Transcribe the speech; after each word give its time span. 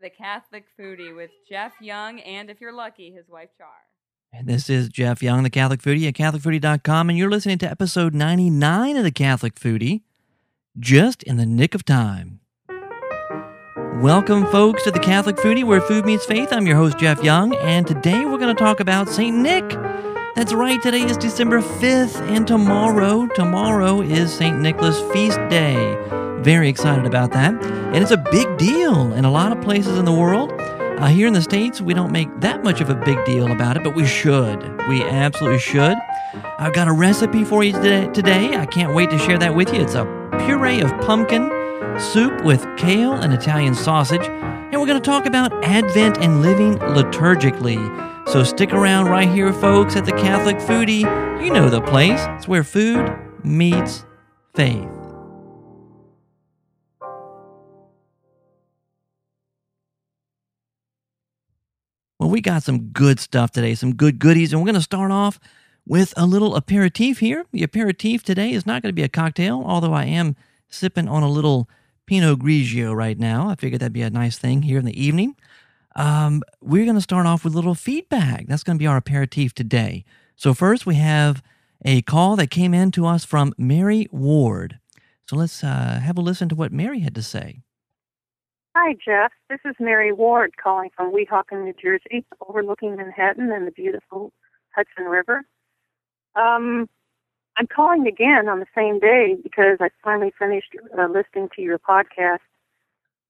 The 0.00 0.10
Catholic 0.10 0.66
Foodie 0.78 1.14
with 1.14 1.30
Jeff 1.48 1.72
Young 1.80 2.20
and, 2.20 2.50
if 2.50 2.60
you're 2.60 2.72
lucky, 2.72 3.10
his 3.10 3.28
wife 3.28 3.48
Char. 3.58 3.66
And 4.32 4.46
this 4.46 4.70
is 4.70 4.88
Jeff 4.88 5.24
Young, 5.24 5.42
the 5.42 5.50
Catholic 5.50 5.82
Foodie 5.82 6.06
at 6.06 6.14
CatholicFoodie.com, 6.14 7.08
and 7.08 7.18
you're 7.18 7.28
listening 7.28 7.58
to 7.58 7.68
episode 7.68 8.14
99 8.14 8.96
of 8.96 9.02
the 9.02 9.10
Catholic 9.10 9.56
Foodie, 9.56 10.02
just 10.78 11.24
in 11.24 11.36
the 11.36 11.46
nick 11.46 11.74
of 11.74 11.84
time. 11.84 12.38
Welcome, 14.00 14.46
folks, 14.46 14.84
to 14.84 14.92
the 14.92 15.00
Catholic 15.00 15.34
Foodie, 15.34 15.64
where 15.64 15.80
food 15.80 16.06
meets 16.06 16.24
faith. 16.24 16.52
I'm 16.52 16.68
your 16.68 16.76
host, 16.76 16.96
Jeff 16.98 17.24
Young, 17.24 17.56
and 17.56 17.84
today 17.84 18.24
we're 18.24 18.38
going 18.38 18.54
to 18.54 18.62
talk 18.62 18.78
about 18.78 19.08
St. 19.08 19.36
Nick. 19.36 19.68
That's 20.36 20.52
right, 20.52 20.80
today 20.80 21.02
is 21.02 21.16
December 21.16 21.60
5th, 21.60 22.20
and 22.28 22.46
tomorrow, 22.46 23.26
tomorrow 23.34 24.00
is 24.02 24.32
St. 24.32 24.60
Nicholas 24.60 25.00
Feast 25.12 25.40
Day. 25.50 25.74
Very 26.42 26.68
excited 26.68 27.06
about 27.06 27.32
that. 27.32 27.54
And 27.62 27.96
it's 27.96 28.10
a 28.10 28.16
big 28.16 28.56
deal 28.58 29.12
in 29.12 29.24
a 29.24 29.30
lot 29.30 29.50
of 29.50 29.60
places 29.62 29.98
in 29.98 30.04
the 30.04 30.12
world. 30.12 30.52
Uh, 30.98 31.06
here 31.06 31.26
in 31.26 31.32
the 31.32 31.42
States, 31.42 31.80
we 31.80 31.94
don't 31.94 32.10
make 32.10 32.28
that 32.40 32.64
much 32.64 32.80
of 32.80 32.90
a 32.90 32.94
big 32.94 33.24
deal 33.24 33.52
about 33.52 33.76
it, 33.76 33.84
but 33.84 33.94
we 33.94 34.06
should. 34.06 34.62
We 34.88 35.02
absolutely 35.04 35.60
should. 35.60 35.96
I've 36.58 36.72
got 36.72 36.88
a 36.88 36.92
recipe 36.92 37.44
for 37.44 37.62
you 37.62 37.72
today. 37.72 38.56
I 38.56 38.66
can't 38.66 38.94
wait 38.94 39.10
to 39.10 39.18
share 39.18 39.38
that 39.38 39.54
with 39.54 39.72
you. 39.72 39.80
It's 39.80 39.94
a 39.94 40.04
puree 40.44 40.80
of 40.80 40.90
pumpkin 41.00 41.50
soup 42.00 42.44
with 42.44 42.66
kale 42.76 43.12
and 43.12 43.32
Italian 43.32 43.74
sausage. 43.74 44.26
And 44.26 44.80
we're 44.80 44.86
going 44.86 45.00
to 45.00 45.10
talk 45.10 45.26
about 45.26 45.52
Advent 45.64 46.18
and 46.18 46.42
living 46.42 46.78
liturgically. 46.78 47.78
So 48.28 48.42
stick 48.42 48.72
around 48.72 49.06
right 49.06 49.28
here, 49.28 49.52
folks, 49.52 49.96
at 49.96 50.04
the 50.04 50.12
Catholic 50.12 50.56
Foodie. 50.56 51.02
You 51.44 51.52
know 51.52 51.70
the 51.70 51.80
place. 51.80 52.20
It's 52.36 52.48
where 52.48 52.64
food 52.64 53.16
meets 53.44 54.04
faith. 54.54 54.97
Well, 62.28 62.34
we 62.34 62.42
got 62.42 62.62
some 62.62 62.88
good 62.88 63.20
stuff 63.20 63.52
today, 63.52 63.74
some 63.74 63.94
good 63.94 64.18
goodies, 64.18 64.52
and 64.52 64.60
we're 64.60 64.66
going 64.66 64.74
to 64.74 64.82
start 64.82 65.10
off 65.10 65.40
with 65.86 66.12
a 66.14 66.26
little 66.26 66.56
aperitif 66.56 67.20
here. 67.20 67.46
The 67.52 67.62
aperitif 67.62 68.22
today 68.22 68.52
is 68.52 68.66
not 68.66 68.82
going 68.82 68.90
to 68.90 68.94
be 68.94 69.02
a 69.02 69.08
cocktail, 69.08 69.62
although 69.64 69.94
I 69.94 70.04
am 70.04 70.36
sipping 70.68 71.08
on 71.08 71.22
a 71.22 71.30
little 71.30 71.70
Pinot 72.04 72.40
Grigio 72.40 72.94
right 72.94 73.18
now. 73.18 73.48
I 73.48 73.54
figured 73.54 73.80
that'd 73.80 73.94
be 73.94 74.02
a 74.02 74.10
nice 74.10 74.36
thing 74.36 74.60
here 74.60 74.78
in 74.78 74.84
the 74.84 75.02
evening. 75.02 75.36
Um, 75.96 76.42
we're 76.60 76.84
going 76.84 76.96
to 76.96 77.00
start 77.00 77.24
off 77.24 77.44
with 77.44 77.54
a 77.54 77.56
little 77.56 77.74
feedback. 77.74 78.46
That's 78.46 78.62
going 78.62 78.76
to 78.76 78.82
be 78.82 78.86
our 78.86 78.98
aperitif 78.98 79.54
today. 79.54 80.04
So, 80.36 80.52
first, 80.52 80.84
we 80.84 80.96
have 80.96 81.42
a 81.82 82.02
call 82.02 82.36
that 82.36 82.50
came 82.50 82.74
in 82.74 82.90
to 82.90 83.06
us 83.06 83.24
from 83.24 83.54
Mary 83.56 84.06
Ward. 84.12 84.78
So, 85.24 85.34
let's 85.34 85.64
uh, 85.64 86.00
have 86.04 86.18
a 86.18 86.20
listen 86.20 86.50
to 86.50 86.54
what 86.54 86.72
Mary 86.72 87.00
had 87.00 87.14
to 87.14 87.22
say. 87.22 87.62
Hi, 88.80 88.94
Jeff. 89.04 89.32
This 89.50 89.58
is 89.64 89.74
Mary 89.80 90.12
Ward 90.12 90.52
calling 90.56 90.90
from 90.94 91.12
Weehawken, 91.12 91.64
New 91.64 91.74
Jersey, 91.82 92.24
overlooking 92.48 92.94
Manhattan 92.94 93.50
and 93.50 93.66
the 93.66 93.72
beautiful 93.72 94.32
Hudson 94.72 95.06
River. 95.06 95.42
Um, 96.36 96.88
I'm 97.56 97.66
calling 97.66 98.06
again 98.06 98.48
on 98.48 98.60
the 98.60 98.66
same 98.76 99.00
day 99.00 99.36
because 99.42 99.78
I 99.80 99.88
finally 100.04 100.32
finished 100.38 100.76
uh, 100.96 101.08
listening 101.08 101.48
to 101.56 101.60
your 101.60 101.80
podcast. 101.80 102.38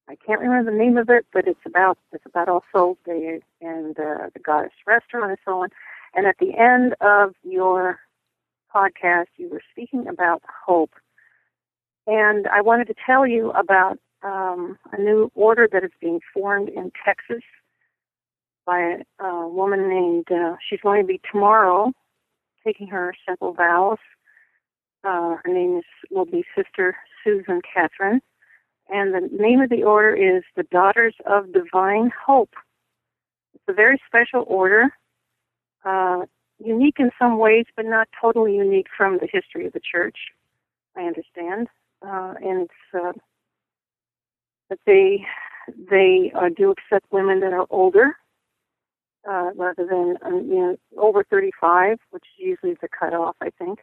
I 0.07 0.17
can't 0.17 0.43
remember 0.43 0.71
the 0.71 0.77
name 0.77 0.99
of 0.99 1.09
it, 1.09 1.25
but 1.33 1.49
it's 1.49 1.65
about 1.65 1.97
it's 2.13 2.27
about 2.27 2.51
All 2.51 2.63
Souls 2.71 2.99
Day 3.07 3.41
and 3.63 3.99
uh, 3.99 4.29
the 4.35 4.41
Goddess 4.45 4.73
Restaurant 4.87 5.31
and 5.31 5.39
so 5.47 5.63
on. 5.63 5.71
And 6.15 6.27
at 6.27 6.37
the 6.39 6.59
end 6.59 6.95
of 7.01 7.35
your 7.43 8.01
podcast, 8.73 9.29
you 9.39 9.49
were 9.49 9.63
speaking 9.73 10.09
about 10.09 10.43
hope, 10.67 10.93
and 12.07 12.47
I 12.49 12.61
wanted 12.61 12.89
to 12.89 12.95
tell 13.07 13.27
you 13.27 13.51
about 13.53 13.99
um, 14.23 14.79
a 14.93 15.01
new 15.01 15.31
order 15.35 15.69
that 15.73 15.85
is 15.85 15.91
being 16.01 16.21
formed 16.35 16.69
in 16.69 16.91
Texas 17.05 17.43
by 18.67 18.99
a, 19.21 19.25
a 19.25 19.49
woman 19.49 19.89
named, 19.89 20.27
uh, 20.31 20.57
she's 20.69 20.81
going 20.81 21.01
to 21.01 21.07
be 21.07 21.21
tomorrow 21.31 21.93
taking 22.65 22.89
her 22.89 23.15
simple 23.27 23.53
vows. 23.53 23.99
Uh, 25.05 25.37
her 25.43 25.53
name 25.53 25.79
is, 25.79 25.85
will 26.11 26.27
be 26.27 26.45
Sister 26.57 26.97
Susan 27.25 27.61
Catherine. 27.73 28.21
And 28.91 29.15
the 29.15 29.29
name 29.37 29.61
of 29.61 29.71
the 29.71 29.83
order 29.85 30.15
is 30.15 30.43
the 30.57 30.65
Daughters 30.65 31.15
of 31.27 31.53
Divine 31.53 32.11
Hope. 32.27 32.51
It's 33.55 33.65
a 33.69 33.73
very 33.73 34.01
special 34.07 34.45
order, 34.47 34.91
uh, 35.85 36.23
unique 36.59 36.97
in 36.99 37.11
some 37.19 37.39
ways, 37.39 37.67
but 37.77 37.85
not 37.85 38.09
totally 38.21 38.57
unique 38.57 38.87
from 38.97 39.19
the 39.19 39.29
history 39.31 39.67
of 39.67 39.73
the 39.73 39.81
church, 39.81 40.17
I 40.97 41.03
understand. 41.03 41.69
Uh, 42.03 42.35
and 42.43 42.63
it's 42.63 43.17
that 44.71 44.79
they 44.87 45.25
they 45.91 46.33
uh, 46.35 46.49
do 46.57 46.71
accept 46.73 47.07
women 47.13 47.41
that 47.41 47.53
are 47.53 47.67
older 47.71 48.13
uh, 49.29 49.51
rather 49.55 49.87
than 49.87 50.17
um, 50.25 50.47
you 50.49 50.57
know 50.59 50.77
over 50.97 51.25
35, 51.31 51.99
which 52.11 52.25
is 52.39 52.47
usually 52.47 52.77
the 52.81 52.89
cutoff, 52.89 53.37
I 53.41 53.51
think. 53.59 53.81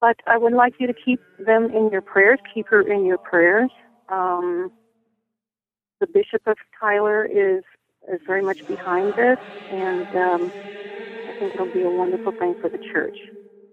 But 0.00 0.16
I 0.26 0.38
would 0.38 0.52
like 0.54 0.74
you 0.78 0.86
to 0.86 0.94
keep 0.94 1.20
them 1.38 1.64
in 1.66 1.90
your 1.90 2.02
prayers. 2.02 2.38
Keep 2.54 2.68
her 2.70 2.80
in 2.80 3.04
your 3.04 3.18
prayers. 3.18 3.70
Um, 4.08 4.70
the 6.00 6.06
Bishop 6.06 6.42
of 6.46 6.56
Tyler 6.78 7.24
is 7.24 7.62
is 8.12 8.20
very 8.26 8.42
much 8.42 8.60
behind 8.66 9.14
this, 9.16 9.38
and 9.68 10.08
um, 10.14 10.52
I 11.28 11.32
think 11.32 11.54
it'll 11.54 11.66
be 11.66 11.82
a 11.82 11.90
wonderful 11.90 12.32
thing 12.38 12.54
for 12.60 12.70
the 12.70 12.78
church. 12.92 13.16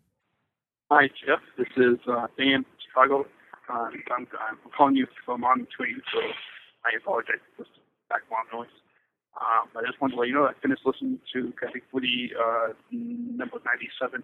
Hi, 0.90 1.10
Jeff. 1.26 1.42
This 1.58 1.68
is 1.78 2.00
uh, 2.12 2.26
Dan 2.38 2.66
Chicago. 2.88 3.28
Uh, 3.72 3.90
I'm, 4.12 4.28
I'm 4.50 4.58
calling 4.76 4.96
you 4.96 5.06
from 5.24 5.44
on 5.44 5.68
train, 5.78 6.02
so 6.12 6.20
I 6.84 6.98
apologize 6.98 7.36
for 7.56 7.66
background 8.10 8.48
noise. 8.52 8.68
Um, 9.38 9.70
I 9.76 9.86
just 9.86 10.02
wanted 10.02 10.16
to 10.16 10.20
let 10.20 10.28
you 10.28 10.36
know 10.36 10.46
I 10.46 10.54
finished 10.62 10.82
listening 10.86 11.20
to 11.34 11.54
Catholic 11.60 11.84
Foodie 11.94 12.32
uh, 12.34 12.74
number 12.92 13.58
97 13.66 14.24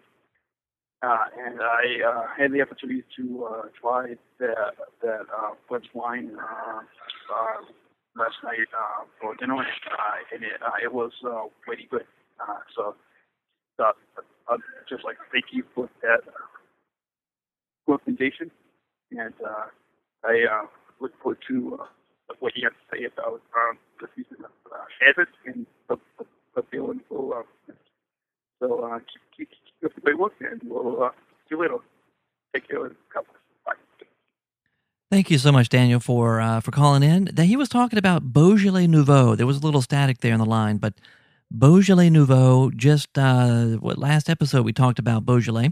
uh, 1.05 1.25
and 1.45 1.59
I 1.61 2.07
uh, 2.07 2.23
had 2.37 2.51
the 2.51 2.61
opportunity 2.61 3.03
to 3.17 3.45
uh, 3.45 3.61
try 3.79 4.15
that 4.39 4.71
that 5.01 5.25
uh, 5.29 5.77
wine 5.93 6.31
uh, 6.39 6.79
uh, 6.79 7.61
last 8.17 8.35
night 8.43 8.67
uh, 8.73 9.03
for 9.19 9.35
dinner, 9.35 9.55
uh, 9.57 9.63
and 10.33 10.43
it, 10.43 10.61
uh, 10.65 10.71
it 10.83 10.93
was 10.93 11.11
uh, 11.25 11.43
good. 11.91 12.05
Uh, 12.39 12.57
so, 12.75 12.95
uh, 13.79 13.91
I'd 14.49 14.59
just 14.89 15.03
like 15.03 15.17
thank 15.31 15.45
you 15.51 15.63
for 15.75 15.89
that 16.01 16.21
recommendation, 17.87 18.49
and 19.11 19.33
uh, 19.45 19.65
I 20.23 20.45
uh, 20.49 20.65
look 21.01 21.11
forward 21.21 21.39
to 21.49 21.79
uh, 21.81 21.85
what 22.39 22.53
you 22.55 22.63
have 22.63 22.73
to 22.73 22.97
say 22.97 23.05
about 23.05 23.41
um, 23.55 23.77
the 23.99 24.07
season 24.15 24.43
of 24.45 24.51
uh, 24.71 25.09
Abbott 25.09 25.29
and 25.45 25.65
the, 25.89 25.97
the 26.55 26.63
feeling 26.71 27.01
for. 27.07 27.39
Uh, 27.39 27.73
so 28.59 28.83
uh, 28.83 28.99
keep, 28.99 29.49
keep, 29.49 29.49
keep 29.49 29.85
up 29.85 29.95
the 29.95 30.01
great 30.01 30.17
work, 30.17 30.33
and 30.39 30.61
we'll 30.65 31.03
uh, 31.03 31.09
see 31.09 31.55
you 31.55 31.61
later. 31.61 31.77
Take 32.53 32.67
care. 32.67 32.79
Bless. 32.79 32.95
Thank 35.11 35.29
you 35.29 35.37
so 35.37 35.51
much, 35.51 35.69
Daniel, 35.69 35.99
for 35.99 36.41
uh, 36.41 36.61
for 36.61 36.71
calling 36.71 37.03
in. 37.03 37.25
That 37.33 37.45
he 37.45 37.55
was 37.55 37.69
talking 37.69 37.99
about 37.99 38.33
Beaujolais 38.33 38.87
Nouveau. 38.87 39.35
There 39.35 39.45
was 39.45 39.57
a 39.57 39.61
little 39.61 39.81
static 39.81 40.19
there 40.19 40.33
in 40.33 40.39
the 40.39 40.45
line, 40.45 40.77
but 40.77 40.95
Beaujolais 41.51 42.09
Nouveau. 42.09 42.71
Just 42.71 43.17
uh, 43.17 43.77
what 43.77 43.97
last 43.97 44.29
episode 44.29 44.65
we 44.65 44.73
talked 44.73 44.99
about 44.99 45.25
Beaujolais 45.25 45.71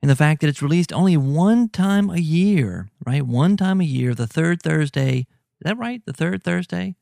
and 0.00 0.10
the 0.10 0.16
fact 0.16 0.40
that 0.40 0.48
it's 0.48 0.62
released 0.62 0.92
only 0.92 1.16
one 1.16 1.68
time 1.68 2.10
a 2.10 2.18
year, 2.18 2.90
right? 3.06 3.24
One 3.24 3.56
time 3.56 3.80
a 3.80 3.84
year, 3.84 4.14
the 4.14 4.26
third 4.26 4.62
Thursday. 4.62 5.26
Is 5.62 5.70
that 5.70 5.78
right? 5.78 6.04
The 6.04 6.12
third 6.12 6.42
Thursday 6.42 6.96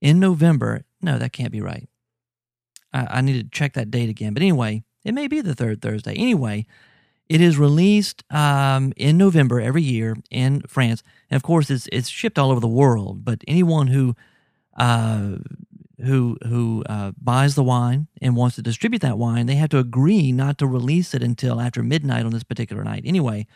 in 0.00 0.18
November. 0.18 0.84
No, 1.02 1.18
that 1.18 1.34
can't 1.34 1.52
be 1.52 1.60
right. 1.60 1.86
I, 2.94 3.06
I 3.10 3.20
need 3.20 3.42
to 3.42 3.48
check 3.50 3.74
that 3.74 3.90
date 3.90 4.08
again. 4.08 4.32
But 4.32 4.42
anyway, 4.42 4.84
it 5.04 5.12
may 5.12 5.28
be 5.28 5.42
the 5.42 5.54
third 5.54 5.82
Thursday. 5.82 6.14
Anyway, 6.14 6.64
it 7.28 7.42
is 7.42 7.58
released 7.58 8.24
um, 8.32 8.94
in 8.96 9.18
November 9.18 9.60
every 9.60 9.82
year 9.82 10.16
in 10.30 10.62
France, 10.62 11.02
and 11.30 11.36
of 11.36 11.42
course, 11.42 11.68
it's 11.68 11.88
it's 11.92 12.08
shipped 12.08 12.38
all 12.38 12.50
over 12.50 12.60
the 12.60 12.68
world. 12.68 13.22
But 13.22 13.44
anyone 13.46 13.88
who 13.88 14.16
uh, 14.78 15.36
who 16.02 16.38
who 16.48 16.82
uh, 16.88 17.12
buys 17.20 17.54
the 17.54 17.62
wine 17.62 18.08
and 18.22 18.34
wants 18.34 18.56
to 18.56 18.62
distribute 18.62 19.02
that 19.02 19.18
wine, 19.18 19.44
they 19.44 19.56
have 19.56 19.68
to 19.70 19.78
agree 19.78 20.32
not 20.32 20.56
to 20.56 20.66
release 20.66 21.12
it 21.12 21.22
until 21.22 21.60
after 21.60 21.82
midnight 21.82 22.24
on 22.24 22.32
this 22.32 22.44
particular 22.44 22.82
night. 22.82 23.02
Anyway, 23.04 23.46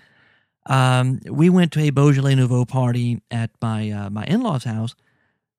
um, 0.66 1.20
we 1.30 1.50
went 1.50 1.72
to 1.72 1.80
a 1.80 1.90
Beaujolais 1.90 2.34
Nouveau 2.34 2.64
party 2.64 3.20
at 3.30 3.50
my 3.60 3.90
uh, 3.90 4.10
my 4.10 4.24
in 4.24 4.42
laws' 4.42 4.64
house 4.64 4.94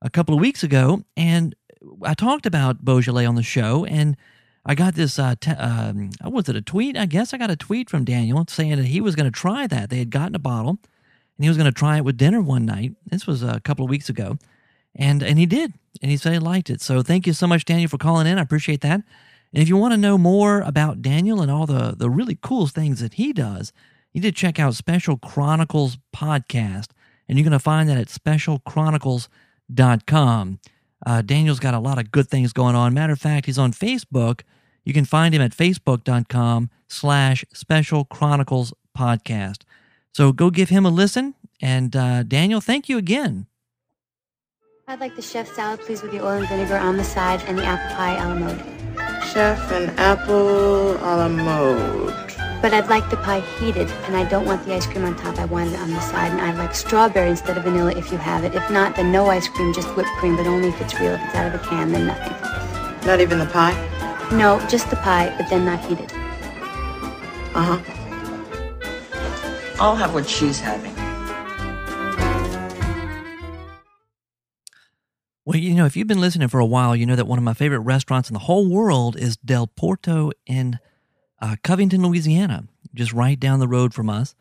a 0.01 0.09
couple 0.09 0.33
of 0.33 0.41
weeks 0.41 0.63
ago, 0.63 1.03
and 1.15 1.55
I 2.03 2.13
talked 2.13 2.45
about 2.45 2.83
Beaujolais 2.83 3.25
on 3.25 3.35
the 3.35 3.43
show, 3.43 3.85
and 3.85 4.17
I 4.65 4.75
got 4.75 4.95
this. 4.95 5.19
Uh, 5.19 5.35
um, 5.57 6.09
was 6.23 6.49
it 6.49 6.55
a 6.55 6.61
tweet? 6.61 6.97
I 6.97 7.05
guess 7.05 7.33
I 7.33 7.37
got 7.37 7.51
a 7.51 7.55
tweet 7.55 7.89
from 7.89 8.03
Daniel 8.03 8.45
saying 8.49 8.77
that 8.77 8.85
he 8.85 8.99
was 8.99 9.15
going 9.15 9.31
to 9.31 9.39
try 9.39 9.67
that. 9.67 9.89
They 9.89 9.99
had 9.99 10.09
gotten 10.09 10.35
a 10.35 10.39
bottle, 10.39 10.79
and 11.37 11.43
he 11.43 11.47
was 11.47 11.57
going 11.57 11.71
to 11.71 11.77
try 11.77 11.97
it 11.97 12.05
with 12.05 12.17
dinner 12.17 12.41
one 12.41 12.65
night. 12.65 12.93
This 13.05 13.27
was 13.27 13.43
a 13.43 13.59
couple 13.59 13.85
of 13.85 13.91
weeks 13.91 14.09
ago, 14.09 14.37
and 14.95 15.21
and 15.21 15.37
he 15.37 15.45
did, 15.45 15.73
and 16.01 16.09
he 16.09 16.17
said 16.17 16.33
he 16.33 16.39
liked 16.39 16.71
it. 16.71 16.81
So 16.81 17.03
thank 17.03 17.27
you 17.27 17.33
so 17.33 17.45
much, 17.45 17.65
Daniel, 17.65 17.89
for 17.89 17.97
calling 17.99 18.25
in. 18.25 18.39
I 18.39 18.41
appreciate 18.41 18.81
that. 18.81 19.03
And 19.53 19.61
if 19.61 19.69
you 19.69 19.77
want 19.77 19.93
to 19.93 19.97
know 19.97 20.17
more 20.17 20.61
about 20.61 21.03
Daniel 21.03 21.41
and 21.41 21.51
all 21.51 21.67
the 21.67 21.95
the 21.95 22.09
really 22.09 22.37
cool 22.41 22.65
things 22.65 22.99
that 23.01 23.13
he 23.13 23.33
does, 23.33 23.71
you 24.15 24.21
need 24.21 24.33
to 24.33 24.39
check 24.39 24.59
out 24.61 24.73
Special 24.75 25.17
Chronicles 25.17 25.97
podcast, 26.15 26.91
and 27.27 27.37
you're 27.37 27.43
going 27.43 27.51
to 27.51 27.59
find 27.59 27.89
that 27.89 27.97
at 27.97 28.07
specialchronicles.com. 28.07 30.59
Uh, 31.05 31.21
Daniel's 31.21 31.59
got 31.59 31.73
a 31.73 31.79
lot 31.79 31.99
of 31.99 32.11
good 32.11 32.29
things 32.29 32.53
going 32.53 32.75
on. 32.75 32.93
Matter 32.93 33.11
of 33.11 33.19
fact, 33.19 33.45
he's 33.45 33.57
on 33.57 33.73
Facebook. 33.73 34.43
You 34.85 34.93
can 34.93 35.03
find 35.03 35.35
him 35.35 35.41
at 35.41 35.51
facebook.com 35.51 36.69
slash 36.87 37.43
special 37.53 38.05
chronicles 38.05 38.73
podcast. 38.97 39.63
So 40.13 40.31
go 40.31 40.49
give 40.49 40.69
him 40.69 40.85
a 40.85 40.89
listen. 40.89 41.35
And 41.61 41.93
uh, 41.93 42.23
Daniel, 42.23 42.61
thank 42.61 42.87
you 42.87 42.97
again. 42.97 43.47
I'd 44.87 45.01
like 45.01 45.17
the 45.17 45.21
chef 45.21 45.53
salad, 45.53 45.81
please, 45.81 46.01
with 46.01 46.13
the 46.13 46.23
oil 46.23 46.37
and 46.37 46.47
vinegar 46.47 46.77
on 46.77 46.95
the 46.95 47.03
side 47.03 47.43
and 47.47 47.57
the 47.57 47.65
apple 47.65 47.93
pie 47.97 48.15
a 48.15 48.29
la 48.29 48.35
mode. 48.35 48.63
Chef 49.25 49.73
and 49.73 49.89
apple 49.99 50.95
a 50.95 51.17
la 51.17 51.27
mode. 51.27 52.13
But 52.61 52.73
I'd 52.73 52.87
like 52.87 53.09
the 53.09 53.17
pie 53.17 53.41
heated, 53.59 53.89
and 54.05 54.15
I 54.15 54.27
don't 54.27 54.45
want 54.45 54.65
the 54.65 54.73
ice 54.73 54.87
cream 54.87 55.05
on 55.05 55.15
top. 55.15 55.37
I 55.37 55.45
want 55.45 55.73
it 55.73 55.79
on 55.79 55.91
the 55.91 55.99
side, 55.99 56.31
and 56.31 56.41
I'd 56.41 56.57
like 56.57 56.73
strawberry 56.73 57.29
instead 57.29 57.57
of 57.57 57.63
vanilla 57.63 57.91
if 57.95 58.11
you 58.11 58.17
have 58.17 58.43
it. 58.43 58.55
If 58.55 58.69
not, 58.71 58.95
then 58.95 59.11
no 59.11 59.27
ice 59.27 59.47
cream, 59.47 59.73
just 59.73 59.87
whipped 59.95 60.09
cream, 60.17 60.35
but 60.35 60.47
only 60.47 60.69
if 60.69 60.81
it's 60.81 60.99
real. 60.99 61.13
If 61.13 61.21
it's 61.25 61.35
out 61.35 61.53
of 61.53 61.61
a 61.61 61.63
can, 61.67 61.91
then 61.91 62.07
nothing. 62.07 63.07
Not 63.07 63.19
even 63.19 63.37
the 63.37 63.45
pie? 63.45 63.73
No, 64.31 64.59
just 64.67 64.89
the 64.89 64.95
pie, 64.95 65.33
but 65.37 65.47
then 65.49 65.65
not 65.65 65.79
heated. 65.85 66.11
Uh 67.53 67.77
huh. 67.77 67.79
I'll 69.79 69.95
have 69.95 70.13
what 70.13 70.27
she's 70.27 70.59
having. 70.59 70.95
Well, 75.45 75.57
you 75.57 75.75
know, 75.75 75.85
if 75.85 75.95
you've 75.95 76.07
been 76.07 76.21
listening 76.21 76.47
for 76.47 76.59
a 76.59 76.65
while, 76.65 76.95
you 76.95 77.05
know 77.05 77.15
that 77.15 77.27
one 77.27 77.37
of 77.37 77.43
my 77.43 77.53
favorite 77.53 77.81
restaurants 77.81 78.29
in 78.29 78.33
the 78.33 78.39
whole 78.39 78.67
world 78.67 79.15
is 79.15 79.37
Del 79.37 79.67
Porto 79.67 80.31
in 80.47 80.79
uh, 81.45 81.55
Covington, 81.63 82.01
Louisiana, 82.01 82.63
just 82.95 83.13
right 83.13 83.39
down 83.39 83.59
the 83.59 83.67
road 83.67 83.93
from 83.93 84.09
us. 84.09 84.33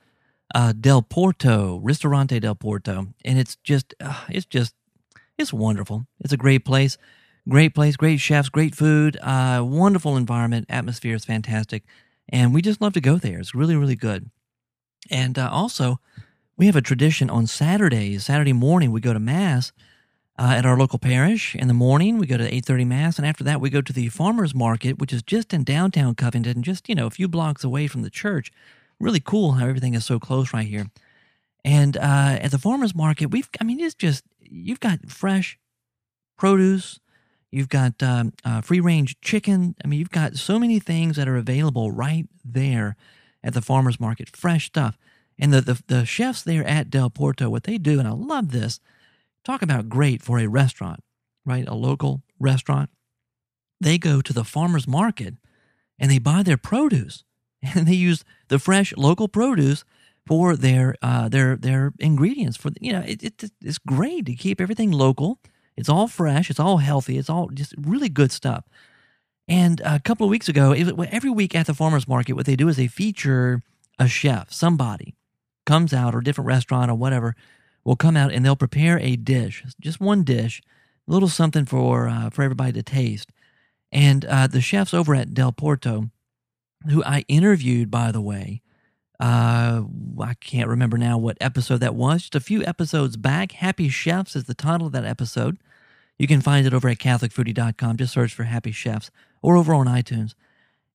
Uh, 0.54 0.72
Del 0.72 1.02
Porto, 1.02 1.78
Ristorante 1.82 2.40
Del 2.40 2.54
Porto, 2.54 3.08
and 3.24 3.38
it's 3.38 3.56
just, 3.56 3.94
uh, 4.00 4.24
it's 4.28 4.46
just, 4.46 4.74
it's 5.36 5.52
wonderful. 5.52 6.06
It's 6.20 6.32
a 6.32 6.38
great 6.38 6.64
place, 6.64 6.96
great 7.48 7.74
place, 7.74 7.96
great 7.96 8.20
chefs, 8.20 8.48
great 8.48 8.74
food, 8.74 9.18
uh, 9.20 9.62
wonderful 9.66 10.16
environment, 10.16 10.66
atmosphere 10.68 11.14
is 11.14 11.24
fantastic, 11.24 11.82
and 12.28 12.54
we 12.54 12.62
just 12.62 12.80
love 12.80 12.92
to 12.94 13.00
go 13.00 13.16
there. 13.16 13.38
It's 13.38 13.54
really, 13.54 13.76
really 13.76 13.96
good. 13.96 14.30
And 15.10 15.38
uh, 15.38 15.50
also, 15.50 16.00
we 16.56 16.66
have 16.66 16.76
a 16.76 16.80
tradition 16.80 17.28
on 17.28 17.46
Saturdays. 17.46 18.24
Saturday 18.24 18.54
morning, 18.54 18.92
we 18.92 19.00
go 19.00 19.12
to 19.12 19.20
mass 19.20 19.72
uh, 20.38 20.54
at 20.56 20.66
our 20.66 20.76
local 20.76 20.98
parish. 20.98 21.54
In 21.54 21.68
the 21.68 21.74
morning, 21.74 22.18
we 22.18 22.26
go 22.26 22.36
to 22.36 22.50
8.30 22.50 22.86
Mass, 22.86 23.18
and 23.18 23.26
after 23.26 23.44
that, 23.44 23.60
we 23.60 23.70
go 23.70 23.80
to 23.80 23.92
the 23.92 24.08
farmer's 24.08 24.54
market, 24.54 24.98
which 24.98 25.12
is 25.12 25.22
just 25.22 25.54
in 25.54 25.64
downtown 25.64 26.14
Covington, 26.14 26.62
just, 26.62 26.88
you 26.88 26.94
know, 26.94 27.06
a 27.06 27.10
few 27.10 27.28
blocks 27.28 27.62
away 27.62 27.86
from 27.86 28.02
the 28.02 28.10
church. 28.10 28.50
Really 28.98 29.20
cool 29.20 29.52
how 29.52 29.66
everything 29.66 29.94
is 29.94 30.04
so 30.04 30.18
close 30.18 30.52
right 30.52 30.66
here. 30.66 30.86
And 31.64 31.96
uh, 31.96 32.38
at 32.40 32.50
the 32.50 32.58
farmer's 32.58 32.94
market, 32.94 33.26
we've, 33.26 33.48
I 33.60 33.64
mean, 33.64 33.80
it's 33.80 33.94
just, 33.94 34.24
you've 34.40 34.80
got 34.80 35.08
fresh 35.08 35.58
produce, 36.36 37.00
you've 37.50 37.68
got 37.68 38.02
um, 38.02 38.32
uh, 38.44 38.60
free 38.60 38.80
range 38.80 39.20
chicken. 39.20 39.76
I 39.84 39.88
mean, 39.88 39.98
you've 39.98 40.10
got 40.10 40.36
so 40.36 40.58
many 40.58 40.78
things 40.78 41.16
that 41.16 41.28
are 41.28 41.36
available 41.36 41.90
right 41.90 42.26
there 42.44 42.96
at 43.42 43.54
the 43.54 43.62
farmer's 43.62 44.00
market, 44.00 44.36
fresh 44.36 44.66
stuff. 44.66 44.98
And 45.38 45.52
the, 45.52 45.60
the, 45.60 45.82
the 45.86 46.04
chefs 46.04 46.42
there 46.42 46.64
at 46.64 46.90
Del 46.90 47.10
Porto, 47.10 47.48
what 47.48 47.64
they 47.64 47.78
do, 47.78 47.98
and 47.98 48.06
I 48.06 48.12
love 48.12 48.50
this, 48.50 48.80
talk 49.44 49.62
about 49.62 49.88
great 49.88 50.22
for 50.22 50.38
a 50.38 50.46
restaurant, 50.46 51.00
right? 51.44 51.66
A 51.68 51.74
local 51.74 52.22
restaurant. 52.38 52.90
They 53.80 53.98
go 53.98 54.20
to 54.20 54.32
the 54.32 54.44
farmer's 54.44 54.88
market 54.88 55.34
and 55.98 56.10
they 56.10 56.18
buy 56.18 56.42
their 56.42 56.56
produce 56.56 57.24
and 57.62 57.86
they 57.86 57.94
use 57.94 58.24
the 58.48 58.58
fresh 58.58 58.94
local 58.96 59.28
produce 59.28 59.84
for 60.26 60.56
their 60.56 60.96
uh, 61.02 61.28
their 61.28 61.56
their 61.56 61.92
ingredients. 61.98 62.56
For 62.56 62.70
you 62.80 62.92
know, 62.92 63.04
it, 63.06 63.22
it, 63.22 63.50
it's 63.60 63.78
great 63.78 64.26
to 64.26 64.34
keep 64.34 64.60
everything 64.60 64.90
local. 64.90 65.38
It's 65.76 65.88
all 65.88 66.08
fresh. 66.08 66.50
It's 66.50 66.60
all 66.60 66.78
healthy. 66.78 67.18
It's 67.18 67.28
all 67.28 67.48
just 67.48 67.74
really 67.76 68.08
good 68.08 68.32
stuff. 68.32 68.64
And 69.46 69.80
a 69.84 70.00
couple 70.00 70.24
of 70.24 70.30
weeks 70.30 70.48
ago, 70.48 70.72
it, 70.72 70.88
every 71.10 71.30
week 71.30 71.54
at 71.54 71.66
the 71.66 71.74
farmers 71.74 72.08
market, 72.08 72.34
what 72.34 72.46
they 72.46 72.56
do 72.56 72.68
is 72.68 72.76
they 72.76 72.86
feature 72.86 73.60
a 73.98 74.08
chef, 74.08 74.52
somebody 74.52 75.14
comes 75.66 75.92
out 75.92 76.14
or 76.14 76.18
a 76.18 76.24
different 76.24 76.48
restaurant 76.48 76.90
or 76.90 76.94
whatever 76.94 77.34
will 77.84 77.96
come 77.96 78.16
out 78.16 78.32
and 78.32 78.44
they'll 78.44 78.56
prepare 78.56 78.98
a 78.98 79.16
dish, 79.16 79.64
just 79.80 80.00
one 80.00 80.24
dish, 80.24 80.62
a 81.06 81.12
little 81.12 81.28
something 81.28 81.64
for 81.64 82.08
uh, 82.08 82.30
for 82.30 82.42
everybody 82.42 82.72
to 82.72 82.82
taste. 82.82 83.30
And 83.92 84.24
uh, 84.24 84.46
the 84.46 84.60
chefs 84.60 84.92
over 84.92 85.14
at 85.14 85.34
Del 85.34 85.52
Porto, 85.52 86.10
who 86.88 87.04
I 87.04 87.24
interviewed, 87.28 87.90
by 87.90 88.10
the 88.10 88.20
way, 88.20 88.62
uh, 89.20 89.82
I 90.20 90.34
can't 90.34 90.68
remember 90.68 90.98
now 90.98 91.16
what 91.16 91.38
episode 91.40 91.78
that 91.78 91.94
was. 91.94 92.22
Just 92.22 92.34
a 92.34 92.40
few 92.40 92.64
episodes 92.64 93.16
back. 93.16 93.52
Happy 93.52 93.88
Chefs 93.88 94.34
is 94.34 94.44
the 94.44 94.54
title 94.54 94.88
of 94.88 94.92
that 94.92 95.04
episode. 95.04 95.58
You 96.18 96.26
can 96.26 96.40
find 96.40 96.66
it 96.66 96.74
over 96.74 96.88
at 96.88 96.98
CatholicFoodie.com. 96.98 97.96
Just 97.96 98.12
search 98.12 98.34
for 98.34 98.44
Happy 98.44 98.72
Chefs 98.72 99.10
or 99.42 99.56
over 99.56 99.74
on 99.74 99.86
iTunes. 99.86 100.34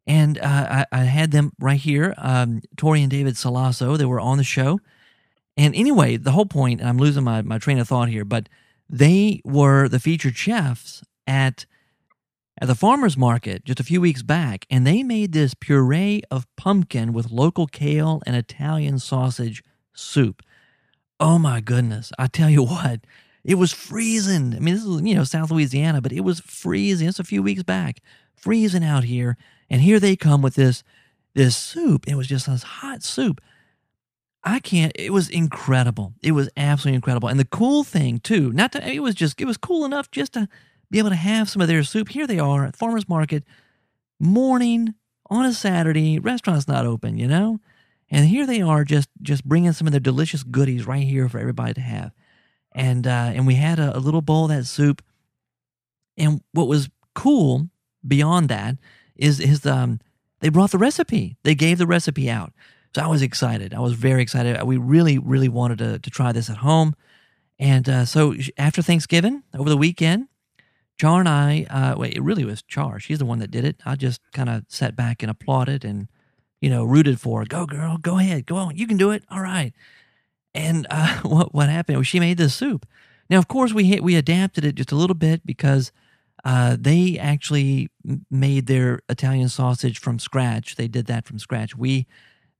And 0.05 0.37
uh, 0.39 0.41
I, 0.43 0.85
I, 0.91 1.03
had 1.03 1.31
them 1.31 1.51
right 1.59 1.79
here, 1.79 2.15
um, 2.17 2.61
Tori 2.77 3.01
and 3.01 3.11
David 3.11 3.35
Solazzo. 3.35 3.97
They 3.97 4.05
were 4.05 4.19
on 4.19 4.37
the 4.37 4.43
show. 4.43 4.79
And 5.59 5.75
anyway, 5.75 6.15
the 6.15 6.31
whole 6.31 6.45
point, 6.45 6.79
and 6.79 6.87
I'm 6.87 6.97
losing 6.97 7.25
my, 7.25 7.41
my 7.41 7.57
train 7.57 7.79
of 7.79 7.87
thought 7.89 8.07
here, 8.07 8.23
but 8.23 8.47
they 8.89 9.41
were 9.43 9.89
the 9.89 9.99
featured 9.99 10.37
chefs 10.37 11.03
at 11.27 11.65
at 12.61 12.67
the 12.67 12.75
farmers 12.75 13.17
market 13.17 13.65
just 13.65 13.79
a 13.81 13.83
few 13.83 13.99
weeks 13.99 14.23
back, 14.23 14.65
and 14.69 14.87
they 14.87 15.03
made 15.03 15.33
this 15.33 15.53
puree 15.53 16.21
of 16.31 16.47
pumpkin 16.55 17.11
with 17.11 17.29
local 17.29 17.67
kale 17.67 18.21
and 18.25 18.37
Italian 18.37 18.99
sausage 18.99 19.61
soup. 19.93 20.41
Oh 21.19 21.37
my 21.37 21.59
goodness! 21.59 22.13
I 22.17 22.27
tell 22.27 22.49
you 22.49 22.63
what, 22.63 23.01
it 23.43 23.55
was 23.55 23.73
freezing. 23.73 24.55
I 24.55 24.59
mean, 24.59 24.75
this 24.75 24.85
is 24.85 25.01
you 25.01 25.13
know 25.13 25.25
South 25.25 25.51
Louisiana, 25.51 25.99
but 25.99 26.13
it 26.13 26.21
was 26.21 26.39
freezing. 26.39 27.09
It's 27.09 27.19
a 27.19 27.25
few 27.25 27.43
weeks 27.43 27.63
back, 27.63 27.99
freezing 28.33 28.85
out 28.85 29.03
here, 29.03 29.35
and 29.69 29.81
here 29.81 29.99
they 29.99 30.15
come 30.15 30.41
with 30.41 30.55
this 30.55 30.85
this 31.33 31.57
soup. 31.57 32.07
It 32.07 32.15
was 32.15 32.27
just 32.27 32.47
this 32.47 32.63
hot 32.63 33.03
soup. 33.03 33.41
I 34.49 34.59
can't. 34.59 34.91
It 34.95 35.13
was 35.13 35.29
incredible. 35.29 36.15
It 36.23 36.31
was 36.31 36.49
absolutely 36.57 36.95
incredible. 36.95 37.29
And 37.29 37.39
the 37.39 37.45
cool 37.45 37.83
thing 37.83 38.19
too, 38.19 38.51
not 38.51 38.71
to. 38.71 38.87
It 38.87 38.99
was 39.01 39.13
just. 39.13 39.39
It 39.39 39.45
was 39.45 39.57
cool 39.57 39.85
enough 39.85 40.09
just 40.09 40.33
to 40.33 40.47
be 40.89 40.97
able 40.97 41.09
to 41.09 41.15
have 41.15 41.49
some 41.49 41.61
of 41.61 41.67
their 41.67 41.83
soup. 41.83 42.09
Here 42.09 42.25
they 42.25 42.39
are 42.39 42.65
at 42.65 42.75
farmers 42.75 43.07
market, 43.07 43.43
morning 44.19 44.95
on 45.29 45.45
a 45.45 45.53
Saturday. 45.53 46.17
Restaurant's 46.17 46.67
not 46.67 46.87
open, 46.87 47.17
you 47.17 47.27
know, 47.27 47.59
and 48.09 48.25
here 48.25 48.47
they 48.47 48.61
are 48.61 48.83
just 48.83 49.09
just 49.21 49.45
bringing 49.45 49.71
some 49.73 49.87
of 49.87 49.91
their 49.91 49.99
delicious 49.99 50.43
goodies 50.43 50.87
right 50.87 51.03
here 51.03 51.29
for 51.29 51.37
everybody 51.37 51.73
to 51.75 51.81
have. 51.81 52.11
And 52.71 53.05
uh, 53.05 53.31
and 53.35 53.45
we 53.45 53.55
had 53.55 53.77
a, 53.77 53.95
a 53.95 53.99
little 53.99 54.21
bowl 54.21 54.45
of 54.45 54.49
that 54.49 54.65
soup. 54.65 55.03
And 56.17 56.41
what 56.53 56.67
was 56.67 56.89
cool 57.13 57.69
beyond 58.07 58.49
that 58.49 58.77
is 59.15 59.39
is 59.39 59.63
um 59.65 59.99
they 60.39 60.49
brought 60.49 60.71
the 60.71 60.77
recipe. 60.79 61.37
They 61.43 61.53
gave 61.53 61.77
the 61.77 61.87
recipe 61.87 62.29
out. 62.29 62.51
So 62.95 63.03
I 63.03 63.07
was 63.07 63.21
excited. 63.21 63.73
I 63.73 63.79
was 63.79 63.93
very 63.93 64.21
excited. 64.21 64.61
We 64.63 64.77
really, 64.77 65.17
really 65.17 65.49
wanted 65.49 65.77
to, 65.79 65.99
to 65.99 66.09
try 66.09 66.31
this 66.31 66.49
at 66.49 66.57
home. 66.57 66.95
And 67.59 67.87
uh, 67.87 68.05
so 68.05 68.33
after 68.57 68.81
Thanksgiving, 68.81 69.43
over 69.53 69.69
the 69.69 69.77
weekend, 69.77 70.27
Char 70.99 71.19
and 71.19 71.29
I, 71.29 71.65
uh, 71.69 71.95
wait, 71.97 72.15
it 72.15 72.21
really 72.21 72.45
was 72.45 72.61
Char. 72.63 72.99
She's 72.99 73.19
the 73.19 73.25
one 73.25 73.39
that 73.39 73.51
did 73.51 73.63
it. 73.63 73.77
I 73.85 73.95
just 73.95 74.21
kind 74.33 74.49
of 74.49 74.65
sat 74.67 74.95
back 74.95 75.21
and 75.21 75.29
applauded 75.29 75.85
and, 75.85 76.07
you 76.61 76.69
know, 76.69 76.83
rooted 76.83 77.19
for 77.19 77.39
her. 77.39 77.45
Go, 77.45 77.65
girl, 77.65 77.97
go 77.97 78.17
ahead, 78.17 78.45
go 78.45 78.55
on. 78.55 78.75
You 78.75 78.87
can 78.87 78.97
do 78.97 79.11
it. 79.11 79.23
All 79.29 79.41
right. 79.41 79.73
And 80.53 80.87
uh, 80.89 81.19
what 81.23 81.53
what 81.53 81.69
happened 81.69 81.97
was 81.97 82.07
she 82.07 82.19
made 82.19 82.37
this 82.37 82.53
soup. 82.53 82.87
Now, 83.29 83.37
of 83.37 83.47
course, 83.47 83.73
we 83.73 83.85
hit, 83.85 84.03
we 84.03 84.15
adapted 84.15 84.65
it 84.65 84.75
just 84.75 84.91
a 84.91 84.95
little 84.95 85.15
bit 85.15 85.45
because 85.45 85.91
uh, 86.43 86.75
they 86.79 87.17
actually 87.19 87.89
made 88.31 88.65
their 88.65 89.01
Italian 89.07 89.49
sausage 89.49 89.99
from 89.99 90.17
scratch. 90.19 90.75
They 90.75 90.87
did 90.87 91.05
that 91.05 91.25
from 91.25 91.37
scratch. 91.37 91.75
We 91.75 92.07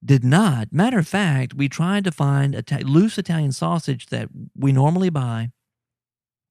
did 0.04 0.24
not. 0.24 0.72
Matter 0.72 1.00
of 1.00 1.08
fact, 1.08 1.54
we 1.54 1.68
tried 1.68 2.04
to 2.06 2.12
find 2.12 2.56
a 2.56 2.64
loose 2.84 3.18
Italian 3.18 3.52
sausage 3.52 4.08
that 4.08 4.30
we 4.56 4.72
normally 4.72 5.10
buy. 5.10 5.52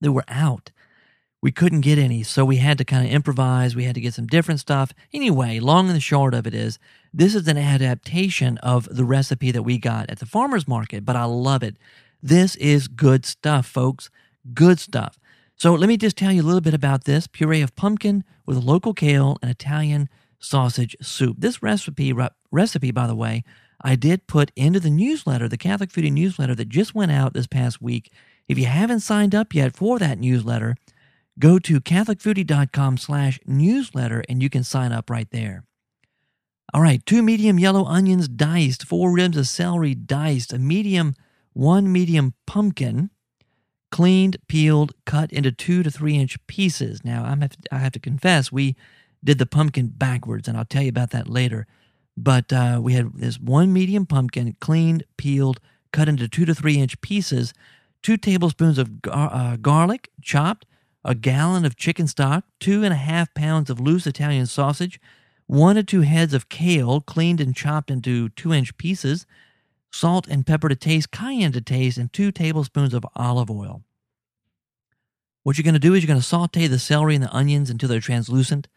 They 0.01 0.09
were 0.09 0.25
out. 0.29 0.71
We 1.41 1.53
couldn't 1.53 1.83
get 1.83 1.99
any, 1.99 2.25
so 2.25 2.45
we 2.45 2.57
had 2.57 2.79
to 2.79 2.85
kind 2.85 3.07
of 3.07 3.13
improvise. 3.13 3.77
We 3.77 3.85
had 3.85 3.95
to 3.95 4.01
get 4.01 4.15
some 4.15 4.27
different 4.27 4.59
stuff. 4.59 4.93
Anyway, 5.13 5.61
long 5.61 5.87
and 5.87 5.95
the 5.95 6.01
short 6.01 6.35
of 6.35 6.49
it 6.49 6.55
is, 6.55 6.81
this 7.15 7.35
is 7.35 7.47
an 7.47 7.57
adaptation 7.57 8.59
of 8.59 8.89
the 8.95 9.05
recipe 9.05 9.53
that 9.53 9.63
we 9.63 9.79
got 9.79 10.11
at 10.11 10.19
the 10.19 10.27
farmer's 10.27 10.67
market, 10.67 11.05
but 11.05 11.15
I 11.15 11.25
love 11.25 11.63
it. 11.63 11.77
This 12.21 12.57
is 12.57 12.89
good 12.89 13.25
stuff, 13.25 13.67
folks. 13.67 14.11
Good 14.53 14.81
stuff. 14.81 15.19
So 15.55 15.75
let 15.75 15.89
me 15.89 15.97
just 15.97 16.17
tell 16.17 16.33
you 16.33 16.43
a 16.43 16.45
little 16.45 16.61
bit 16.61 16.75
about 16.75 17.05
this 17.05 17.29
puree 17.29 17.63
of 17.63 17.77
pumpkin 17.77 18.25
with 18.45 18.59
local 18.59 18.93
kale 18.93 19.39
and 19.41 19.51
Italian 19.51 20.09
sausage 20.39 20.97
soup. 21.03 21.37
This 21.39 21.63
recipe, 21.63 22.13
recipe, 22.51 22.91
by 22.91 23.07
the 23.07 23.15
way, 23.15 23.45
I 23.81 23.95
did 23.95 24.27
put 24.27 24.51
into 24.57 24.81
the 24.81 24.91
newsletter, 24.91 25.49
the 25.49 25.57
Catholic 25.57 25.91
Foodie 25.91 26.13
newsletter 26.13 26.55
that 26.55 26.69
just 26.69 26.95
went 26.95 27.13
out 27.13 27.33
this 27.33 27.47
past 27.47 27.81
week. 27.81 28.13
If 28.49 28.59
you 28.59 28.67
haven't 28.67 29.01
signed 29.01 29.35
up 29.35 29.55
yet 29.55 29.77
for 29.77 29.99
that 29.99 30.19
newsletter, 30.19 30.77
go 31.39 31.59
to 31.61 31.81
catholicfoodie.com 31.81 32.97
slash 32.97 33.39
newsletter 33.47 34.25
and 34.29 34.43
you 34.43 34.51
can 34.51 34.65
sign 34.65 34.93
up 34.93 35.11
right 35.11 35.31
there. 35.31 35.65
All 36.75 36.83
right, 36.83 37.05
two 37.07 37.23
medium 37.23 37.59
yellow 37.59 37.85
onions 37.87 38.29
diced, 38.29 38.85
four 38.85 39.13
ribs 39.13 39.37
of 39.37 39.49
celery 39.49 39.95
diced, 39.95 40.53
a 40.53 40.59
medium, 40.59 41.15
one 41.55 41.91
medium 41.91 42.35
pumpkin, 42.47 43.11
cleaned, 43.91 44.37
peeled, 44.49 44.93
cut 45.07 45.33
into 45.33 45.51
two 45.51 45.83
to 45.83 45.91
three 45.91 46.17
inch 46.17 46.37
pieces. 46.47 47.03
Now, 47.05 47.25
I'm 47.25 47.41
have 47.41 47.57
I 47.73 47.79
have 47.79 47.93
to 47.93 48.01
confess, 48.01 48.53
we 48.53 48.77
did 49.23 49.39
the 49.39 49.47
pumpkin 49.47 49.89
backwards, 49.89 50.49
and 50.49 50.57
I'll 50.57 50.65
tell 50.65 50.83
you 50.83 50.89
about 50.89 51.11
that 51.11 51.29
later. 51.29 51.67
But 52.17 52.53
uh, 52.53 52.81
we 52.83 52.95
had 52.95 53.13
this 53.15 53.39
one 53.39 53.73
medium 53.73 54.07
pumpkin, 54.07 54.57
cleaned, 54.61 55.05
peeled, 55.17 55.61
cut 55.93 56.09
into 56.09 56.29
two 56.29 56.45
to 56.45 56.55
three 56.55 56.79
inch 56.79 57.01
pieces, 57.01 57.55
two 58.03 58.17
tablespoons 58.17 58.79
of 58.79 59.03
gar- 59.03 59.33
uh, 59.33 59.57
garlic 59.57 60.11
chopped, 60.21 60.67
a 61.05 61.15
gallon 61.15 61.65
of 61.65 61.77
chicken 61.77 62.07
stock, 62.07 62.45
two 62.61 62.85
and 62.85 62.93
a 62.93 62.97
half 62.97 63.33
pounds 63.35 63.71
of 63.71 63.81
loose 63.81 64.07
Italian 64.07 64.47
sausage, 64.47 65.01
one 65.47 65.77
to 65.77 65.83
two 65.83 66.03
heads 66.03 66.35
of 66.35 66.49
kale, 66.49 67.01
cleaned 67.01 67.41
and 67.41 67.55
chopped 67.55 67.91
into 67.91 68.29
two 68.31 68.53
inch 68.53 68.77
pieces, 68.77 69.25
salt 69.91 70.27
and 70.29 70.47
pepper 70.47 70.69
to 70.69 70.77
taste, 70.77 71.11
cayenne 71.11 71.53
to 71.53 71.61
taste, 71.61 71.99
and 71.99 72.13
two 72.13 72.31
tablespoons 72.31 72.93
of 72.93 73.07
olive 73.17 73.51
oil. 73.51 73.83
What 75.43 75.57
you're 75.57 75.65
going 75.65 75.73
to 75.75 75.79
do 75.79 75.95
is 75.95 76.03
you're 76.03 76.09
going 76.09 76.21
to 76.21 76.27
saute 76.27 76.67
the 76.67 76.79
celery 76.79 77.15
and 77.15 77.25
the 77.25 77.35
onions 77.35 77.71
until 77.71 77.89
they're 77.89 78.01
translucent. 78.01 78.69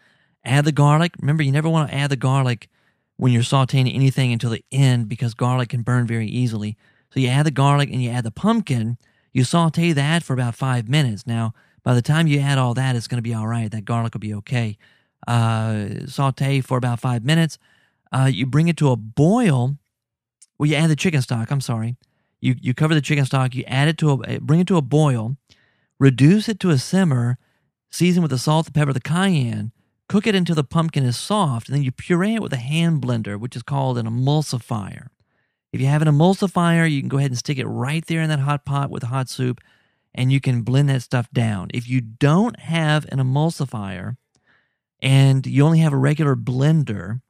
Add 0.43 0.65
the 0.65 0.71
garlic. 0.71 1.13
Remember, 1.19 1.43
you 1.43 1.51
never 1.51 1.69
want 1.69 1.89
to 1.89 1.95
add 1.95 2.09
the 2.09 2.15
garlic 2.15 2.69
when 3.17 3.31
you're 3.31 3.43
sauteing 3.43 3.93
anything 3.93 4.31
until 4.31 4.49
the 4.49 4.65
end 4.71 5.07
because 5.07 5.33
garlic 5.33 5.69
can 5.69 5.83
burn 5.83 6.07
very 6.07 6.27
easily. 6.27 6.77
So 7.11 7.19
you 7.19 7.27
add 7.27 7.45
the 7.45 7.51
garlic 7.51 7.89
and 7.91 8.01
you 8.01 8.09
add 8.09 8.23
the 8.23 8.31
pumpkin. 8.31 8.97
You 9.33 9.43
saute 9.43 9.93
that 9.93 10.23
for 10.23 10.33
about 10.33 10.55
five 10.55 10.89
minutes. 10.89 11.27
Now, 11.27 11.53
by 11.83 11.93
the 11.93 12.01
time 12.01 12.27
you 12.27 12.39
add 12.39 12.57
all 12.57 12.73
that, 12.73 12.95
it's 12.95 13.07
going 13.07 13.17
to 13.17 13.21
be 13.21 13.33
all 13.33 13.47
right. 13.47 13.69
That 13.69 13.85
garlic 13.85 14.13
will 14.13 14.19
be 14.19 14.33
okay. 14.35 14.77
Uh, 15.27 16.05
saute 16.07 16.61
for 16.61 16.77
about 16.77 16.99
five 16.99 17.23
minutes. 17.23 17.57
Uh, 18.11 18.29
you 18.31 18.45
bring 18.45 18.67
it 18.67 18.77
to 18.77 18.89
a 18.89 18.95
boil. 18.95 19.77
Well, 20.57 20.69
you 20.69 20.75
add 20.75 20.89
the 20.89 20.95
chicken 20.95 21.21
stock. 21.21 21.51
I'm 21.51 21.61
sorry. 21.61 21.97
You 22.39 22.55
you 22.59 22.73
cover 22.73 22.93
the 22.93 23.01
chicken 23.01 23.25
stock. 23.25 23.53
You 23.53 23.63
add 23.67 23.87
it 23.87 23.97
to 23.99 24.11
a 24.11 24.39
bring 24.39 24.59
it 24.59 24.67
to 24.67 24.77
a 24.77 24.81
boil. 24.81 25.37
Reduce 25.99 26.49
it 26.49 26.59
to 26.61 26.71
a 26.71 26.77
simmer. 26.77 27.37
Season 27.91 28.21
with 28.23 28.31
the 28.31 28.37
salt, 28.37 28.65
the 28.65 28.71
pepper, 28.71 28.93
the 28.93 29.01
cayenne. 29.01 29.71
Cook 30.11 30.27
it 30.27 30.35
until 30.35 30.55
the 30.55 30.65
pumpkin 30.65 31.05
is 31.05 31.17
soft, 31.17 31.69
and 31.69 31.75
then 31.77 31.83
you 31.83 31.91
puree 31.93 32.35
it 32.35 32.41
with 32.41 32.51
a 32.51 32.57
hand 32.57 33.01
blender, 33.01 33.39
which 33.39 33.55
is 33.55 33.63
called 33.63 33.97
an 33.97 34.05
emulsifier. 34.05 35.07
If 35.71 35.79
you 35.79 35.87
have 35.87 36.01
an 36.01 36.09
emulsifier, 36.09 36.91
you 36.91 36.99
can 37.01 37.07
go 37.07 37.17
ahead 37.17 37.31
and 37.31 37.37
stick 37.37 37.57
it 37.57 37.65
right 37.65 38.05
there 38.05 38.21
in 38.21 38.27
that 38.27 38.39
hot 38.39 38.65
pot 38.65 38.89
with 38.89 39.03
hot 39.03 39.29
soup, 39.29 39.61
and 40.13 40.29
you 40.29 40.41
can 40.41 40.63
blend 40.63 40.89
that 40.89 41.01
stuff 41.01 41.31
down. 41.31 41.69
If 41.73 41.87
you 41.87 42.01
don't 42.01 42.59
have 42.59 43.05
an 43.09 43.19
emulsifier 43.19 44.17
and 45.01 45.47
you 45.47 45.63
only 45.63 45.79
have 45.79 45.93
a 45.93 45.97
regular 45.97 46.35
blender, 46.35 47.21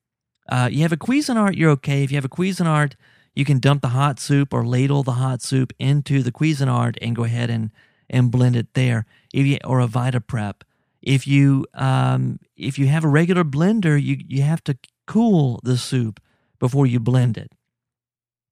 uh, 0.50 0.68
you 0.72 0.82
have 0.82 0.92
a 0.92 0.98
Cuisinart, 0.98 1.56
you're 1.56 1.70
okay. 1.70 2.04
If 2.04 2.10
you 2.10 2.18
have 2.18 2.26
a 2.26 2.30
Cuisinart, 2.30 2.94
you 3.36 3.46
can 3.46 3.60
dump 3.60 3.84
the 3.84 3.90
hot 3.90 4.20
soup 4.20 4.56
or 4.56 4.66
ladle 4.66 5.04
the 5.04 5.12
hot 5.12 5.44
soup 5.44 5.72
into 5.78 6.24
the 6.24 6.32
Cuisinart 6.32 6.98
and 7.00 7.16
go 7.16 7.26
ahead 7.26 7.52
and, 7.52 7.70
and 8.10 8.32
blend 8.32 8.56
it 8.56 8.74
there. 8.74 9.06
If 9.32 9.46
you, 9.46 9.60
or 9.64 9.82
a 9.82 9.88
Vitaprep. 9.88 10.64
If 11.02 11.28
you 11.28 11.66
um, 11.74 12.40
if 12.56 12.78
you 12.78 12.88
have 12.88 13.04
a 13.04 13.10
regular 13.10 13.44
blender, 13.44 14.02
you 14.02 14.18
you 14.28 14.44
have 14.44 14.64
to 14.66 14.78
cool 15.08 15.60
the 15.64 15.78
soup 15.78 16.20
before 16.60 16.86
you 16.86 17.00
blend 17.00 17.38
it. 17.38 17.52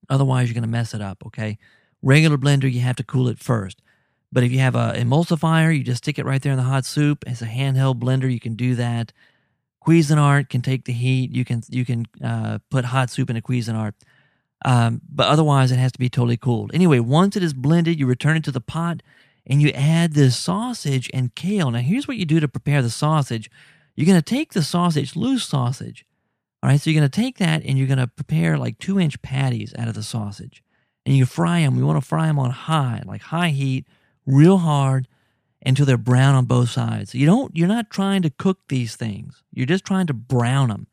Otherwise, 0.10 0.48
you're 0.48 0.56
going 0.56 0.64
to 0.64 0.70
mess 0.70 0.94
it 0.94 1.02
up. 1.02 1.24
Okay, 1.28 1.58
regular 2.02 2.38
blender, 2.38 2.72
you 2.72 2.82
have 2.82 2.96
to 2.96 3.04
cool 3.04 3.28
it 3.28 3.40
first. 3.40 3.82
But 4.32 4.44
if 4.44 4.52
you 4.52 4.60
have 4.60 4.76
a 4.76 4.94
emulsifier, 4.96 5.76
you 5.76 5.84
just 5.84 6.04
stick 6.04 6.20
it 6.20 6.26
right 6.26 6.42
there 6.42 6.52
in 6.52 6.58
the 6.58 6.64
hot 6.64 6.86
soup. 6.86 7.24
It's 7.28 7.42
a 7.42 7.48
handheld 7.48 8.00
blender. 8.00 8.32
You 8.32 8.40
can 8.40 8.56
do 8.56 8.76
that. 8.76 9.12
Cuisinart 9.86 10.50
can 10.50 10.62
take 10.62 10.86
the 10.86 10.94
heat. 10.94 11.32
You 11.32 11.46
can 11.46 11.64
you 11.70 11.86
can 11.86 12.06
uh, 12.24 12.60
put 12.70 12.86
hot 12.86 13.10
soup 13.10 13.30
in 13.30 13.38
a 13.38 13.42
Cuisinart. 13.42 13.94
Um, 14.66 15.02
but 15.10 15.28
otherwise, 15.28 15.72
it 15.72 15.78
has 15.78 15.92
to 15.94 16.00
be 16.00 16.10
totally 16.10 16.38
cooled. 16.38 16.72
Anyway, 16.74 17.00
once 17.00 17.38
it 17.38 17.44
is 17.44 17.54
blended, 17.54 18.00
you 18.00 18.06
return 18.06 18.38
it 18.38 18.44
to 18.44 18.52
the 18.52 18.62
pot 18.62 19.02
and 19.50 19.62
you 19.62 19.70
add 19.70 20.14
this 20.14 20.38
sausage 20.38 21.10
and 21.12 21.34
kale. 21.34 21.72
Now, 21.72 21.80
here's 21.80 22.08
what 22.08 22.18
you 22.18 22.26
do 22.26 22.40
to 22.40 22.48
prepare 22.48 22.84
the 22.84 22.92
sausage. 22.92 23.50
You're 23.96 24.06
going 24.06 24.22
to 24.22 24.22
take 24.22 24.54
the 24.54 24.64
sausage, 24.64 25.16
loose 25.16 25.44
sausage. 25.44 26.06
All 26.62 26.70
right, 26.70 26.80
so 26.80 26.90
you're 26.90 27.00
going 27.00 27.10
to 27.10 27.22
take 27.22 27.40
that 27.40 27.64
and 27.66 27.78
you're 27.78 27.88
going 27.88 27.98
to 27.98 28.08
prepare 28.08 28.58
like 28.58 28.78
two 28.78 29.00
inch 29.00 29.22
patties 29.22 29.74
out 29.78 29.88
of 29.88 29.96
the 29.96 30.04
sausage. 30.04 30.62
And 31.06 31.18
you 31.18 31.26
fry 31.26 31.62
them. 31.62 31.76
We 31.76 31.84
want 31.84 32.02
to 32.02 32.08
fry 32.08 32.28
them 32.28 32.38
on 32.38 32.52
high, 32.52 33.02
like 33.06 33.24
high 33.24 33.50
heat, 33.50 33.88
real 34.28 34.60
hard 34.60 35.08
until 35.66 35.86
they're 35.86 35.98
brown 35.98 36.36
on 36.36 36.46
both 36.46 36.70
sides. 36.70 37.16
You 37.16 37.26
don't, 37.26 37.56
you're 37.56 37.68
not 37.68 37.90
trying 37.90 38.22
to 38.22 38.30
cook 38.30 38.60
these 38.70 38.96
things. 38.96 39.42
You're 39.52 39.66
just 39.66 39.86
trying 39.86 40.08
to 40.08 40.14
brown 40.14 40.70
them 40.70 40.88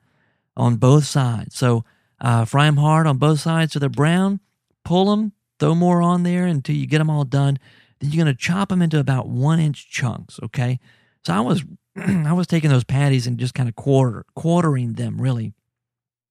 on 0.56 0.76
both 0.76 1.04
sides. 1.04 1.56
So 1.56 1.84
uh, 2.20 2.46
fry 2.46 2.64
them 2.64 2.78
hard 2.78 3.06
on 3.06 3.18
both 3.18 3.40
sides 3.40 3.74
so 3.74 3.78
they're 3.78 3.88
brown. 3.90 4.40
Pull 4.84 5.16
them, 5.16 5.32
throw 5.58 5.74
more 5.74 6.00
on 6.00 6.22
there 6.22 6.46
until 6.46 6.76
you 6.76 6.86
get 6.86 6.98
them 6.98 7.10
all 7.10 7.24
done. 7.24 7.58
Then 8.00 8.10
you're 8.10 8.24
going 8.24 8.34
to 8.34 8.40
chop 8.40 8.68
them 8.68 8.82
into 8.82 8.98
about 8.98 9.28
one 9.28 9.60
inch 9.60 9.90
chunks. 9.90 10.38
Okay. 10.42 10.78
So 11.24 11.34
I 11.34 11.40
was 11.40 11.64
I 11.96 12.32
was 12.32 12.46
taking 12.46 12.70
those 12.70 12.84
patties 12.84 13.26
and 13.26 13.38
just 13.38 13.54
kind 13.54 13.68
of 13.68 13.76
quarter 13.76 14.24
quartering 14.34 14.94
them 14.94 15.20
really, 15.20 15.54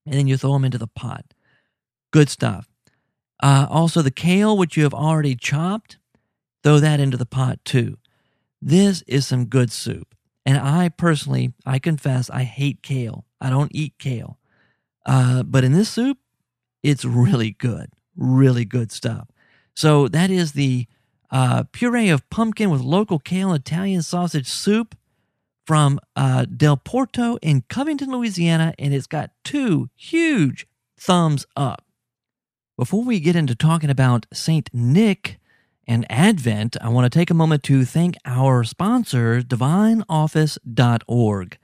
and 0.06 0.16
then 0.16 0.28
you 0.28 0.38
throw 0.38 0.54
them 0.54 0.66
into 0.66 0.78
the 0.78 0.88
pot. 0.88 1.26
Good 2.12 2.30
stuff. 2.30 2.70
Uh, 3.42 3.68
also, 3.70 4.02
the 4.02 4.12
kale, 4.12 4.58
which 4.58 4.78
you 4.78 4.84
have 4.84 4.94
already 4.94 5.36
chopped, 5.36 5.98
throw 6.64 6.80
that 6.80 7.00
into 7.00 7.18
the 7.18 7.26
pot 7.26 7.60
too. 7.66 7.98
This 8.62 9.02
is 9.04 9.28
some 9.28 9.46
good 9.46 9.72
soup. 9.72 10.16
And 10.46 10.58
I 10.58 10.90
personally, 10.90 11.54
I 11.66 11.80
confess, 11.80 12.30
I 12.30 12.44
hate 12.44 12.82
kale. 12.82 13.26
I 13.42 13.50
don't 13.50 13.72
eat 13.74 13.94
kale. 14.00 14.40
Uh, 15.06 15.44
but 15.44 15.64
in 15.64 15.74
this 15.74 15.90
soup, 15.90 16.18
it's 16.84 17.04
really 17.04 17.52
good, 17.52 17.90
really 18.16 18.66
good 18.66 18.92
stuff. 18.92 19.28
So 19.76 20.08
that 20.08 20.32
is 20.32 20.54
the 20.54 20.88
uh, 21.36 21.64
puree 21.74 22.08
of 22.08 22.30
pumpkin 22.30 22.70
with 22.70 22.80
local 22.80 23.20
kale 23.20 23.52
Italian 23.52 24.02
sausage 24.02 24.48
soup 24.48 24.96
from 25.66 26.00
uh, 26.16 26.46
Del 26.46 26.78
Porto 26.78 27.36
in 27.42 27.66
Covington, 27.68 28.10
Louisiana, 28.10 28.74
and 28.80 28.94
it's 28.94 29.06
got 29.06 29.32
two 29.44 29.90
huge 29.98 30.66
thumbs 30.98 31.46
up. 31.58 31.84
Before 32.78 33.04
we 33.04 33.20
get 33.20 33.36
into 33.36 33.54
talking 33.54 33.90
about 33.90 34.26
St. 34.32 34.70
Nick 34.72 35.38
and 35.86 36.10
Advent, 36.10 36.78
I 36.80 36.88
want 36.88 37.12
to 37.12 37.20
take 37.20 37.30
a 37.30 37.34
moment 37.34 37.64
to 37.64 37.84
thank 37.84 38.16
our 38.24 38.64
sponsor, 38.64 39.42
divineoffice.org. 39.42 41.58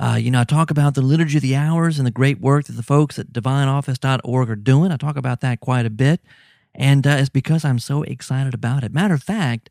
Uh, 0.00 0.18
you 0.18 0.30
know, 0.30 0.40
I 0.40 0.44
talk 0.44 0.70
about 0.70 0.94
the 0.94 1.02
Liturgy 1.02 1.36
of 1.36 1.42
the 1.42 1.56
Hours 1.56 1.98
and 1.98 2.06
the 2.06 2.10
great 2.10 2.40
work 2.40 2.64
that 2.64 2.72
the 2.72 2.82
folks 2.82 3.18
at 3.18 3.34
divineoffice.org 3.34 4.48
are 4.48 4.56
doing. 4.56 4.92
I 4.92 4.96
talk 4.96 5.18
about 5.18 5.42
that 5.42 5.60
quite 5.60 5.84
a 5.84 5.90
bit, 5.90 6.22
and 6.74 7.06
uh, 7.06 7.10
it's 7.10 7.28
because 7.28 7.64
I'm 7.64 7.78
so 7.78 8.02
excited 8.02 8.54
about 8.54 8.84
it. 8.84 8.92
Matter 8.92 9.14
of 9.14 9.22
fact, 9.22 9.70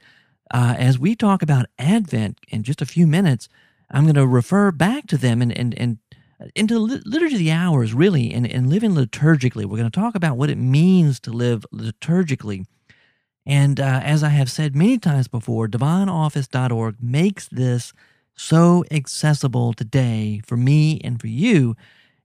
uh, 0.52 0.76
as 0.78 1.00
we 1.00 1.16
talk 1.16 1.42
about 1.42 1.66
Advent 1.78 2.40
in 2.48 2.64
just 2.64 2.82
a 2.82 2.86
few 2.86 3.08
minutes, 3.08 3.50
I'm 3.92 4.04
going 4.04 4.16
to 4.16 4.28
refer 4.28 4.72
back 4.72 5.08
to 5.08 5.18
them 5.18 5.42
and, 5.42 5.56
and, 5.58 5.78
and 5.78 5.98
into 6.56 6.80
liturgy 6.80 7.36
of 7.36 7.40
the 7.40 7.52
hours, 7.52 7.94
really, 7.94 8.34
and, 8.34 8.46
and 8.48 8.70
living 8.70 8.92
liturgically. 8.92 9.66
We're 9.66 9.78
going 9.78 9.90
to 9.92 10.00
talk 10.00 10.16
about 10.16 10.38
what 10.38 10.50
it 10.50 10.58
means 10.58 11.20
to 11.22 11.32
live 11.32 11.66
liturgically. 11.74 12.66
And 13.46 13.80
uh, 13.80 14.02
as 14.04 14.24
I 14.24 14.30
have 14.30 14.50
said 14.50 14.76
many 14.76 14.98
times 14.98 15.28
before, 15.28 15.68
divineoffice.org 15.68 16.98
makes 17.02 17.48
this 17.48 17.94
so 18.36 18.84
accessible 18.90 19.74
today 19.74 20.42
for 20.46 20.58
me 20.58 21.00
and 21.04 21.20
for 21.20 21.28
you. 21.28 21.76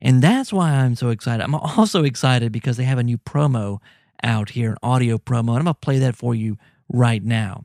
And 0.01 0.23
that's 0.23 0.53
why 0.53 0.71
I'm 0.71 0.95
so 0.95 1.11
excited. 1.11 1.43
I'm 1.43 1.55
also 1.55 2.05
excited 2.05 2.53
because 2.53 2.77
they 2.77 2.85
have 2.85 2.99
a 2.99 3.03
new 3.05 3.19
promo 3.19 3.81
out 4.23 4.51
here, 4.51 4.71
an 4.73 4.79
audio 4.83 5.19
promo, 5.19 5.51
and 5.51 5.59
I'm 5.59 5.65
going 5.65 5.75
to 5.75 5.75
play 5.75 5.99
that 6.01 6.17
for 6.17 6.35
you 6.35 6.57
right 6.89 7.23
now. 7.23 7.65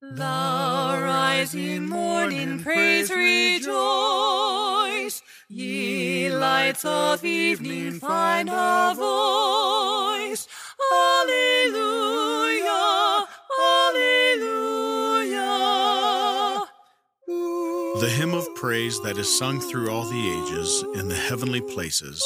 The 0.00 0.18
rising 0.18 1.86
morning, 1.88 2.62
praise, 2.62 3.10
rejoice. 3.10 3.68
Ye 5.48 6.30
lights 6.30 6.84
of 6.84 7.24
evening, 7.24 8.00
find 8.00 8.48
a 8.48 8.94
voice. 8.96 10.46
Alleluia, 10.92 12.68
Alleluia. 13.60 14.28
The 18.00 18.08
hymn 18.16 18.34
of 18.34 18.54
praise 18.54 19.00
that 19.02 19.18
is 19.18 19.38
sung 19.38 19.60
through 19.60 19.90
all 19.90 20.04
the 20.04 20.30
ages 20.30 20.84
in 20.94 21.08
the 21.08 21.16
heavenly 21.16 21.60
places, 21.60 22.22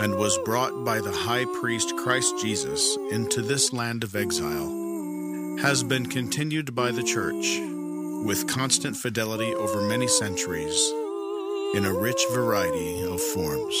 and 0.00 0.16
was 0.16 0.36
brought 0.38 0.84
by 0.84 1.00
the 1.00 1.12
high 1.12 1.44
priest 1.60 1.96
Christ 1.96 2.38
Jesus 2.40 2.96
into 3.10 3.42
this 3.42 3.72
land 3.72 4.04
of 4.04 4.16
exile, 4.16 4.68
has 5.60 5.82
been 5.84 6.06
continued 6.06 6.74
by 6.74 6.90
the 6.90 7.02
Church 7.02 7.60
with 8.24 8.48
constant 8.48 8.96
fidelity 8.96 9.54
over 9.54 9.82
many 9.82 10.08
centuries 10.08 10.90
in 11.74 11.84
a 11.84 11.92
rich 11.92 12.22
variety 12.32 13.04
of 13.04 13.20
forms. 13.20 13.74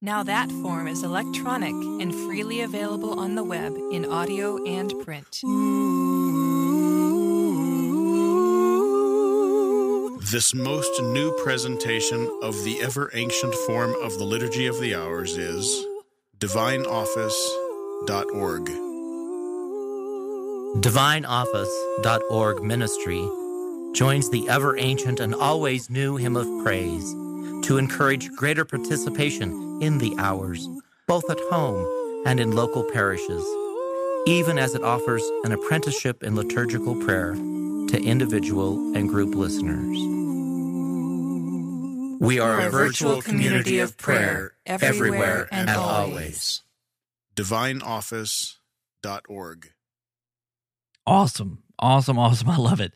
Now, 0.00 0.22
that 0.22 0.50
form 0.62 0.86
is 0.88 1.02
electronic 1.02 1.72
and 1.72 2.14
freely 2.14 2.60
available 2.60 3.18
on 3.18 3.34
the 3.34 3.44
web 3.44 3.76
in 3.92 4.04
audio 4.04 4.64
and 4.64 4.94
print. 5.04 5.40
This 10.30 10.52
most 10.52 11.00
new 11.00 11.32
presentation 11.42 12.28
of 12.42 12.62
the 12.62 12.82
ever 12.82 13.10
ancient 13.14 13.54
form 13.54 13.94
of 14.02 14.18
the 14.18 14.24
Liturgy 14.24 14.66
of 14.66 14.78
the 14.78 14.94
Hours 14.94 15.38
is 15.38 15.86
divineoffice.org. 16.38 18.66
DivineOffice.org 20.82 22.62
ministry 22.62 23.26
joins 23.94 24.28
the 24.28 24.46
ever 24.50 24.76
ancient 24.76 25.18
and 25.18 25.34
always 25.34 25.88
new 25.88 26.16
hymn 26.16 26.36
of 26.36 26.46
praise 26.62 27.10
to 27.66 27.78
encourage 27.78 28.30
greater 28.32 28.66
participation 28.66 29.78
in 29.80 29.96
the 29.96 30.14
hours, 30.18 30.68
both 31.06 31.30
at 31.30 31.40
home 31.48 32.22
and 32.26 32.38
in 32.38 32.52
local 32.52 32.84
parishes, 32.92 33.46
even 34.26 34.58
as 34.58 34.74
it 34.74 34.82
offers 34.82 35.22
an 35.44 35.52
apprenticeship 35.52 36.22
in 36.22 36.36
liturgical 36.36 36.96
prayer 36.96 37.34
to 37.34 38.02
individual 38.02 38.94
and 38.94 39.08
group 39.08 39.34
listeners. 39.34 40.17
We 42.18 42.40
are 42.40 42.60
a 42.60 42.70
virtual 42.70 43.22
community 43.22 43.78
of 43.78 43.96
prayer 43.96 44.54
everywhere 44.66 45.48
and 45.52 45.70
always. 45.70 46.64
DivineOffice.org. 47.36 49.72
Awesome. 51.06 51.62
Awesome. 51.78 52.18
Awesome. 52.18 52.50
I 52.50 52.56
love 52.56 52.80
it. 52.80 52.92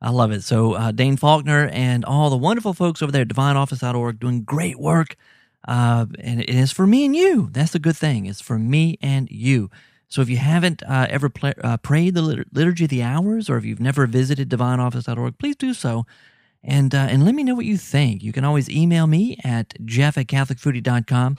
I 0.00 0.10
love 0.10 0.30
it. 0.30 0.44
So, 0.44 0.74
uh, 0.74 0.92
Dane 0.92 1.16
Faulkner 1.16 1.68
and 1.72 2.04
all 2.04 2.30
the 2.30 2.36
wonderful 2.36 2.72
folks 2.72 3.02
over 3.02 3.10
there 3.12 3.22
at 3.22 3.28
divineoffice.org 3.28 4.20
doing 4.20 4.44
great 4.44 4.78
work. 4.78 5.16
Uh, 5.68 6.06
and 6.20 6.40
it 6.40 6.48
is 6.48 6.72
for 6.72 6.86
me 6.86 7.04
and 7.04 7.14
you. 7.14 7.50
That's 7.52 7.72
the 7.72 7.78
good 7.78 7.96
thing. 7.96 8.24
It's 8.24 8.40
for 8.40 8.58
me 8.58 8.96
and 9.02 9.30
you. 9.30 9.70
So, 10.08 10.22
if 10.22 10.30
you 10.30 10.38
haven't 10.38 10.82
uh, 10.84 11.06
ever 11.10 11.28
play, 11.28 11.52
uh, 11.62 11.76
prayed 11.78 12.14
the 12.14 12.22
Liturgy 12.22 12.84
of 12.84 12.90
the 12.90 13.02
Hours 13.02 13.50
or 13.50 13.56
if 13.58 13.64
you've 13.64 13.80
never 13.80 14.06
visited 14.06 14.48
divineoffice.org, 14.48 15.38
please 15.38 15.56
do 15.56 15.74
so. 15.74 16.06
And, 16.62 16.94
uh, 16.94 17.08
and 17.10 17.24
let 17.24 17.34
me 17.34 17.42
know 17.42 17.54
what 17.54 17.64
you 17.64 17.78
think. 17.78 18.22
You 18.22 18.32
can 18.32 18.44
always 18.44 18.68
email 18.68 19.06
me 19.06 19.38
at 19.42 19.74
jeff 19.84 20.18
at 20.18 20.26
catholicfoodie.com 20.26 21.38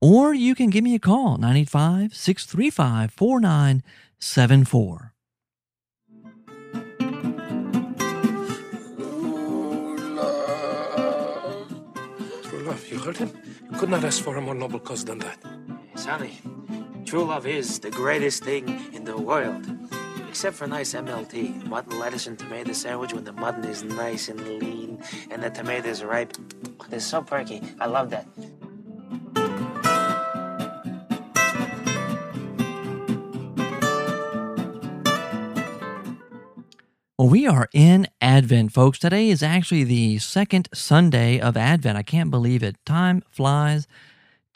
or 0.00 0.32
you 0.32 0.54
can 0.54 0.70
give 0.70 0.84
me 0.84 0.94
a 0.94 0.98
call, 0.98 1.36
985 1.38 2.14
635 2.14 3.12
4974. 3.12 5.12
You 12.90 12.98
heard 13.00 13.18
him? 13.18 13.30
You 13.70 13.78
could 13.78 13.90
not 13.90 14.02
ask 14.02 14.24
for 14.24 14.34
a 14.36 14.40
more 14.40 14.54
noble 14.54 14.80
cause 14.80 15.04
than 15.04 15.18
that. 15.18 15.38
Sonny, 15.94 16.40
true 17.04 17.24
love 17.24 17.46
is 17.46 17.78
the 17.78 17.90
greatest 17.90 18.44
thing 18.44 18.66
in 18.94 19.04
the 19.04 19.16
world. 19.16 19.66
Except 20.28 20.56
for 20.56 20.66
nice 20.66 20.94
MLT, 20.94 21.66
mutton, 21.66 21.98
lettuce, 21.98 22.26
and 22.26 22.38
tomato 22.38 22.72
sandwich 22.72 23.12
when 23.12 23.24
the 23.24 23.32
mutton 23.32 23.64
is 23.64 23.82
nice 23.82 24.28
and 24.28 24.40
lean 24.60 25.02
and 25.30 25.42
the 25.42 25.50
tomato 25.50 25.88
is 25.88 26.04
ripe. 26.04 26.36
It's 26.92 27.04
so 27.04 27.22
perky. 27.22 27.62
I 27.80 27.86
love 27.86 28.10
that. 28.10 28.26
Well, 37.18 37.28
we 37.28 37.48
are 37.48 37.68
in 37.72 38.06
Advent, 38.20 38.72
folks. 38.72 38.98
Today 38.98 39.30
is 39.30 39.42
actually 39.42 39.84
the 39.84 40.18
second 40.18 40.68
Sunday 40.72 41.40
of 41.40 41.56
Advent. 41.56 41.98
I 41.98 42.04
can't 42.04 42.30
believe 42.30 42.62
it. 42.62 42.76
Time 42.86 43.24
flies. 43.30 43.88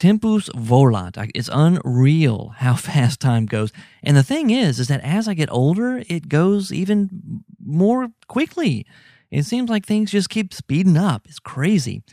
Tempus 0.03 0.49
volant. 0.55 1.17
It's 1.33 1.49
unreal 1.51 2.53
how 2.57 2.75
fast 2.89 3.19
time 3.19 3.45
goes. 3.45 3.71
And 4.03 4.17
the 4.17 4.23
thing 4.23 4.49
is, 4.49 4.79
is 4.79 4.89
that 4.89 5.01
as 5.01 5.27
I 5.27 5.33
get 5.33 5.51
older, 5.51 6.03
it 6.09 6.27
goes 6.27 6.73
even 6.73 7.43
more 7.63 8.09
quickly. 8.27 8.85
It 9.31 9.43
seems 9.43 9.69
like 9.69 9.85
things 9.85 10.11
just 10.11 10.29
keep 10.29 10.53
speeding 10.53 10.97
up. 10.97 11.25
It's 11.25 11.39
crazy. 11.39 12.03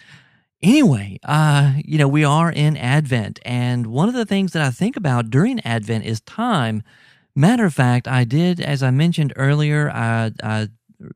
Anyway, 0.62 1.18
uh, 1.24 1.74
you 1.84 1.98
know, 1.98 2.08
we 2.08 2.22
are 2.22 2.52
in 2.52 2.76
Advent, 2.76 3.40
and 3.44 3.86
one 3.86 4.08
of 4.08 4.14
the 4.14 4.26
things 4.26 4.52
that 4.52 4.62
I 4.62 4.70
think 4.70 4.96
about 4.96 5.30
during 5.30 5.58
Advent 5.60 6.04
is 6.04 6.20
time 6.20 6.82
Matter 7.36 7.64
of 7.64 7.74
fact, 7.74 8.08
I 8.08 8.24
did, 8.24 8.60
as 8.60 8.82
I 8.82 8.90
mentioned 8.90 9.32
earlier, 9.36 9.88
I, 9.90 10.32
I 10.42 10.68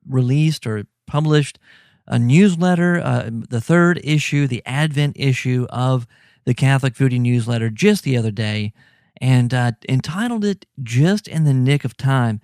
released 0.09 0.67
or 0.67 0.85
published 1.07 1.59
a 2.07 2.19
newsletter, 2.19 3.01
uh, 3.01 3.31
the 3.31 3.61
third 3.61 4.01
issue, 4.05 4.47
the 4.47 4.63
Advent 4.65 5.17
issue 5.19 5.67
of 5.71 6.07
the 6.45 6.55
Catholic 6.55 6.95
Foodie 6.95 7.21
newsletter 7.21 7.71
just 7.71 8.05
the 8.05 8.17
other 8.17 8.31
day, 8.31 8.73
and 9.21 9.53
uh, 9.53 9.73
entitled 9.89 10.45
it 10.45 10.67
"Just 10.83 11.29
in 11.29 11.45
the 11.45 11.55
Nick 11.55 11.85
of 11.85 11.97
Time." 11.97 12.41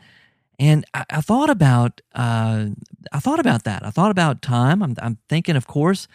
And 0.59 0.85
I, 0.93 1.05
I 1.09 1.21
thought 1.23 1.49
about, 1.49 2.03
uh, 2.15 2.67
I 3.13 3.19
thought 3.19 3.41
about 3.41 3.65
that. 3.65 3.85
I 3.85 3.91
thought 3.91 4.11
about 4.11 4.43
time. 4.43 4.83
I'm, 4.83 4.95
I'm 5.01 5.17
thinking, 5.27 5.57
of 5.57 5.67
course, 5.67 6.07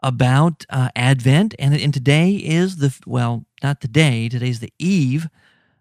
about 0.00 0.64
uh, 0.70 0.90
Advent, 0.94 1.56
and, 1.58 1.74
and 1.74 1.92
today 1.92 2.32
is 2.34 2.76
the 2.76 2.96
well, 3.06 3.44
not 3.62 3.80
today. 3.80 4.28
Today's 4.28 4.60
the 4.60 4.72
eve 4.78 5.28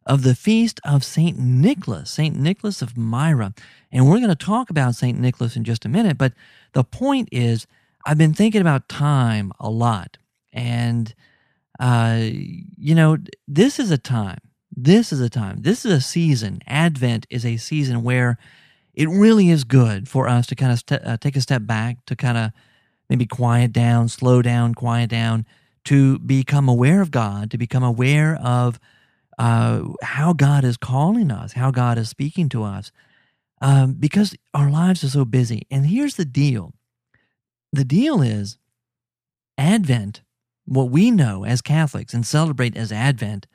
of 0.05 0.23
the 0.23 0.35
feast 0.35 0.79
of 0.83 1.03
St. 1.03 1.37
Nicholas, 1.37 2.09
St. 2.09 2.35
Nicholas 2.35 2.81
of 2.81 2.97
Myra. 2.97 3.53
And 3.91 4.09
we're 4.09 4.17
going 4.17 4.29
to 4.29 4.35
talk 4.35 4.71
about 4.71 4.95
St. 4.95 5.17
Nicholas 5.19 5.55
in 5.55 5.63
just 5.63 5.85
a 5.85 5.89
minute. 5.89 6.17
But 6.17 6.33
the 6.73 6.83
point 6.83 7.29
is, 7.31 7.67
I've 8.05 8.17
been 8.17 8.33
thinking 8.33 8.61
about 8.61 8.89
time 8.89 9.51
a 9.59 9.69
lot. 9.69 10.17
And, 10.51 11.13
uh, 11.79 12.19
you 12.21 12.95
know, 12.95 13.17
this 13.47 13.79
is 13.79 13.91
a 13.91 13.97
time, 13.97 14.39
this 14.75 15.11
is 15.13 15.21
a 15.21 15.29
time, 15.29 15.61
this 15.61 15.85
is 15.85 15.91
a 15.91 16.01
season. 16.01 16.59
Advent 16.67 17.25
is 17.29 17.45
a 17.45 17.57
season 17.57 18.03
where 18.03 18.37
it 18.93 19.07
really 19.07 19.49
is 19.49 19.63
good 19.63 20.09
for 20.09 20.27
us 20.27 20.45
to 20.47 20.55
kind 20.55 20.71
of 20.71 20.79
st- 20.79 21.05
uh, 21.05 21.17
take 21.17 21.35
a 21.35 21.41
step 21.41 21.65
back, 21.65 22.05
to 22.05 22.15
kind 22.15 22.37
of 22.37 22.51
maybe 23.09 23.25
quiet 23.25 23.71
down, 23.71 24.09
slow 24.09 24.41
down, 24.41 24.75
quiet 24.75 25.09
down, 25.09 25.45
to 25.85 26.19
become 26.19 26.67
aware 26.67 27.01
of 27.01 27.11
God, 27.11 27.49
to 27.51 27.57
become 27.57 27.83
aware 27.83 28.37
of 28.43 28.79
uh, 29.37 29.83
how 30.03 30.33
God 30.33 30.65
is 30.65 30.77
calling 30.77 31.31
us, 31.31 31.53
how 31.53 31.71
God 31.71 31.97
is 31.97 32.09
speaking 32.09 32.49
to 32.49 32.63
us, 32.63 32.91
um, 33.61 33.93
because 33.93 34.35
our 34.53 34.69
lives 34.69 35.03
are 35.03 35.09
so 35.09 35.25
busy. 35.25 35.65
And 35.71 35.85
here's 35.85 36.15
the 36.15 36.25
deal 36.25 36.73
the 37.71 37.85
deal 37.85 38.21
is 38.21 38.57
Advent, 39.57 40.21
what 40.69 40.91
we 40.91 41.09
know 41.11 41.45
as 41.45 41.61
Catholics 41.61 42.13
and 42.13 42.25
celebrate 42.25 42.77
as 42.77 42.91
Advent, 42.91 43.47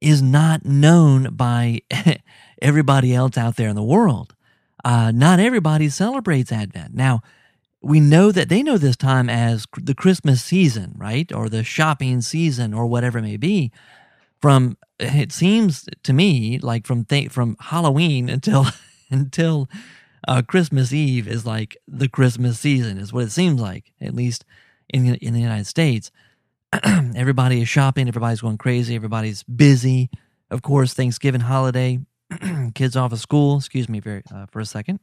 is 0.00 0.22
not 0.22 0.64
known 0.64 1.34
by 1.34 1.80
everybody 2.62 3.14
else 3.14 3.36
out 3.36 3.56
there 3.56 3.68
in 3.68 3.76
the 3.76 3.82
world. 3.82 4.34
Uh, 4.84 5.10
not 5.10 5.40
everybody 5.40 5.88
celebrates 5.88 6.52
Advent. 6.52 6.94
Now, 6.94 7.20
we 7.82 8.00
know 8.00 8.30
that 8.30 8.48
they 8.48 8.62
know 8.62 8.78
this 8.78 8.96
time 8.96 9.28
as 9.28 9.66
the 9.76 9.94
Christmas 9.94 10.42
season, 10.44 10.94
right? 10.96 11.30
Or 11.32 11.48
the 11.48 11.64
shopping 11.64 12.20
season, 12.20 12.74
or 12.74 12.86
whatever 12.86 13.18
it 13.18 13.22
may 13.22 13.36
be. 13.36 13.72
From 14.40 14.76
it 14.98 15.32
seems 15.32 15.88
to 16.02 16.12
me 16.12 16.58
like 16.58 16.86
from 16.86 17.04
th- 17.04 17.30
from 17.30 17.56
Halloween 17.58 18.28
until 18.28 18.66
until 19.10 19.68
uh, 20.28 20.42
Christmas 20.42 20.92
Eve 20.92 21.26
is 21.26 21.46
like 21.46 21.76
the 21.88 22.08
Christmas 22.08 22.58
season 22.58 22.98
is 22.98 23.12
what 23.12 23.24
it 23.24 23.32
seems 23.32 23.60
like 23.60 23.92
at 24.00 24.14
least 24.14 24.44
in 24.88 25.14
in 25.16 25.32
the 25.32 25.40
United 25.40 25.66
States. 25.66 26.10
everybody 27.16 27.60
is 27.62 27.68
shopping, 27.68 28.06
everybody's 28.08 28.40
going 28.40 28.58
crazy, 28.58 28.94
everybody's 28.94 29.42
busy. 29.42 30.10
Of 30.50 30.62
course, 30.62 30.94
Thanksgiving 30.94 31.40
holiday, 31.40 32.00
kids 32.74 32.96
off 32.96 33.12
of 33.12 33.20
school. 33.20 33.58
Excuse 33.58 33.88
me 33.88 34.00
very, 34.00 34.22
uh, 34.32 34.46
for 34.46 34.60
a 34.60 34.66
second. 34.66 35.00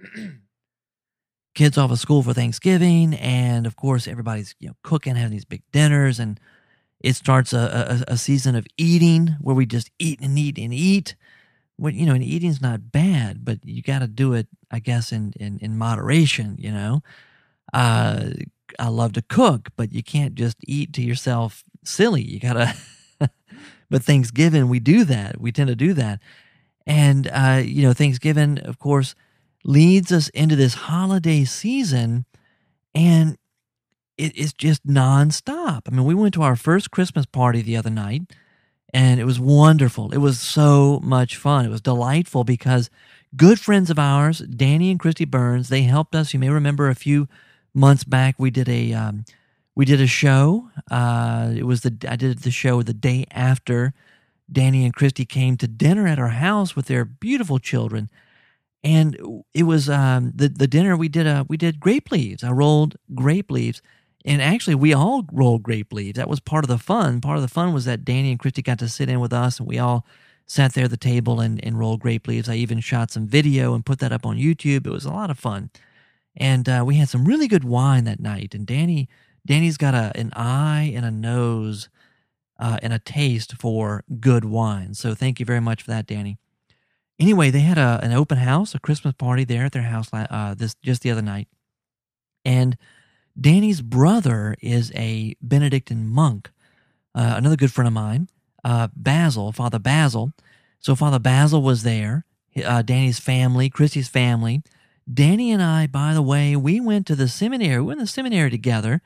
kids 1.54 1.78
off 1.78 1.90
of 1.90 1.98
school 1.98 2.22
for 2.22 2.32
Thanksgiving, 2.32 3.14
and 3.14 3.66
of 3.66 3.74
course, 3.74 4.06
everybody's 4.06 4.54
you 4.60 4.68
know 4.68 4.76
cooking, 4.82 5.16
having 5.16 5.32
these 5.32 5.44
big 5.44 5.62
dinners, 5.72 6.20
and 6.20 6.38
it 7.00 7.16
starts 7.16 7.52
a, 7.52 8.04
a, 8.08 8.12
a, 8.12 8.16
season 8.16 8.54
of 8.54 8.66
eating 8.76 9.36
where 9.40 9.54
we 9.54 9.66
just 9.66 9.90
eat 9.98 10.20
and 10.20 10.38
eat 10.38 10.58
and 10.58 10.72
eat. 10.72 11.16
What 11.76 11.94
you 11.94 12.06
know, 12.06 12.14
and 12.14 12.22
eating's 12.22 12.62
not 12.62 12.92
bad, 12.92 13.44
but 13.44 13.58
you 13.64 13.82
got 13.82 13.98
to 13.98 14.06
do 14.06 14.32
it, 14.32 14.46
I 14.70 14.78
guess, 14.78 15.12
in, 15.12 15.32
in 15.40 15.58
in 15.58 15.76
moderation. 15.76 16.56
You 16.58 16.72
know, 16.72 17.02
uh, 17.72 18.30
I 18.78 18.88
love 18.88 19.12
to 19.14 19.22
cook, 19.22 19.70
but 19.76 19.92
you 19.92 20.02
can't 20.02 20.34
just 20.34 20.56
eat 20.66 20.92
to 20.94 21.02
yourself 21.02 21.64
silly. 21.84 22.22
You 22.22 22.40
gotta. 22.40 22.74
but 23.90 24.02
Thanksgiving, 24.02 24.68
we 24.68 24.80
do 24.80 25.04
that. 25.04 25.40
We 25.40 25.52
tend 25.52 25.68
to 25.68 25.76
do 25.76 25.94
that, 25.94 26.20
and 26.86 27.28
uh, 27.32 27.62
you 27.64 27.82
know, 27.82 27.92
Thanksgiving, 27.92 28.58
of 28.60 28.78
course, 28.78 29.14
leads 29.64 30.12
us 30.12 30.28
into 30.30 30.56
this 30.56 30.74
holiday 30.74 31.44
season, 31.44 32.24
and 32.94 33.36
it 34.16 34.36
is 34.36 34.52
just 34.52 34.86
nonstop. 34.86 35.82
I 35.86 35.90
mean, 35.90 36.04
we 36.04 36.14
went 36.14 36.34
to 36.34 36.42
our 36.42 36.56
first 36.56 36.90
Christmas 36.90 37.26
party 37.26 37.62
the 37.62 37.76
other 37.76 37.90
night 37.90 38.22
and 38.96 39.20
it 39.20 39.24
was 39.24 39.38
wonderful. 39.38 40.12
It 40.12 40.18
was 40.18 40.40
so 40.40 41.00
much 41.02 41.36
fun. 41.36 41.66
It 41.66 41.70
was 41.70 41.80
delightful 41.82 42.44
because 42.44 42.88
good 43.36 43.60
friends 43.60 43.90
of 43.90 43.98
ours, 43.98 44.38
Danny 44.38 44.90
and 44.90 44.98
Christy 44.98 45.24
Burns, 45.24 45.68
they 45.68 45.82
helped 45.82 46.14
us. 46.14 46.32
You 46.32 46.40
may 46.40 46.48
remember 46.48 46.88
a 46.88 46.94
few 46.94 47.28
months 47.76 48.04
back 48.04 48.36
we 48.38 48.50
did 48.50 48.68
a 48.68 48.92
um, 48.92 49.24
we 49.74 49.84
did 49.84 50.00
a 50.00 50.06
show. 50.06 50.70
Uh, 50.90 51.52
it 51.54 51.64
was 51.64 51.82
the 51.82 51.96
I 52.08 52.16
did 52.16 52.40
the 52.40 52.50
show 52.50 52.82
the 52.82 52.94
day 52.94 53.26
after 53.30 53.94
Danny 54.50 54.84
and 54.84 54.94
Christy 54.94 55.24
came 55.24 55.56
to 55.58 55.68
dinner 55.68 56.06
at 56.06 56.18
our 56.18 56.28
house 56.28 56.74
with 56.74 56.86
their 56.86 57.04
beautiful 57.04 57.58
children 57.58 58.10
and 58.86 59.16
it 59.52 59.64
was 59.64 59.88
um, 59.88 60.32
the 60.34 60.48
the 60.48 60.68
dinner 60.68 60.96
we 60.96 61.08
did. 61.08 61.26
Uh, 61.26 61.44
we 61.48 61.56
did 61.56 61.80
grape 61.80 62.10
leaves. 62.12 62.44
I 62.44 62.52
rolled 62.52 62.96
grape 63.14 63.50
leaves, 63.50 63.82
and 64.24 64.40
actually, 64.40 64.76
we 64.76 64.94
all 64.94 65.24
rolled 65.32 65.64
grape 65.64 65.92
leaves. 65.92 66.16
That 66.16 66.28
was 66.28 66.40
part 66.40 66.64
of 66.64 66.68
the 66.68 66.78
fun. 66.78 67.20
Part 67.20 67.36
of 67.36 67.42
the 67.42 67.48
fun 67.48 67.74
was 67.74 67.84
that 67.86 68.04
Danny 68.04 68.30
and 68.30 68.38
Christy 68.38 68.62
got 68.62 68.78
to 68.80 68.88
sit 68.88 69.08
in 69.08 69.18
with 69.18 69.32
us, 69.32 69.58
and 69.58 69.68
we 69.68 69.78
all 69.78 70.06
sat 70.46 70.74
there 70.74 70.84
at 70.84 70.90
the 70.90 70.96
table 70.96 71.40
and, 71.40 71.62
and 71.64 71.78
rolled 71.78 72.00
grape 72.00 72.28
leaves. 72.28 72.48
I 72.48 72.54
even 72.54 72.78
shot 72.78 73.10
some 73.10 73.26
video 73.26 73.74
and 73.74 73.84
put 73.84 73.98
that 73.98 74.12
up 74.12 74.24
on 74.24 74.36
YouTube. 74.36 74.86
It 74.86 74.92
was 74.92 75.04
a 75.04 75.10
lot 75.10 75.30
of 75.30 75.38
fun, 75.38 75.70
and 76.36 76.68
uh, 76.68 76.82
we 76.86 76.96
had 76.96 77.08
some 77.08 77.24
really 77.24 77.48
good 77.48 77.64
wine 77.64 78.04
that 78.04 78.20
night. 78.20 78.54
And 78.54 78.66
Danny, 78.66 79.08
Danny's 79.46 79.76
got 79.76 79.94
a 79.94 80.12
an 80.14 80.32
eye 80.34 80.92
and 80.94 81.04
a 81.04 81.10
nose 81.10 81.88
uh, 82.58 82.78
and 82.82 82.92
a 82.92 82.98
taste 82.98 83.54
for 83.54 84.04
good 84.20 84.44
wine. 84.44 84.94
So 84.94 85.14
thank 85.14 85.40
you 85.40 85.46
very 85.46 85.60
much 85.60 85.82
for 85.82 85.90
that, 85.90 86.06
Danny. 86.06 86.38
Anyway, 87.18 87.50
they 87.50 87.60
had 87.60 87.78
a, 87.78 87.98
an 88.02 88.12
open 88.12 88.38
house, 88.38 88.74
a 88.74 88.78
Christmas 88.78 89.14
party 89.14 89.44
there 89.44 89.64
at 89.64 89.72
their 89.72 89.82
house 89.82 90.10
uh, 90.12 90.54
this 90.54 90.74
just 90.82 91.02
the 91.02 91.10
other 91.10 91.22
night, 91.22 91.48
and 92.44 92.76
Danny's 93.38 93.82
brother 93.82 94.54
is 94.60 94.92
a 94.94 95.34
Benedictine 95.40 96.08
monk, 96.08 96.50
uh, 97.14 97.34
another 97.36 97.56
good 97.56 97.72
friend 97.72 97.86
of 97.86 97.94
mine, 97.94 98.28
uh, 98.64 98.88
Basil, 98.94 99.52
Father 99.52 99.78
Basil. 99.78 100.32
So 100.78 100.94
Father 100.94 101.18
Basil 101.18 101.62
was 101.62 101.82
there, 101.82 102.24
uh, 102.64 102.82
Danny's 102.82 103.18
family, 103.18 103.68
Christy's 103.68 104.08
family. 104.08 104.62
Danny 105.12 105.52
and 105.52 105.62
I, 105.62 105.86
by 105.86 106.14
the 106.14 106.22
way, 106.22 106.56
we 106.56 106.80
went 106.80 107.06
to 107.06 107.14
the 107.14 107.28
seminary. 107.28 107.80
We 107.80 107.86
went 107.88 108.00
to 108.00 108.04
the 108.04 108.10
seminary 108.10 108.50
together 108.50 109.02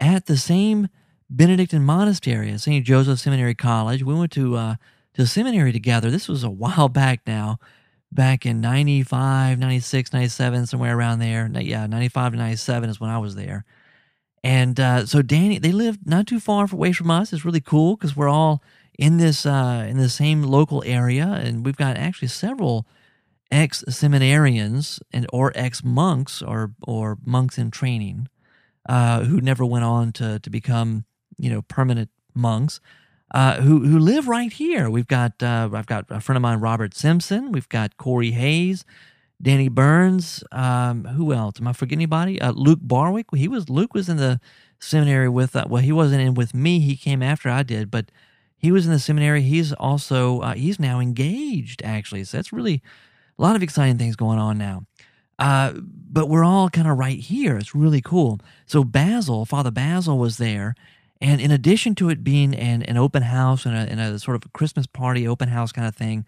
at 0.00 0.26
the 0.26 0.36
same 0.36 0.88
Benedictine 1.30 1.84
monastery 1.84 2.52
at 2.52 2.60
St. 2.60 2.84
Joseph 2.84 3.18
Seminary 3.18 3.54
College. 3.54 4.02
We 4.02 4.14
went 4.14 4.32
to 4.32 4.56
uh, 4.56 4.74
to 5.14 5.26
seminary 5.26 5.72
together. 5.72 6.10
This 6.10 6.28
was 6.28 6.44
a 6.44 6.50
while 6.50 6.88
back 6.88 7.20
now 7.26 7.58
back 8.12 8.46
in 8.46 8.60
95, 8.60 9.58
96, 9.58 10.12
97, 10.12 10.66
somewhere 10.66 10.96
around 10.96 11.18
there. 11.18 11.50
Yeah, 11.60 11.86
95 11.86 12.32
to 12.32 12.38
97 12.38 12.90
is 12.90 13.00
when 13.00 13.10
I 13.10 13.18
was 13.18 13.34
there. 13.34 13.64
And 14.44 14.78
uh, 14.78 15.06
so 15.06 15.22
Danny, 15.22 15.58
they 15.58 15.72
lived 15.72 16.06
not 16.06 16.26
too 16.26 16.38
far 16.38 16.68
away 16.70 16.92
from 16.92 17.10
us. 17.10 17.32
It's 17.32 17.44
really 17.44 17.60
cool 17.60 17.96
because 17.96 18.16
we're 18.16 18.28
all 18.28 18.62
in 18.98 19.18
this 19.18 19.44
uh, 19.44 19.86
in 19.88 19.98
the 19.98 20.08
same 20.08 20.42
local 20.42 20.82
area, 20.86 21.26
and 21.26 21.64
we've 21.64 21.76
got 21.76 21.96
actually 21.96 22.28
several 22.28 22.86
ex 23.50 23.84
seminarians 23.88 25.00
and 25.12 25.26
or 25.32 25.52
ex 25.54 25.84
monks 25.84 26.42
or 26.42 26.72
or 26.86 27.18
monks 27.24 27.58
in 27.58 27.70
training 27.70 28.28
uh, 28.88 29.22
who 29.24 29.40
never 29.40 29.64
went 29.64 29.84
on 29.84 30.12
to 30.12 30.38
to 30.40 30.50
become 30.50 31.04
you 31.38 31.50
know 31.50 31.62
permanent 31.62 32.10
monks 32.34 32.80
uh, 33.32 33.60
who 33.60 33.80
who 33.86 33.98
live 33.98 34.28
right 34.28 34.52
here. 34.52 34.88
We've 34.88 35.06
got 35.06 35.42
uh, 35.42 35.68
I've 35.72 35.86
got 35.86 36.06
a 36.10 36.20
friend 36.20 36.36
of 36.36 36.42
mine, 36.42 36.60
Robert 36.60 36.94
Simpson. 36.94 37.52
We've 37.52 37.68
got 37.68 37.96
Corey 37.96 38.30
Hayes, 38.30 38.84
Danny 39.42 39.68
Burns. 39.68 40.44
Um, 40.52 41.04
who 41.04 41.32
else? 41.32 41.60
Am 41.60 41.68
I 41.68 41.72
forgetting 41.72 41.98
anybody? 41.98 42.40
Uh, 42.40 42.52
Luke 42.52 42.78
Barwick. 42.82 43.26
He 43.34 43.48
was 43.48 43.68
Luke 43.68 43.94
was 43.94 44.08
in 44.08 44.16
the 44.16 44.40
seminary 44.78 45.28
with. 45.28 45.56
Uh, 45.56 45.64
well, 45.68 45.82
he 45.82 45.92
wasn't 45.92 46.22
in 46.22 46.34
with 46.34 46.54
me. 46.54 46.78
He 46.78 46.96
came 46.96 47.22
after 47.22 47.50
I 47.50 47.62
did, 47.62 47.90
but 47.90 48.12
he 48.56 48.70
was 48.70 48.86
in 48.86 48.92
the 48.92 48.98
seminary. 48.98 49.42
He's 49.42 49.72
also 49.72 50.40
uh, 50.40 50.54
he's 50.54 50.78
now 50.78 51.00
engaged 51.00 51.82
actually. 51.82 52.24
So 52.24 52.38
that's 52.38 52.52
really 52.52 52.80
a 53.38 53.42
lot 53.42 53.56
of 53.56 53.62
exciting 53.62 53.98
things 53.98 54.16
going 54.16 54.38
on 54.38 54.58
now. 54.58 54.84
Uh, 55.38 55.72
but 55.76 56.28
we're 56.28 56.44
all 56.44 56.70
kind 56.70 56.88
of 56.88 56.96
right 56.96 57.18
here. 57.18 57.58
It's 57.58 57.74
really 57.74 58.00
cool. 58.00 58.40
So 58.66 58.84
Basil, 58.84 59.44
Father 59.44 59.70
Basil 59.70 60.18
was 60.18 60.38
there 60.38 60.74
and 61.20 61.40
in 61.40 61.50
addition 61.50 61.94
to 61.96 62.10
it 62.10 62.22
being 62.22 62.54
an, 62.54 62.82
an 62.82 62.96
open 62.96 63.22
house 63.22 63.64
and 63.64 63.74
a, 63.74 63.90
and 63.90 64.00
a 64.00 64.18
sort 64.18 64.36
of 64.36 64.44
a 64.44 64.48
Christmas 64.50 64.86
party 64.86 65.26
open 65.26 65.48
house 65.48 65.72
kind 65.72 65.88
of 65.88 65.94
thing, 65.94 66.26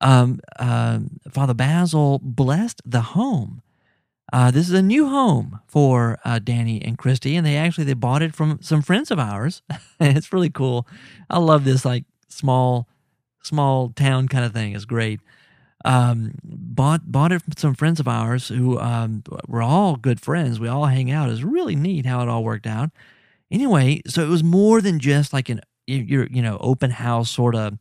um, 0.00 0.40
uh, 0.58 1.00
Father 1.30 1.54
Basil 1.54 2.20
blessed 2.22 2.80
the 2.84 3.00
home. 3.00 3.62
Uh, 4.32 4.50
this 4.52 4.68
is 4.68 4.74
a 4.74 4.82
new 4.82 5.08
home 5.08 5.60
for 5.66 6.18
uh, 6.24 6.38
Danny 6.38 6.80
and 6.82 6.96
Christy, 6.96 7.34
and 7.34 7.44
they 7.44 7.56
actually 7.56 7.84
they 7.84 7.94
bought 7.94 8.22
it 8.22 8.34
from 8.34 8.60
some 8.62 8.80
friends 8.80 9.10
of 9.10 9.18
ours. 9.18 9.62
it's 10.00 10.32
really 10.32 10.50
cool. 10.50 10.86
I 11.28 11.38
love 11.40 11.64
this 11.64 11.84
like 11.84 12.04
small, 12.28 12.86
small 13.42 13.90
town 13.90 14.28
kind 14.28 14.44
of 14.44 14.52
thing. 14.52 14.74
It's 14.76 14.84
great. 14.84 15.20
Um, 15.84 16.34
bought 16.44 17.10
bought 17.10 17.32
it 17.32 17.42
from 17.42 17.54
some 17.56 17.74
friends 17.74 18.00
of 18.00 18.08
ours 18.08 18.48
who 18.48 18.78
um, 18.78 19.22
were 19.48 19.62
all 19.62 19.96
good 19.96 20.20
friends. 20.20 20.60
We 20.60 20.68
all 20.68 20.86
hang 20.86 21.10
out. 21.10 21.30
It's 21.30 21.42
really 21.42 21.74
neat 21.74 22.06
how 22.06 22.20
it 22.22 22.28
all 22.28 22.44
worked 22.44 22.66
out. 22.66 22.90
Anyway, 23.50 24.02
so 24.06 24.22
it 24.22 24.28
was 24.28 24.44
more 24.44 24.80
than 24.80 24.98
just 24.98 25.32
like 25.32 25.48
an 25.48 25.60
your 25.86 26.26
you 26.26 26.42
know 26.42 26.58
open 26.60 26.90
house 26.90 27.30
sort 27.30 27.54
of 27.54 27.78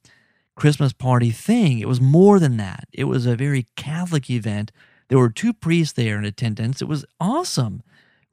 Christmas 0.55 0.93
party 0.93 1.31
thing. 1.31 1.79
It 1.79 1.87
was 1.87 2.01
more 2.01 2.39
than 2.39 2.57
that. 2.57 2.87
It 2.93 3.05
was 3.05 3.25
a 3.25 3.35
very 3.35 3.65
Catholic 3.75 4.29
event. 4.29 4.71
There 5.09 5.17
were 5.17 5.29
two 5.29 5.53
priests 5.53 5.93
there 5.93 6.17
in 6.17 6.25
attendance. 6.25 6.81
It 6.81 6.87
was 6.87 7.05
awesome, 7.19 7.81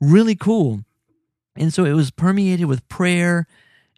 really 0.01 0.35
cool. 0.35 0.85
And 1.57 1.73
so 1.73 1.85
it 1.85 1.95
was 1.95 2.11
permeated 2.11 2.67
with 2.67 2.87
prayer 2.89 3.47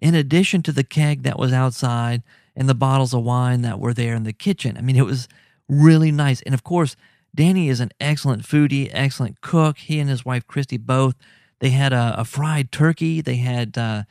in 0.01 0.15
addition 0.15 0.63
to 0.63 0.73
the 0.73 0.85
keg 0.85 1.25
that 1.25 1.39
was 1.39 1.53
outside 1.53 2.23
and 2.55 2.69
the 2.69 2.75
bottles 2.75 3.13
of 3.13 3.25
wine 3.25 3.63
that 3.63 3.81
were 3.81 3.95
there 3.95 4.15
in 4.15 4.23
the 4.23 4.33
kitchen. 4.33 4.77
I 4.77 4.81
mean, 4.81 4.97
it 4.97 5.05
was 5.05 5.29
really 5.69 6.11
nice. 6.13 6.43
And 6.43 6.55
of 6.55 6.65
course, 6.65 6.97
Danny 7.35 7.69
is 7.69 7.81
an 7.81 7.91
excellent 8.01 8.43
foodie, 8.43 8.91
excellent 8.93 9.41
cook. 9.41 9.79
He 9.79 10.01
and 10.01 10.09
his 10.09 10.25
wife 10.25 10.47
Christy 10.47 10.77
both. 10.77 11.15
They 11.61 11.71
had 11.71 11.93
a, 11.93 12.21
a 12.21 12.25
fried 12.25 12.71
turkey. 12.73 13.21
They 13.21 13.37
had 13.37 13.77
uh, 13.77 14.05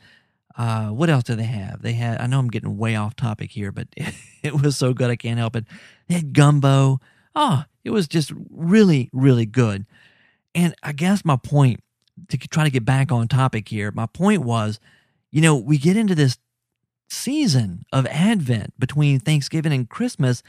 uh, 0.56 0.88
what 0.88 1.08
else 1.08 1.24
did 1.24 1.38
they 1.38 1.44
have? 1.44 1.82
They 1.82 1.92
had. 1.92 2.20
I 2.20 2.26
know 2.26 2.40
I'm 2.40 2.48
getting 2.48 2.76
way 2.76 2.96
off 2.96 3.14
topic 3.14 3.52
here, 3.52 3.70
but 3.70 3.88
it, 3.96 4.14
it 4.42 4.60
was 4.60 4.76
so 4.76 4.92
good 4.92 5.10
I 5.10 5.16
can't 5.16 5.38
help 5.38 5.56
it. 5.56 5.64
They 6.08 6.16
had 6.16 6.32
gumbo. 6.32 7.00
Oh, 7.34 7.64
it 7.84 7.90
was 7.90 8.08
just 8.08 8.32
really, 8.50 9.08
really 9.12 9.46
good. 9.46 9.86
And 10.54 10.74
I 10.82 10.92
guess 10.92 11.24
my 11.24 11.36
point 11.36 11.80
to 12.28 12.36
try 12.36 12.64
to 12.64 12.70
get 12.70 12.84
back 12.84 13.12
on 13.12 13.28
topic 13.28 13.68
here, 13.68 13.92
my 13.92 14.06
point 14.06 14.42
was, 14.42 14.80
you 15.30 15.40
know, 15.40 15.56
we 15.56 15.78
get 15.78 15.96
into 15.96 16.16
this 16.16 16.38
season 17.08 17.84
of 17.92 18.06
Advent 18.06 18.78
between 18.78 19.20
Thanksgiving 19.20 19.72
and 19.72 19.88
Christmas, 19.88 20.42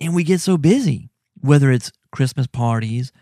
and 0.00 0.14
we 0.14 0.24
get 0.24 0.40
so 0.40 0.56
busy, 0.56 1.10
whether 1.40 1.70
it's 1.70 1.92
Christmas 2.10 2.46
parties, 2.46 3.12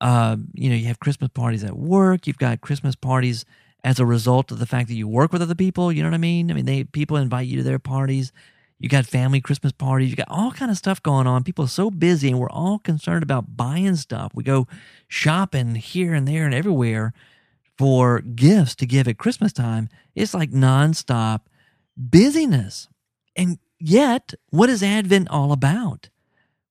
uh, 0.00 0.36
you 0.54 0.70
know, 0.70 0.76
you 0.76 0.86
have 0.86 1.00
Christmas 1.00 1.30
parties 1.30 1.64
at 1.64 1.76
work, 1.76 2.26
you've 2.26 2.38
got 2.38 2.60
Christmas 2.60 2.94
parties 2.94 3.44
as 3.84 3.98
a 3.98 4.06
result 4.06 4.50
of 4.50 4.58
the 4.58 4.66
fact 4.66 4.88
that 4.88 4.94
you 4.94 5.08
work 5.08 5.32
with 5.32 5.42
other 5.42 5.54
people, 5.54 5.92
you 5.92 6.02
know 6.02 6.08
what 6.08 6.14
I 6.14 6.18
mean? 6.18 6.50
I 6.50 6.54
mean, 6.54 6.66
they 6.66 6.84
people 6.84 7.16
invite 7.16 7.46
you 7.46 7.56
to 7.58 7.62
their 7.62 7.78
parties. 7.78 8.32
You 8.78 8.88
got 8.88 9.06
family 9.06 9.40
Christmas 9.40 9.72
parties, 9.72 10.10
you 10.10 10.16
got 10.16 10.28
all 10.30 10.52
kind 10.52 10.70
of 10.70 10.76
stuff 10.76 11.02
going 11.02 11.26
on. 11.26 11.42
People 11.42 11.64
are 11.64 11.68
so 11.68 11.90
busy 11.90 12.30
and 12.30 12.38
we're 12.38 12.50
all 12.50 12.78
concerned 12.78 13.24
about 13.24 13.56
buying 13.56 13.96
stuff. 13.96 14.30
We 14.34 14.44
go 14.44 14.68
shopping 15.08 15.74
here 15.74 16.14
and 16.14 16.28
there 16.28 16.44
and 16.44 16.54
everywhere 16.54 17.12
for 17.76 18.20
gifts 18.20 18.76
to 18.76 18.86
give 18.86 19.08
at 19.08 19.18
Christmas 19.18 19.52
time. 19.52 19.88
It's 20.14 20.34
like 20.34 20.50
nonstop 20.50 21.40
busyness. 21.96 22.88
And 23.34 23.58
yet, 23.80 24.34
what 24.50 24.68
is 24.68 24.82
Advent 24.82 25.28
all 25.28 25.50
about? 25.50 26.08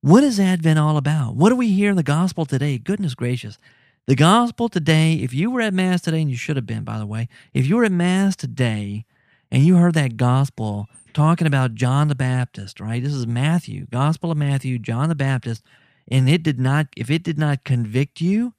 What 0.08 0.24
is 0.24 0.39
Advent 0.39 0.80
all 0.80 0.96
about? 0.96 1.36
What 1.36 1.50
do 1.50 1.58
we 1.58 1.74
hear 1.74 1.89
in 1.89 1.98
the 1.98 2.02
gospel 2.02 2.46
today? 2.46 2.78
Goodness 2.78 3.13
gracious. 3.13 3.58
The 4.06 4.15
gospel 4.15 4.70
today, 4.70 5.15
if 5.15 5.34
you 5.34 5.52
were 5.52 5.60
at 5.60 5.74
Mass 5.74 6.00
today, 6.00 6.22
and 6.22 6.32
you 6.32 6.38
should 6.38 6.56
have 6.56 6.65
been, 6.65 6.86
by 6.86 6.98
the 6.98 7.06
way, 7.06 7.28
if 7.54 7.67
you 7.67 7.76
were 7.76 7.84
at 7.84 7.91
Mass 7.91 8.38
today 8.38 9.04
and 9.52 9.65
you 9.65 9.76
heard 9.76 9.96
that 9.96 10.15
gospel 10.15 10.88
talking 11.13 11.46
about 11.46 11.76
John 11.76 12.08
the 12.08 12.15
Baptist, 12.15 12.80
right? 12.80 13.04
This 13.04 13.12
is 13.12 13.28
Matthew, 13.28 13.86
Gospel 13.91 14.32
of 14.32 14.38
Matthew, 14.38 14.80
John 14.80 15.10
the 15.10 15.13
Baptist, 15.13 15.62
and 16.08 16.30
it 16.30 16.41
did 16.41 16.58
not, 16.58 16.88
if 16.96 17.12
it 17.12 17.22
did 17.22 17.38
not 17.38 17.65
convict 17.65 18.22
you, 18.22 18.54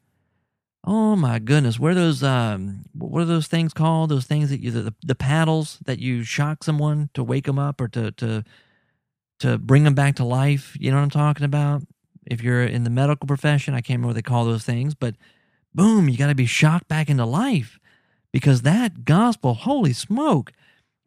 oh 0.84 1.16
my 1.16 1.38
goodness, 1.38 1.78
what 1.78 1.92
are 1.92 1.94
those, 1.94 2.22
um, 2.22 2.84
what 2.92 3.22
are 3.22 3.24
those 3.24 3.46
things 3.46 3.72
called? 3.72 4.10
Those 4.10 4.26
things 4.26 4.50
that 4.50 4.60
you, 4.60 4.70
the, 4.70 4.92
the 5.02 5.14
paddles 5.14 5.78
that 5.86 5.98
you 5.98 6.24
shock 6.24 6.62
someone 6.62 7.08
to 7.14 7.24
wake 7.24 7.46
them 7.46 7.58
up 7.58 7.80
or 7.80 7.88
to, 7.88 8.10
to, 8.12 8.44
to 9.40 9.58
bring 9.58 9.84
them 9.84 9.94
back 9.94 10.16
to 10.16 10.24
life. 10.24 10.76
You 10.78 10.90
know 10.90 10.96
what 10.96 11.04
I'm 11.04 11.10
talking 11.10 11.44
about? 11.44 11.82
If 12.26 12.42
you're 12.42 12.64
in 12.64 12.84
the 12.84 12.90
medical 12.90 13.26
profession, 13.26 13.74
I 13.74 13.80
can't 13.80 13.98
remember 13.98 14.08
what 14.08 14.14
they 14.16 14.22
call 14.22 14.44
those 14.44 14.64
things, 14.64 14.94
but 14.94 15.14
boom, 15.74 16.08
you 16.08 16.16
got 16.16 16.26
to 16.26 16.34
be 16.34 16.46
shocked 16.46 16.88
back 16.88 17.08
into 17.08 17.24
life 17.24 17.78
because 18.32 18.62
that 18.62 19.04
gospel, 19.04 19.54
holy 19.54 19.92
smoke. 19.92 20.52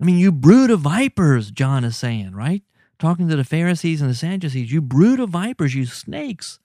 I 0.01 0.05
mean, 0.05 0.17
you 0.17 0.31
brood 0.31 0.71
of 0.71 0.79
vipers, 0.79 1.51
John 1.51 1.83
is 1.83 1.95
saying, 1.95 2.33
right? 2.33 2.63
Talking 2.97 3.27
to 3.29 3.35
the 3.35 3.43
Pharisees 3.43 4.01
and 4.01 4.09
the 4.09 4.15
Sadducees, 4.15 4.71
you 4.71 4.81
brood 4.81 5.19
of 5.19 5.29
vipers, 5.29 5.75
you 5.75 5.85
snakes. 5.85 6.59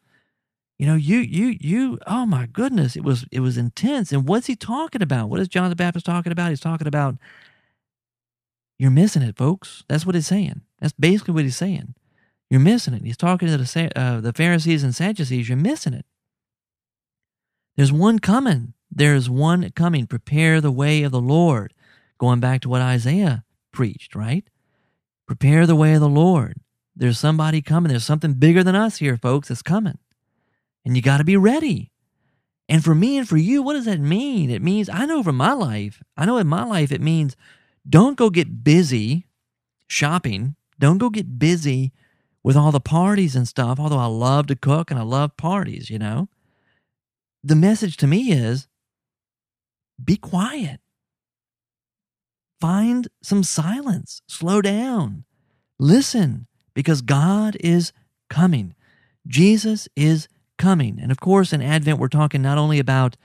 You 0.78 0.86
know, 0.86 0.94
you, 0.94 1.18
you, 1.18 1.56
you, 1.60 1.98
oh 2.06 2.26
my 2.26 2.46
goodness, 2.46 2.96
it 2.96 3.04
was, 3.04 3.24
it 3.32 3.40
was 3.40 3.56
intense. 3.56 4.12
And 4.12 4.28
what's 4.28 4.46
he 4.46 4.56
talking 4.56 5.02
about? 5.02 5.28
What 5.30 5.40
is 5.40 5.48
John 5.48 5.70
the 5.70 5.76
Baptist 5.76 6.06
talking 6.06 6.32
about? 6.32 6.50
He's 6.50 6.60
talking 6.60 6.86
about, 6.86 7.16
you're 8.78 8.90
missing 8.90 9.22
it, 9.22 9.36
folks. 9.36 9.84
That's 9.88 10.04
what 10.04 10.14
he's 10.14 10.26
saying. 10.26 10.60
That's 10.80 10.92
basically 10.92 11.34
what 11.34 11.44
he's 11.44 11.56
saying. 11.56 11.94
You're 12.50 12.60
missing 12.60 12.94
it. 12.94 13.02
He's 13.02 13.16
talking 13.16 13.48
to 13.48 13.56
the, 13.56 13.92
uh, 13.96 14.20
the 14.20 14.32
Pharisees 14.32 14.84
and 14.84 14.94
Sadducees. 14.94 15.48
You're 15.48 15.56
missing 15.56 15.94
it. 15.94 16.06
There's 17.76 17.92
one 17.92 18.18
coming. 18.18 18.74
There's 18.90 19.28
one 19.28 19.70
coming. 19.72 20.06
Prepare 20.06 20.60
the 20.60 20.70
way 20.70 21.02
of 21.02 21.12
the 21.12 21.20
Lord. 21.20 21.74
Going 22.18 22.40
back 22.40 22.60
to 22.62 22.68
what 22.68 22.80
Isaiah 22.80 23.44
preached, 23.72 24.14
right? 24.14 24.44
Prepare 25.26 25.66
the 25.66 25.76
way 25.76 25.94
of 25.94 26.00
the 26.00 26.08
Lord. 26.08 26.60
There's 26.94 27.18
somebody 27.18 27.60
coming. 27.60 27.90
There's 27.90 28.06
something 28.06 28.34
bigger 28.34 28.64
than 28.64 28.74
us 28.74 28.98
here, 28.98 29.16
folks, 29.16 29.48
that's 29.48 29.60
coming. 29.60 29.98
And 30.84 30.96
you 30.96 31.02
got 31.02 31.18
to 31.18 31.24
be 31.24 31.36
ready. 31.36 31.90
And 32.68 32.82
for 32.82 32.94
me 32.94 33.18
and 33.18 33.28
for 33.28 33.36
you, 33.36 33.62
what 33.62 33.74
does 33.74 33.84
that 33.84 34.00
mean? 34.00 34.50
It 34.50 34.62
means, 34.62 34.88
I 34.88 35.04
know 35.04 35.22
from 35.22 35.36
my 35.36 35.52
life, 35.52 36.02
I 36.16 36.24
know 36.24 36.38
in 36.38 36.46
my 36.46 36.64
life, 36.64 36.90
it 36.90 37.00
means 37.00 37.36
don't 37.88 38.16
go 38.16 38.30
get 38.30 38.64
busy 38.64 39.26
shopping. 39.86 40.56
Don't 40.78 40.98
go 40.98 41.10
get 41.10 41.38
busy 41.38 41.92
with 42.42 42.56
all 42.56 42.72
the 42.72 42.80
parties 42.80 43.34
and 43.34 43.48
stuff, 43.48 43.80
although 43.80 43.98
I 43.98 44.06
love 44.06 44.46
to 44.48 44.56
cook 44.56 44.90
and 44.90 45.00
I 45.00 45.02
love 45.02 45.36
parties, 45.36 45.90
you 45.90 45.98
know. 45.98 46.28
The 47.42 47.56
message 47.56 47.96
to 47.98 48.06
me 48.06 48.32
is 48.32 48.68
be 50.02 50.16
quiet. 50.16 50.80
Find 52.60 53.08
some 53.22 53.42
silence. 53.42 54.22
Slow 54.28 54.62
down. 54.62 55.24
Listen, 55.78 56.46
because 56.74 57.02
God 57.02 57.56
is 57.60 57.92
coming. 58.30 58.74
Jesus 59.26 59.88
is 59.96 60.28
coming. 60.58 60.98
And 61.00 61.10
of 61.10 61.20
course, 61.20 61.52
in 61.52 61.60
Advent, 61.62 61.98
we're 61.98 62.08
talking 62.08 62.42
not 62.42 62.58
only 62.58 62.78
about 62.78 63.16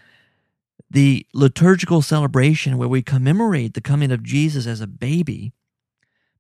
the 0.90 1.26
liturgical 1.34 2.02
celebration 2.02 2.78
where 2.78 2.90
we 2.90 3.02
commemorate 3.02 3.74
the 3.74 3.82
coming 3.82 4.12
of 4.12 4.24
Jesus 4.24 4.68
as 4.68 4.82
a 4.82 4.88
baby, 4.88 5.54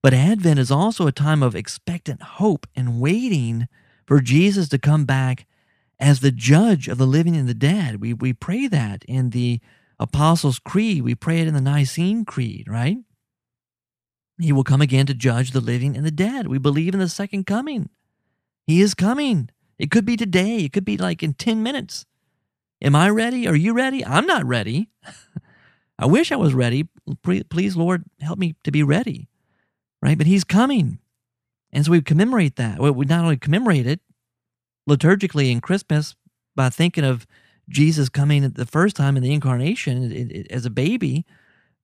but 0.01 0.13
Advent 0.13 0.59
is 0.59 0.71
also 0.71 1.07
a 1.07 1.11
time 1.11 1.43
of 1.43 1.55
expectant 1.55 2.21
hope 2.21 2.67
and 2.75 2.99
waiting 2.99 3.67
for 4.05 4.19
Jesus 4.19 4.67
to 4.69 4.79
come 4.79 5.05
back 5.05 5.45
as 5.99 6.19
the 6.19 6.31
judge 6.31 6.87
of 6.87 6.97
the 6.97 7.05
living 7.05 7.35
and 7.35 7.47
the 7.47 7.53
dead. 7.53 8.01
We, 8.01 8.13
we 8.13 8.33
pray 8.33 8.67
that 8.67 9.05
in 9.05 9.29
the 9.29 9.59
Apostles' 9.99 10.59
Creed. 10.59 11.03
We 11.03 11.13
pray 11.13 11.41
it 11.41 11.47
in 11.47 11.53
the 11.53 11.61
Nicene 11.61 12.25
Creed, 12.25 12.65
right? 12.67 12.97
He 14.39 14.51
will 14.51 14.63
come 14.63 14.81
again 14.81 15.05
to 15.05 15.13
judge 15.13 15.51
the 15.51 15.61
living 15.61 15.95
and 15.95 16.03
the 16.03 16.11
dead. 16.11 16.47
We 16.47 16.57
believe 16.57 16.95
in 16.95 16.99
the 16.99 17.07
second 17.07 17.45
coming. 17.45 17.89
He 18.65 18.81
is 18.81 18.95
coming. 18.95 19.49
It 19.77 19.91
could 19.91 20.05
be 20.05 20.17
today. 20.17 20.65
It 20.65 20.73
could 20.73 20.85
be 20.85 20.97
like 20.97 21.21
in 21.21 21.35
10 21.35 21.61
minutes. 21.61 22.05
Am 22.81 22.95
I 22.95 23.09
ready? 23.09 23.47
Are 23.47 23.55
you 23.55 23.73
ready? 23.73 24.03
I'm 24.03 24.25
not 24.25 24.43
ready. 24.45 24.89
I 25.99 26.07
wish 26.07 26.31
I 26.31 26.35
was 26.35 26.55
ready. 26.55 26.87
Please, 27.23 27.77
Lord, 27.77 28.03
help 28.19 28.39
me 28.39 28.55
to 28.63 28.71
be 28.71 28.81
ready. 28.81 29.27
Right? 30.01 30.17
But 30.17 30.27
He's 30.27 30.43
coming. 30.43 30.99
And 31.71 31.85
so 31.85 31.91
we 31.91 32.01
commemorate 32.01 32.57
that. 32.57 32.79
We 32.79 33.05
not 33.05 33.23
only 33.23 33.37
commemorate 33.37 33.87
it 33.87 34.01
liturgically 34.89 35.51
in 35.51 35.61
Christmas 35.61 36.15
by 36.55 36.69
thinking 36.69 37.05
of 37.05 37.25
Jesus 37.69 38.09
coming 38.09 38.49
the 38.49 38.65
first 38.65 38.95
time 38.95 39.15
in 39.15 39.23
the 39.23 39.33
incarnation 39.33 40.45
as 40.49 40.65
a 40.65 40.69
baby, 40.69 41.25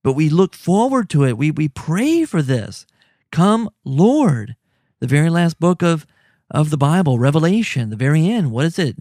but 0.04 0.14
we 0.14 0.30
look 0.30 0.54
forward 0.54 1.10
to 1.12 1.24
it. 1.24 1.38
We, 1.38 1.52
we 1.52 1.70
pray 1.70 2.26
for 2.26 2.42
this. 2.42 2.86
Come, 3.32 3.70
Lord. 3.84 4.56
The 5.00 5.08
very 5.08 5.30
last 5.30 5.60
book 5.60 5.82
of, 5.84 6.06
of 6.50 6.70
the 6.70 6.78
Bible, 6.78 7.20
Revelation, 7.20 7.90
the 7.90 7.96
very 7.96 8.28
end. 8.28 8.52
What 8.52 8.66
is 8.66 8.80
it? 8.80 8.96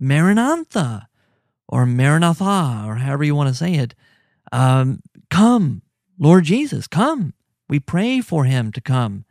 Maranatha 0.00 1.08
or 1.68 1.86
Maranatha, 1.86 2.84
or 2.86 2.96
however 2.96 3.24
you 3.24 3.34
want 3.34 3.48
to 3.48 3.54
say 3.54 3.74
it. 3.74 3.94
Um, 4.52 5.00
come, 5.30 5.82
Lord 6.18 6.44
Jesus, 6.44 6.86
come. 6.86 7.34
We 7.68 7.80
pray 7.80 8.20
for 8.20 8.44
him 8.44 8.72
to 8.72 8.80
come. 8.80 9.24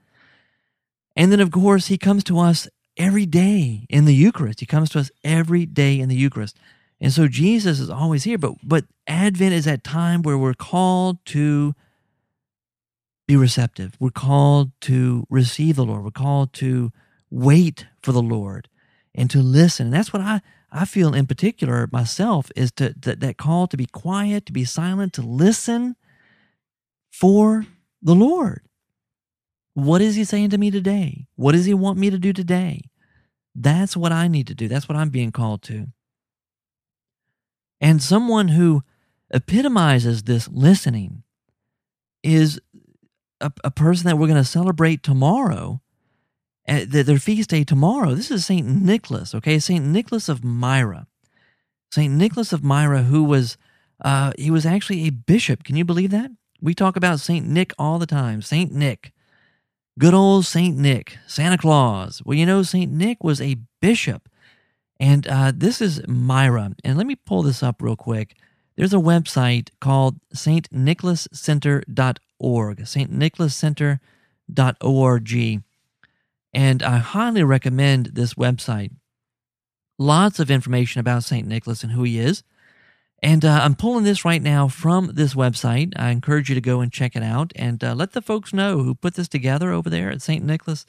And 1.15 1.31
then, 1.31 1.39
of 1.39 1.51
course, 1.51 1.87
he 1.87 1.97
comes 1.97 2.23
to 2.25 2.39
us 2.39 2.67
every 2.95 3.25
day 3.25 3.85
in 3.89 4.05
the 4.05 4.13
Eucharist. 4.13 4.59
He 4.59 4.65
comes 4.65 4.89
to 4.91 4.99
us 4.99 5.11
every 5.23 5.65
day 5.65 5.99
in 5.99 6.09
the 6.09 6.15
Eucharist. 6.15 6.57
And 6.99 7.11
so 7.11 7.27
Jesus 7.27 7.79
is 7.79 7.89
always 7.89 8.23
here. 8.23 8.37
But, 8.37 8.53
but 8.63 8.85
Advent 9.07 9.53
is 9.53 9.65
that 9.65 9.83
time 9.83 10.21
where 10.21 10.37
we're 10.37 10.53
called 10.53 11.23
to 11.25 11.73
be 13.27 13.35
receptive. 13.35 13.95
We're 13.99 14.09
called 14.09 14.71
to 14.81 15.25
receive 15.29 15.75
the 15.75 15.85
Lord. 15.85 16.03
We're 16.03 16.11
called 16.11 16.53
to 16.53 16.91
wait 17.29 17.85
for 18.01 18.11
the 18.11 18.21
Lord 18.21 18.69
and 19.13 19.29
to 19.31 19.39
listen. 19.39 19.87
And 19.87 19.93
that's 19.93 20.13
what 20.13 20.21
I, 20.21 20.41
I 20.71 20.85
feel 20.85 21.13
in 21.13 21.27
particular 21.27 21.87
myself 21.91 22.51
is 22.55 22.71
to, 22.73 22.93
that, 23.01 23.19
that 23.19 23.37
call 23.37 23.67
to 23.67 23.77
be 23.77 23.85
quiet, 23.85 24.45
to 24.45 24.53
be 24.53 24.65
silent, 24.65 25.13
to 25.13 25.21
listen 25.21 25.95
for 27.11 27.65
the 28.07 28.15
Lord. 28.15 28.61
What 29.73 30.01
is 30.01 30.15
He 30.15 30.23
saying 30.23 30.49
to 30.51 30.57
me 30.57 30.71
today? 30.71 31.27
What 31.35 31.51
does 31.51 31.65
He 31.65 31.73
want 31.73 31.99
me 31.99 32.09
to 32.09 32.17
do 32.17 32.33
today? 32.33 32.89
That's 33.53 33.97
what 33.97 34.11
I 34.11 34.27
need 34.27 34.47
to 34.47 34.55
do. 34.55 34.67
That's 34.67 34.87
what 34.87 34.95
I'm 34.95 35.09
being 35.09 35.31
called 35.31 35.61
to. 35.63 35.87
And 37.81 38.01
someone 38.01 38.47
who 38.47 38.83
epitomizes 39.29 40.23
this 40.23 40.47
listening 40.47 41.23
is 42.23 42.59
a, 43.41 43.51
a 43.63 43.71
person 43.71 44.07
that 44.07 44.17
we're 44.17 44.27
going 44.27 44.41
to 44.41 44.49
celebrate 44.49 45.03
tomorrow 45.03 45.81
at 46.65 46.91
their 46.91 47.19
feast 47.19 47.49
day 47.49 47.63
tomorrow. 47.63 48.15
This 48.15 48.31
is 48.31 48.45
St. 48.45 48.65
Nicholas, 48.65 49.35
okay? 49.35 49.59
St. 49.59 49.85
Nicholas 49.85 50.29
of 50.29 50.43
Myra. 50.43 51.07
St. 51.91 52.13
Nicholas 52.13 52.53
of 52.53 52.63
Myra, 52.63 53.03
who 53.03 53.23
was, 53.23 53.57
uh, 54.03 54.31
he 54.37 54.49
was 54.49 54.65
actually 54.65 55.07
a 55.07 55.11
bishop. 55.11 55.63
Can 55.63 55.75
you 55.75 55.85
believe 55.85 56.11
that? 56.11 56.31
We 56.61 56.73
talk 56.73 56.95
about 56.95 57.19
St. 57.19 57.45
Nick 57.47 57.73
all 57.77 57.99
the 57.99 58.05
time. 58.05 58.41
St. 58.41 58.71
Nick. 58.71 59.11
Good 59.99 60.13
old 60.13 60.45
St. 60.45 60.77
Nick, 60.77 61.17
Santa 61.25 61.57
Claus. 61.57 62.21
Well, 62.23 62.37
you 62.37 62.45
know, 62.45 62.61
St. 62.61 62.91
Nick 62.91 63.23
was 63.23 63.41
a 63.41 63.57
bishop. 63.81 64.29
And 64.99 65.25
uh, 65.27 65.51
this 65.55 65.81
is 65.81 66.07
Myra. 66.07 66.75
And 66.83 66.97
let 66.97 67.07
me 67.07 67.15
pull 67.15 67.43
this 67.43 67.63
up 67.63 67.81
real 67.81 67.95
quick. 67.95 68.35
There's 68.75 68.93
a 68.93 68.97
website 68.97 69.69
called 69.79 70.19
stnicholascenter.org, 70.35 72.77
stnicholascenter.org. 72.77 75.63
And 76.53 76.83
I 76.83 76.97
highly 76.97 77.43
recommend 77.43 78.05
this 78.13 78.35
website. 78.35 78.91
Lots 79.97 80.39
of 80.39 80.51
information 80.51 80.99
about 80.99 81.23
St. 81.23 81.47
Nicholas 81.47 81.81
and 81.83 81.93
who 81.93 82.03
he 82.03 82.19
is. 82.19 82.43
And 83.23 83.43
uh, 83.43 83.61
I'm 83.63 83.75
pulling 83.75 84.03
this 84.03 84.23
right 84.23 84.41
now 84.41 84.67
from 84.67 85.11
this 85.13 85.33
website. 85.33 85.93
I 85.95 86.11
encourage 86.11 86.49
you 86.49 86.55
to 86.55 86.61
go 86.61 86.81
and 86.81 86.91
check 86.91 87.15
it 87.15 87.23
out 87.23 87.51
and 87.55 87.83
uh, 87.83 87.95
let 87.95 88.11
the 88.11 88.21
folks 88.21 88.53
know 88.53 88.83
who 88.83 88.93
put 88.93 89.15
this 89.15 89.27
together 89.27 89.71
over 89.71 89.89
there 89.89 90.11
at 90.11 90.19
stnicholas.org 90.19 90.85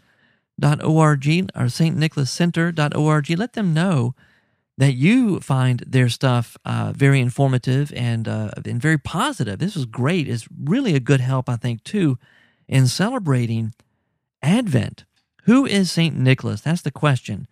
or 0.62 1.16
stnicholascenter.org. 1.64 3.30
Let 3.30 3.52
them 3.54 3.72
know 3.72 4.14
that 4.76 4.92
you 4.92 5.40
find 5.40 5.82
their 5.86 6.08
stuff 6.08 6.56
uh, 6.64 6.92
very 6.94 7.20
informative 7.20 7.92
and 7.94 8.28
uh, 8.28 8.50
and 8.64 8.80
very 8.80 8.98
positive. 8.98 9.58
This 9.58 9.76
is 9.76 9.86
great. 9.86 10.28
It's 10.28 10.46
really 10.62 10.94
a 10.94 11.00
good 11.00 11.20
help, 11.20 11.48
I 11.48 11.56
think, 11.56 11.82
too, 11.82 12.18
in 12.68 12.86
celebrating 12.86 13.74
Advent. 14.42 15.04
Who 15.44 15.64
is 15.64 15.90
St. 15.90 16.14
Nicholas? 16.14 16.60
That's 16.60 16.82
the 16.82 16.90
question. 16.90 17.48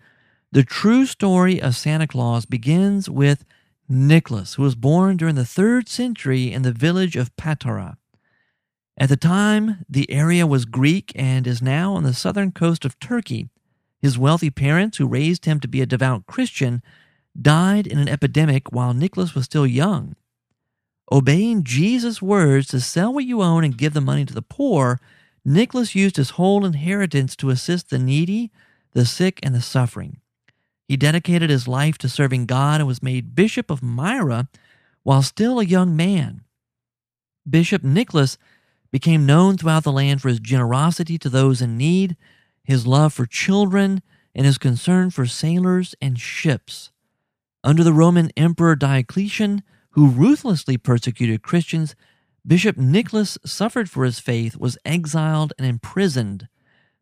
The 0.53 0.63
true 0.63 1.07
story 1.07 1.61
of 1.61 1.75
Santa 1.75 2.07
Claus 2.07 2.45
begins 2.45 3.11
with 3.11 3.45
Nicholas, 3.89 4.55
who 4.55 4.63
was 4.63 4.75
born 4.75 5.17
during 5.17 5.35
the 5.35 5.45
third 5.45 5.89
century 5.89 6.53
in 6.53 6.63
the 6.63 6.73
village 6.73 7.17
of 7.17 7.35
Patara. 7.37 7.97
At 8.99 9.09
the 9.09 9.17
time, 9.17 9.85
the 9.89 10.11
area 10.11 10.47
was 10.47 10.65
Greek 10.65 11.13
and 11.15 11.47
is 11.47 11.61
now 11.61 11.95
on 11.95 12.03
the 12.03 12.15
southern 12.15 12.53
coast 12.53 12.85
of 12.85 12.99
Turkey. 12.99 13.49
His 14.01 14.19
wealthy 14.19 14.51
parents, 14.51 14.99
who 14.99 15.07
raised 15.07 15.45
him 15.45 15.61
to 15.61 15.69
be 15.69 15.81
a 15.81 15.87
devout 15.87 16.27
Christian, 16.27 16.83
died 17.41 17.87
in 17.87 17.99
an 17.99 18.09
epidemic 18.09 18.73
while 18.73 18.95
Nicholas 18.95 19.35
was 19.35 19.45
still 19.45 19.67
young. 19.67 20.17
Obeying 21.13 21.63
Jesus' 21.63 22.21
words 22.21 22.67
to 22.69 22.81
sell 22.81 23.13
what 23.13 23.25
you 23.25 23.43
own 23.43 23.63
and 23.63 23.79
give 23.79 23.95
the 23.95 24.01
money 24.01 24.25
to 24.25 24.35
the 24.35 24.43
poor, 24.43 24.99
Nicholas 25.45 25.95
used 25.95 26.17
his 26.17 26.31
whole 26.31 26.65
inheritance 26.65 27.37
to 27.37 27.51
assist 27.51 27.91
the 27.91 27.99
needy, 27.99 28.51
the 28.93 29.07
sick, 29.07 29.39
and 29.43 29.55
the 29.55 29.61
suffering. 29.61 30.21
He 30.89 30.97
dedicated 30.97 31.51
his 31.51 31.67
life 31.67 31.99
to 31.99 32.09
serving 32.09 32.47
God 32.47 32.81
and 32.81 32.87
was 32.87 33.03
made 33.03 33.35
Bishop 33.35 33.71
of 33.71 33.83
Myra 33.83 34.49
while 35.03 35.23
still 35.23 35.59
a 35.59 35.65
young 35.65 35.97
man. 35.97 36.43
Bishop 37.49 37.83
Nicholas 37.83 38.39
became 38.91 39.27
known 39.27 39.57
throughout 39.57 39.85
the 39.85 39.93
land 39.93 40.23
for 40.23 40.29
his 40.29 40.41
generosity 40.41 41.19
to 41.19 41.29
those 41.29 41.61
in 41.61 41.77
need, 41.77 42.17
his 42.63 42.87
love 42.87 43.13
for 43.13 43.27
children, 43.27 44.03
and 44.35 44.47
his 44.47 44.59
concern 44.59 45.11
for 45.11 45.27
sailors 45.27 45.95
and 46.01 46.21
ships. 46.21 46.91
Under 47.65 47.83
the 47.83 47.93
Roman 47.93 48.31
Emperor 48.37 48.77
Diocletian, 48.77 49.63
who 49.91 50.09
ruthlessly 50.09 50.77
persecuted 50.77 51.43
Christians, 51.43 51.97
Bishop 52.47 52.77
Nicholas 52.77 53.39
suffered 53.45 53.91
for 53.91 54.05
his 54.05 54.21
faith, 54.21 54.57
was 54.57 54.79
exiled, 54.85 55.53
and 55.59 55.67
imprisoned. 55.67 56.49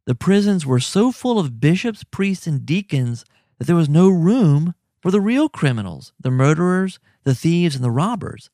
The 0.06 0.14
prisons 0.14 0.64
were 0.64 0.80
so 0.80 1.12
full 1.12 1.38
of 1.38 1.60
bishops, 1.60 2.04
priests, 2.04 2.46
and 2.46 2.64
deacons 2.64 3.24
that 3.58 3.66
there 3.66 3.76
was 3.76 3.88
no 3.88 4.08
room 4.08 4.74
for 5.00 5.10
the 5.10 5.20
real 5.20 5.48
criminals, 5.48 6.12
the 6.18 6.30
murderers, 6.30 6.98
the 7.24 7.34
thieves, 7.34 7.74
and 7.74 7.84
the 7.84 7.90
robbers. 7.90 8.50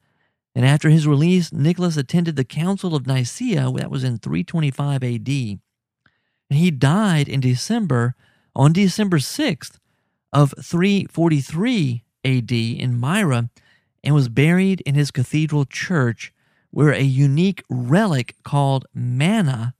And 0.54 0.64
after 0.64 0.88
his 0.88 1.06
release, 1.06 1.52
Nicholas 1.52 1.96
attended 1.96 2.36
the 2.36 2.44
Council 2.44 2.94
of 2.94 3.06
Nicaea, 3.06 3.70
that 3.76 3.90
was 3.90 4.02
in 4.02 4.18
325 4.18 5.04
AD. 5.04 5.28
And 5.28 6.58
he 6.58 6.70
died 6.70 7.28
in 7.28 7.40
December, 7.40 8.16
on 8.54 8.72
December 8.72 9.18
6th 9.18 9.78
of 10.32 10.54
343 10.60 12.02
AD 12.24 12.52
in 12.52 12.98
Myra, 12.98 13.48
and 14.02 14.14
was 14.14 14.28
buried 14.28 14.80
in 14.82 14.94
his 14.94 15.10
cathedral 15.10 15.64
church, 15.64 16.32
where 16.70 16.92
a 16.92 17.02
unique 17.02 17.62
relic 17.68 18.34
called 18.42 18.86
manna 18.94 19.74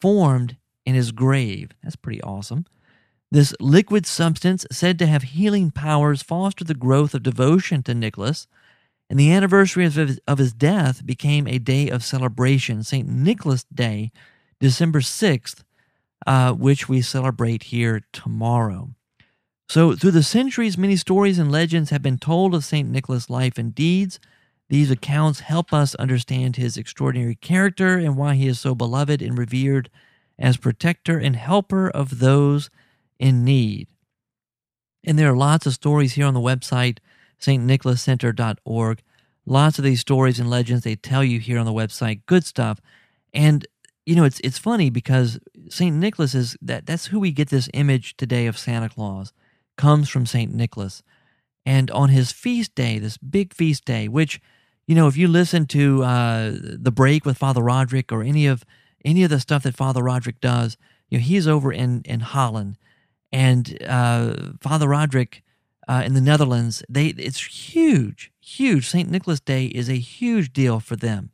formed 0.00 0.56
in 0.84 0.94
his 0.94 1.12
grave. 1.12 1.70
That's 1.82 1.96
pretty 1.96 2.22
awesome. 2.22 2.66
This 3.32 3.54
liquid 3.60 4.04
substance, 4.04 4.66
said 4.70 4.98
to 4.98 5.06
have 5.06 5.22
healing 5.22 5.70
powers, 5.70 6.20
fostered 6.22 6.66
the 6.66 6.74
growth 6.74 7.14
of 7.14 7.22
devotion 7.22 7.82
to 7.84 7.94
Nicholas, 7.94 8.46
and 9.08 9.18
the 9.18 9.32
anniversary 9.32 9.86
of 9.86 9.94
his, 9.94 10.20
of 10.28 10.36
his 10.36 10.52
death 10.52 11.06
became 11.06 11.46
a 11.46 11.58
day 11.58 11.88
of 11.88 12.04
celebration, 12.04 12.82
St. 12.82 13.08
Nicholas 13.08 13.64
Day, 13.72 14.12
December 14.60 15.00
6th, 15.00 15.64
uh, 16.26 16.52
which 16.52 16.90
we 16.90 17.00
celebrate 17.00 17.62
here 17.62 18.02
tomorrow. 18.12 18.90
So, 19.66 19.96
through 19.96 20.10
the 20.10 20.22
centuries, 20.22 20.76
many 20.76 20.96
stories 20.96 21.38
and 21.38 21.50
legends 21.50 21.88
have 21.88 22.02
been 22.02 22.18
told 22.18 22.54
of 22.54 22.66
St. 22.66 22.86
Nicholas' 22.86 23.30
life 23.30 23.56
and 23.56 23.74
deeds. 23.74 24.20
These 24.68 24.90
accounts 24.90 25.40
help 25.40 25.72
us 25.72 25.94
understand 25.94 26.56
his 26.56 26.76
extraordinary 26.76 27.36
character 27.36 27.96
and 27.96 28.18
why 28.18 28.34
he 28.34 28.46
is 28.46 28.60
so 28.60 28.74
beloved 28.74 29.22
and 29.22 29.38
revered 29.38 29.88
as 30.38 30.58
protector 30.58 31.18
and 31.18 31.34
helper 31.34 31.88
of 31.88 32.18
those 32.18 32.68
in 33.22 33.44
need. 33.44 33.86
And 35.04 35.18
there 35.18 35.30
are 35.30 35.36
lots 35.36 35.64
of 35.64 35.72
stories 35.72 36.14
here 36.14 36.26
on 36.26 36.34
the 36.34 36.40
website, 36.40 36.98
stnicholascenter.org. 37.40 39.02
Lots 39.46 39.78
of 39.78 39.84
these 39.84 40.00
stories 40.00 40.38
and 40.40 40.50
legends 40.50 40.82
they 40.84 40.96
tell 40.96 41.24
you 41.24 41.38
here 41.38 41.58
on 41.58 41.66
the 41.66 41.72
website. 41.72 42.22
Good 42.26 42.44
stuff. 42.44 42.80
And 43.32 43.66
you 44.04 44.16
know, 44.16 44.24
it's 44.24 44.40
it's 44.40 44.58
funny 44.58 44.90
because 44.90 45.38
St. 45.68 45.94
Nicholas 45.94 46.34
is 46.34 46.56
that 46.60 46.86
that's 46.86 47.06
who 47.06 47.20
we 47.20 47.30
get 47.30 47.50
this 47.50 47.68
image 47.72 48.16
today 48.16 48.46
of 48.46 48.58
Santa 48.58 48.88
Claus 48.88 49.32
comes 49.76 50.08
from 50.08 50.26
St. 50.26 50.52
Nicholas. 50.52 51.04
And 51.64 51.90
on 51.92 52.08
his 52.08 52.32
feast 52.32 52.74
day, 52.74 52.98
this 52.98 53.16
big 53.16 53.54
feast 53.54 53.84
day, 53.84 54.08
which, 54.08 54.40
you 54.88 54.96
know, 54.96 55.06
if 55.06 55.16
you 55.16 55.28
listen 55.28 55.66
to 55.66 56.02
uh, 56.02 56.52
the 56.60 56.90
break 56.90 57.24
with 57.24 57.38
Father 57.38 57.62
Roderick 57.62 58.10
or 58.10 58.24
any 58.24 58.46
of 58.46 58.64
any 59.04 59.22
of 59.22 59.30
the 59.30 59.38
stuff 59.38 59.62
that 59.62 59.76
Father 59.76 60.02
Roderick 60.02 60.40
does, 60.40 60.76
you 61.08 61.18
know, 61.18 61.22
he's 61.22 61.46
over 61.46 61.72
in 61.72 62.02
in 62.04 62.20
Holland 62.20 62.76
and 63.32 63.78
uh, 63.86 64.34
Father 64.60 64.88
Roderick 64.88 65.42
uh, 65.88 66.02
in 66.04 66.14
the 66.14 66.20
Netherlands, 66.20 66.82
they 66.88 67.08
it's 67.08 67.44
huge, 67.72 68.30
huge. 68.40 68.88
St. 68.88 69.10
Nicholas 69.10 69.40
Day 69.40 69.66
is 69.66 69.88
a 69.88 69.94
huge 69.94 70.52
deal 70.52 70.80
for 70.80 70.96
them. 70.96 71.30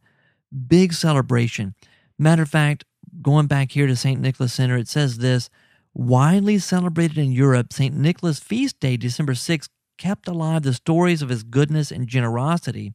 Big 0.66 0.92
celebration. 0.94 1.74
Matter 2.18 2.42
of 2.42 2.48
fact, 2.48 2.84
going 3.20 3.46
back 3.46 3.72
here 3.72 3.86
to 3.86 3.96
St. 3.96 4.20
Nicholas 4.20 4.52
Center, 4.52 4.76
it 4.76 4.88
says 4.88 5.18
this 5.18 5.50
widely 5.92 6.58
celebrated 6.58 7.18
in 7.18 7.32
Europe, 7.32 7.72
St. 7.72 7.94
Nicholas 7.94 8.38
Feast 8.38 8.78
Day, 8.80 8.96
December 8.96 9.34
6th, 9.34 9.68
kept 9.98 10.28
alive 10.28 10.62
the 10.62 10.72
stories 10.72 11.22
of 11.22 11.28
his 11.28 11.42
goodness 11.42 11.90
and 11.90 12.06
generosity. 12.06 12.94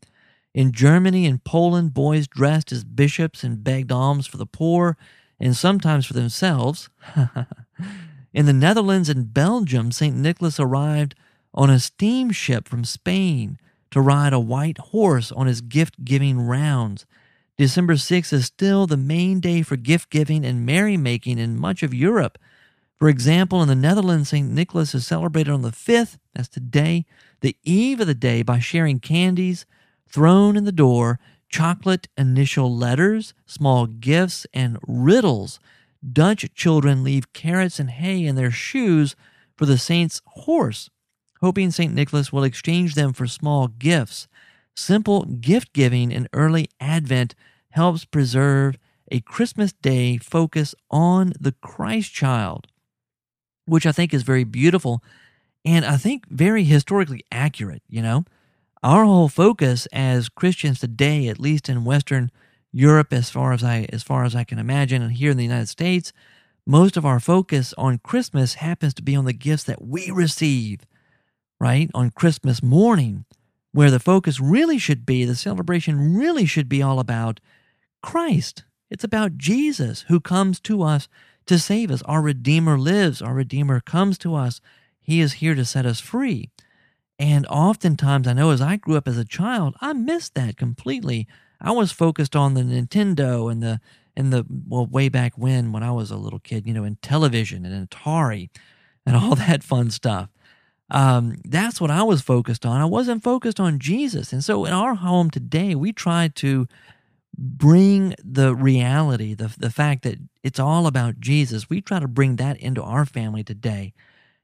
In 0.54 0.72
Germany 0.72 1.26
and 1.26 1.44
Poland, 1.44 1.94
boys 1.94 2.28
dressed 2.28 2.72
as 2.72 2.84
bishops 2.84 3.44
and 3.44 3.64
begged 3.64 3.92
alms 3.92 4.26
for 4.26 4.38
the 4.38 4.46
poor 4.46 4.98
and 5.40 5.56
sometimes 5.56 6.06
for 6.06 6.14
themselves. 6.14 6.90
In 8.34 8.48
the 8.48 8.54
Netherlands 8.54 9.10
and 9.10 9.32
Belgium, 9.32 9.92
St. 9.92 10.16
Nicholas 10.16 10.60
arrived 10.60 11.14
on 11.54 11.70
a 11.70 11.80
steamship 11.80 12.68
from 12.68 12.84
Spain 12.84 13.60
to 13.92 14.02
ride 14.02 14.34
a 14.34 14.40
white 14.40 14.80
horse 14.80 15.32
on 15.32 15.46
his 15.46 15.62
gift 15.62 16.04
giving 16.04 16.42
rounds. 16.42 17.06
December 17.58 17.94
6th 17.94 18.34
is 18.34 18.46
still 18.46 18.88
the 18.88 18.98
main 18.98 19.40
day 19.40 19.62
for 19.62 19.76
gift 19.76 20.10
giving 20.10 20.44
and 20.44 20.66
merrymaking 20.66 21.38
in 21.38 21.60
much 21.60 21.84
of 21.84 21.94
Europe. 21.94 22.40
For 22.98 23.08
example, 23.08 23.62
in 23.62 23.68
the 23.68 23.76
Netherlands, 23.76 24.30
St. 24.30 24.50
Nicholas 24.50 24.96
is 24.96 25.06
celebrated 25.06 25.52
on 25.52 25.62
the 25.62 25.70
5th, 25.70 26.18
that's 26.34 26.48
today, 26.48 27.06
the 27.42 27.56
eve 27.64 28.00
of 28.00 28.08
the 28.08 28.16
day, 28.16 28.42
by 28.42 28.58
sharing 28.58 29.00
candies 29.00 29.68
thrown 30.10 30.58
in 30.58 30.66
the 30.66 30.72
door, 30.72 31.20
chocolate 31.50 32.08
initial 32.18 32.76
letters, 32.76 33.36
small 33.46 33.86
gifts, 33.86 34.48
and 34.54 34.80
riddles 34.88 35.60
Dutch 36.12 36.54
children 36.54 37.04
leave 37.04 37.34
carrots 37.34 37.80
and 37.80 37.90
hay 37.90 38.26
in 38.26 38.36
their 38.36 38.52
shoes 38.52 39.16
for 39.58 39.66
the 39.66 39.78
saint's 39.78 40.22
horse, 40.26 40.90
hoping 41.42 41.72
St. 41.72 41.94
Nicholas 41.94 42.34
will 42.34 42.44
exchange 42.44 42.96
them 42.96 43.14
for 43.14 43.28
small 43.28 43.68
gifts. 43.68 44.28
Simple 44.76 45.24
gift 45.26 45.72
giving 45.74 46.12
in 46.12 46.28
early 46.34 46.70
Advent 46.80 47.36
helps 47.70 48.06
preserve 48.06 48.78
a 49.12 49.22
Christmas 49.22 49.74
Day 49.74 50.18
focus 50.18 50.74
on 50.90 51.34
the 51.40 51.54
Christ 51.62 52.14
child, 52.14 52.68
which 53.66 53.86
I 53.86 53.92
think 53.92 54.14
is 54.14 54.24
very 54.24 54.44
beautiful 54.44 55.04
and 55.66 55.86
I 55.86 55.98
think 55.98 56.28
very 56.28 56.64
historically 56.64 57.24
accurate. 57.32 57.84
You 57.88 58.02
know, 58.02 58.26
our 58.82 59.06
whole 59.06 59.30
focus 59.30 59.88
as 59.94 60.30
Christians 60.30 60.80
today, 60.80 61.28
at 61.28 61.40
least 61.40 61.70
in 61.70 61.86
Western 61.86 62.32
Europe 62.74 63.14
as 63.14 63.30
far 63.30 63.54
as 63.54 63.64
I 63.64 63.88
as 63.94 64.04
far 64.04 64.26
as 64.26 64.36
I 64.36 64.44
can 64.44 64.60
imagine 64.60 65.02
and 65.02 65.14
here 65.14 65.32
in 65.32 65.38
the 65.38 65.44
United 65.44 65.70
States 65.70 66.12
most 66.66 66.98
of 66.98 67.06
our 67.06 67.20
focus 67.20 67.74
on 67.78 68.00
Christmas 68.00 68.56
happens 68.56 68.94
to 68.96 69.04
be 69.04 69.16
on 69.16 69.26
the 69.26 69.34
gifts 69.34 69.64
that 69.64 69.82
we 69.82 70.12
receive 70.12 70.82
right 71.60 71.90
on 71.94 72.10
Christmas 72.10 72.62
morning 72.62 73.26
where 73.72 73.92
the 73.92 74.00
focus 74.00 74.40
really 74.40 74.78
should 74.78 75.06
be 75.06 75.24
the 75.24 75.36
celebration 75.36 76.18
really 76.18 76.46
should 76.46 76.68
be 76.68 76.82
all 76.82 77.00
about 77.00 77.40
Christ 78.02 78.64
it's 78.90 79.04
about 79.04 79.38
Jesus 79.38 80.06
who 80.08 80.20
comes 80.20 80.60
to 80.62 80.84
us 80.84 81.08
to 81.46 81.60
save 81.60 81.92
us. 81.92 82.02
Our 82.04 82.22
Redeemer 82.22 82.78
lives. 82.78 83.22
Our 83.22 83.34
Redeemer 83.34 83.80
comes 83.80 84.18
to 84.20 84.36
us. 84.36 84.62
He 85.02 85.20
is 85.20 85.34
here 85.34 85.56
to 85.56 85.66
set 85.66 85.86
us 85.86 86.00
free. 86.00 86.50
And 87.20 87.46
oftentimes, 87.48 88.28
I 88.28 88.34
know 88.34 88.52
as 88.52 88.62
I 88.62 88.78
grew 88.78 88.96
up 88.96 89.08
as 89.08 89.18
a 89.18 89.26
child, 89.26 89.76
I 89.82 89.94
missed 89.94 90.36
that 90.36 90.58
completely. 90.58 91.28
I 91.64 91.72
was 91.72 91.92
focused 91.92 92.36
on 92.36 92.54
the 92.54 92.62
Nintendo 92.62 93.52
and 93.52 93.64
the 93.64 93.80
and 94.16 94.32
the 94.32 94.46
well 94.68 94.86
way 94.86 95.10
back 95.10 95.38
when 95.38 95.72
when 95.72 95.84
I 95.84 95.92
was 95.92 96.12
a 96.12 96.18
little 96.18 96.40
kid, 96.40 96.68
you 96.68 96.74
know, 96.74 96.84
in 96.84 96.98
television 96.98 97.66
and 97.66 97.90
Atari 97.90 98.50
and 99.06 99.16
all 99.16 99.36
that 99.36 99.64
fun 99.64 99.90
stuff. 99.92 100.30
Um, 100.90 101.38
that's 101.46 101.82
what 101.82 101.90
I 101.90 102.04
was 102.04 102.22
focused 102.22 102.66
on. 102.66 102.80
I 102.80 102.86
wasn't 102.86 103.24
focused 103.24 103.60
on 103.60 103.80
Jesus. 103.80 104.32
And 104.32 104.44
so 104.44 104.66
in 104.66 104.74
our 104.74 104.96
home 104.96 105.30
today, 105.30 105.74
we 105.74 105.92
try 105.92 106.30
to 106.36 106.68
bring 107.36 108.14
the 108.24 108.54
reality, 108.54 109.34
the, 109.34 109.54
the 109.58 109.72
fact 109.72 110.04
that 110.04 110.20
it's 110.44 110.60
all 110.60 110.86
about 110.86 111.20
Jesus, 111.20 111.70
we 111.70 111.82
try 111.82 112.00
to 112.00 112.08
bring 112.08 112.36
that 112.36 112.58
into 112.58 112.84
our 112.84 113.06
family 113.06 113.44
today. 113.44 113.94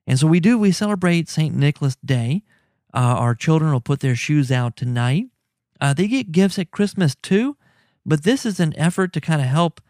And 0.07 0.17
so 0.17 0.25
we 0.25 0.39
do, 0.39 0.57
we 0.57 0.71
celebrate 0.71 1.29
St. 1.29 1.53
Nicholas 1.53 1.97
Day. 2.03 2.43
Uh, 2.93 2.97
our 2.97 3.35
children 3.35 3.71
will 3.71 3.81
put 3.81 3.99
their 3.99 4.15
shoes 4.15 4.51
out 4.51 4.75
tonight. 4.75 5.27
Uh, 5.81 5.93
they 5.93 6.07
get 6.07 6.31
gifts 6.31 6.59
at 6.59 6.71
Christmas 6.71 7.15
too, 7.15 7.57
but 8.05 8.23
this 8.23 8.45
is 8.45 8.59
an 8.59 8.77
effort 8.77 9.13
to 9.13 9.21
kind 9.21 9.41
of 9.41 9.47
help 9.47 9.81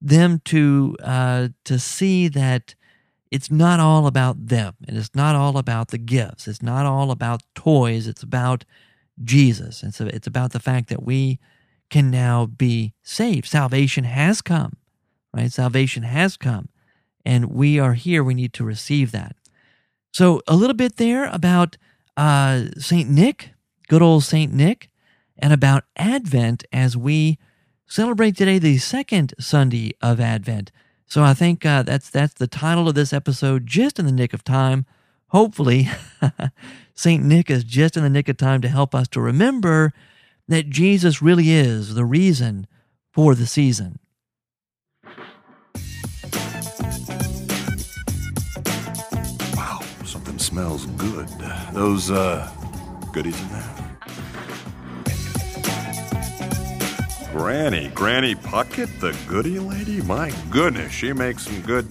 them 0.00 0.40
to 0.46 0.96
uh, 1.02 1.48
to 1.64 1.78
see 1.78 2.28
that 2.28 2.74
it's 3.30 3.50
not 3.50 3.80
all 3.80 4.06
about 4.06 4.46
them 4.48 4.74
and 4.86 4.96
it's 4.96 5.14
not 5.14 5.36
all 5.36 5.56
about 5.56 5.88
the 5.88 5.98
gifts. 5.98 6.48
It's 6.48 6.62
not 6.62 6.86
all 6.86 7.10
about 7.10 7.42
toys. 7.54 8.06
It's 8.06 8.22
about 8.22 8.64
Jesus. 9.22 9.82
And 9.82 9.94
so 9.94 10.06
it's 10.06 10.26
about 10.26 10.52
the 10.52 10.60
fact 10.60 10.88
that 10.88 11.02
we 11.02 11.38
can 11.90 12.10
now 12.10 12.46
be 12.46 12.94
saved. 13.02 13.46
Salvation 13.46 14.04
has 14.04 14.40
come, 14.40 14.76
right? 15.34 15.52
Salvation 15.52 16.04
has 16.04 16.36
come, 16.36 16.68
and 17.26 17.46
we 17.46 17.78
are 17.78 17.94
here. 17.94 18.24
We 18.24 18.34
need 18.34 18.52
to 18.54 18.64
receive 18.64 19.10
that. 19.12 19.36
So, 20.12 20.40
a 20.48 20.56
little 20.56 20.74
bit 20.74 20.96
there 20.96 21.26
about 21.26 21.76
uh, 22.16 22.64
St. 22.78 23.08
Nick, 23.08 23.50
good 23.88 24.02
old 24.02 24.24
St. 24.24 24.52
Nick, 24.52 24.89
and 25.40 25.52
about 25.52 25.84
Advent 25.96 26.64
as 26.72 26.96
we 26.96 27.38
celebrate 27.86 28.36
today 28.36 28.58
the 28.58 28.78
second 28.78 29.34
Sunday 29.38 29.92
of 30.00 30.20
Advent. 30.20 30.70
So, 31.06 31.22
I 31.22 31.34
think 31.34 31.66
uh, 31.66 31.82
that's, 31.82 32.08
that's 32.08 32.34
the 32.34 32.46
title 32.46 32.88
of 32.88 32.94
this 32.94 33.12
episode, 33.12 33.66
just 33.66 33.98
in 33.98 34.06
the 34.06 34.12
nick 34.12 34.32
of 34.32 34.44
time. 34.44 34.86
Hopefully, 35.28 35.88
St. 36.94 37.24
Nick 37.24 37.50
is 37.50 37.64
just 37.64 37.96
in 37.96 38.02
the 38.02 38.10
nick 38.10 38.28
of 38.28 38.36
time 38.36 38.60
to 38.60 38.68
help 38.68 38.94
us 38.94 39.08
to 39.08 39.20
remember 39.20 39.92
that 40.46 40.68
Jesus 40.68 41.22
really 41.22 41.50
is 41.50 41.94
the 41.94 42.04
reason 42.04 42.66
for 43.12 43.34
the 43.34 43.46
season. 43.46 43.98
Wow, 49.54 49.80
something 50.04 50.38
smells 50.38 50.86
good. 50.86 51.28
Those, 51.72 52.10
uh, 52.10 52.48
goodies 53.12 53.40
in 53.40 53.48
there. 53.48 53.79
Granny, 57.32 57.88
Granny 57.94 58.34
Puckett, 58.34 58.98
the 58.98 59.16
goody 59.28 59.60
lady? 59.60 60.02
My 60.02 60.32
goodness, 60.50 60.90
she 60.92 61.12
makes 61.12 61.44
some 61.44 61.60
good 61.62 61.86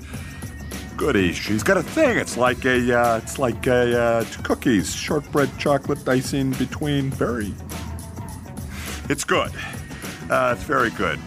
goodies. 0.97 1.37
She's 1.37 1.63
got 1.63 1.77
a 1.77 1.83
thing. 1.83 2.17
It's 2.17 2.35
like 2.35 2.65
a, 2.65 2.99
uh, 2.99 3.17
it's 3.23 3.39
like 3.39 3.65
a, 3.65 3.97
uh, 3.97 4.25
cookies, 4.43 4.93
shortbread 4.93 5.49
chocolate 5.57 6.05
icing 6.07 6.51
between. 6.51 7.09
Very, 7.11 7.53
it's 9.07 9.23
good. 9.23 9.51
Uh, 10.29 10.55
it's 10.57 10.65
very 10.65 10.89
good. 10.91 11.17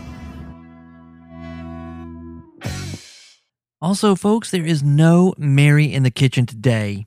Also, 3.81 4.15
folks, 4.15 4.51
there 4.51 4.65
is 4.65 4.83
no 4.83 5.35
Mary 5.39 5.87
in 5.93 6.03
the 6.03 6.11
kitchen 6.11 6.45
today. 6.45 7.07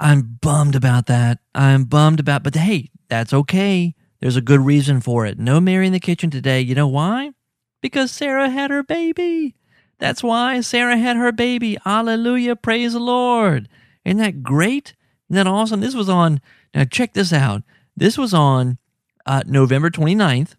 I'm 0.00 0.38
bummed 0.40 0.74
about 0.74 1.06
that. 1.06 1.38
I'm 1.54 1.84
bummed 1.84 2.18
about, 2.18 2.42
but 2.42 2.54
hey, 2.54 2.90
that's 3.08 3.34
okay. 3.34 3.94
There's 4.20 4.36
a 4.36 4.42
good 4.42 4.60
reason 4.60 5.00
for 5.00 5.26
it. 5.26 5.38
No 5.38 5.60
Mary 5.60 5.86
in 5.86 5.92
the 5.92 6.00
kitchen 6.00 6.30
today. 6.30 6.60
You 6.60 6.74
know 6.74 6.88
why? 6.88 7.32
Because 7.80 8.10
Sarah 8.10 8.50
had 8.50 8.70
her 8.70 8.82
baby. 8.82 9.54
That's 9.98 10.22
why 10.22 10.60
Sarah 10.60 10.96
had 10.96 11.16
her 11.16 11.32
baby. 11.32 11.78
Hallelujah. 11.84 12.56
Praise 12.56 12.92
the 12.92 13.00
Lord. 13.00 13.68
Isn't 14.04 14.18
that 14.18 14.42
great? 14.42 14.94
Isn't 15.28 15.44
that 15.44 15.46
awesome? 15.46 15.80
This 15.80 15.94
was 15.94 16.08
on, 16.08 16.40
now 16.74 16.84
check 16.84 17.14
this 17.14 17.32
out. 17.32 17.62
This 17.96 18.16
was 18.16 18.32
on 18.32 18.78
uh, 19.26 19.42
November 19.46 19.90
29th. 19.90 20.54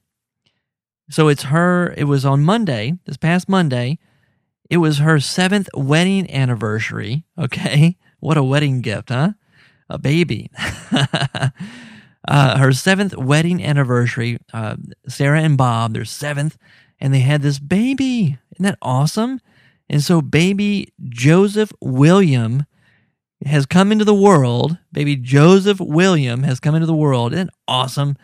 So 1.10 1.28
it's 1.28 1.43
her, 1.43 1.93
it 1.97 2.03
was 2.03 2.26
on 2.26 2.43
Monday, 2.43 2.99
this 3.05 3.18
past 3.18 3.49
Monday. 3.49 3.97
It 4.70 4.78
was 4.78 4.99
her 4.99 5.20
seventh 5.20 5.68
wedding 5.74 6.30
anniversary. 6.32 7.26
Okay. 7.38 7.97
What 8.20 8.38
a 8.38 8.43
wedding 8.43 8.82
gift, 8.82 9.10
huh? 9.10 9.32
A 9.89 9.97
baby. 9.97 10.51
uh, 12.28 12.57
her 12.57 12.72
seventh 12.74 13.15
wedding 13.17 13.63
anniversary. 13.63 14.38
Uh, 14.53 14.76
Sarah 15.07 15.41
and 15.41 15.57
Bob, 15.57 15.93
their 15.93 16.05
seventh, 16.05 16.57
and 16.99 17.13
they 17.13 17.20
had 17.20 17.41
this 17.41 17.59
baby. 17.59 18.38
Isn't 18.53 18.63
that 18.63 18.78
awesome? 18.82 19.39
And 19.89 20.03
so, 20.03 20.22
baby 20.22 20.93
Joseph 21.09 21.72
William 21.82 22.65
has 23.45 23.65
come 23.65 23.91
into 23.91 24.05
the 24.05 24.13
world. 24.13 24.78
Baby 24.91 25.15
Joseph 25.15 25.80
William 25.80 26.43
has 26.43 26.59
come 26.59 26.76
into 26.76 26.86
the 26.86 26.93
world. 26.95 27.34
Isn't 27.34 27.51
awesome? 27.67 28.15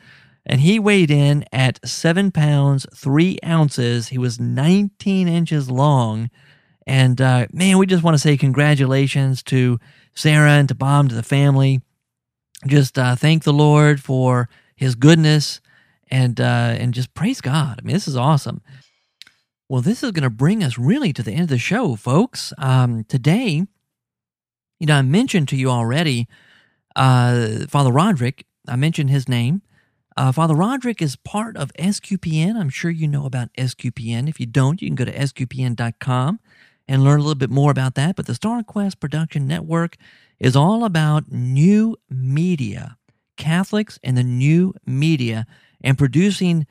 And 0.46 0.62
he 0.62 0.78
weighed 0.78 1.10
in 1.10 1.46
at 1.52 1.80
seven 1.88 2.32
pounds, 2.32 2.86
three 2.94 3.40
ounces. 3.44 4.10
He 4.10 4.18
was 4.18 4.40
19 4.40 5.28
inches 5.28 5.72
long. 5.72 6.30
And 6.86 7.20
uh, 7.20 7.48
man, 7.52 7.78
we 7.80 7.88
just 7.88 8.04
want 8.04 8.14
to 8.16 8.22
say 8.22 8.38
congratulations 8.38 9.42
to 9.44 9.80
Sarah 10.14 10.52
and 10.52 10.68
to 10.70 10.76
Bob, 10.76 11.10
to 11.10 11.16
the 11.16 11.24
family. 11.24 11.82
Just 12.68 12.98
uh, 12.98 13.16
thank 13.16 13.44
the 13.44 13.54
Lord 13.54 14.02
for 14.02 14.50
his 14.76 14.96
goodness 14.96 15.62
and, 16.10 16.40
uh, 16.40 16.76
and 16.78 16.94
just 16.94 17.14
praise 17.14 17.42
God. 17.42 17.80
I 17.80 17.86
mean, 17.86 17.94
this 17.94 18.08
is 18.08 18.18
awesome. 18.18 18.62
Well, 19.70 19.82
this 19.82 20.04
is 20.04 20.12
going 20.12 20.24
to 20.24 20.30
bring 20.30 20.64
us 20.64 20.78
really 20.78 21.14
to 21.14 21.24
the 21.24 21.32
end 21.32 21.44
of 21.44 21.50
the 21.50 21.58
show, 21.58 21.96
folks. 21.96 22.54
Um, 22.58 23.04
today, 23.06 23.66
you 24.80 24.88
know, 24.88 24.96
I 24.96 25.02
mentioned 25.02 25.48
to 25.50 25.56
you 25.56 25.70
already 25.70 26.28
uh, 26.96 27.66
Father 27.68 27.92
Roderick. 27.92 28.46
I 28.68 28.76
mentioned 28.76 29.10
his 29.10 29.28
name. 29.28 29.62
Uh, 30.18 30.32
Father 30.32 30.56
Roderick 30.56 31.02
is 31.02 31.16
part 31.16 31.58
of 31.58 31.74
SQPN. 31.74 32.56
I'm 32.56 32.70
sure 32.70 32.90
you 32.90 33.08
know 33.08 33.26
about 33.26 33.50
SQPN. 33.58 34.30
If 34.30 34.40
you 34.40 34.46
don't, 34.46 34.82
you 34.82 34.88
can 34.88 34.96
go 34.96 35.06
to 35.06 35.12
sqpn.com 35.12 36.40
and 36.88 37.04
learn 37.04 37.20
a 37.20 37.24
little 37.24 37.36
bit 37.36 37.50
more 37.50 37.72
about 37.72 37.96
that. 37.96 38.16
But 38.16 38.28
the 38.28 38.34
StarQuest 38.34 39.00
Production 39.00 39.48
Network 39.48 39.98
is 40.40 40.56
all 40.56 40.86
about 40.86 41.32
new 41.32 41.96
media, 42.10 42.98
Catholics 43.38 44.00
and 44.04 44.18
the 44.18 44.24
new 44.24 44.74
media, 44.86 45.46
and 45.82 45.98
producing 45.98 46.68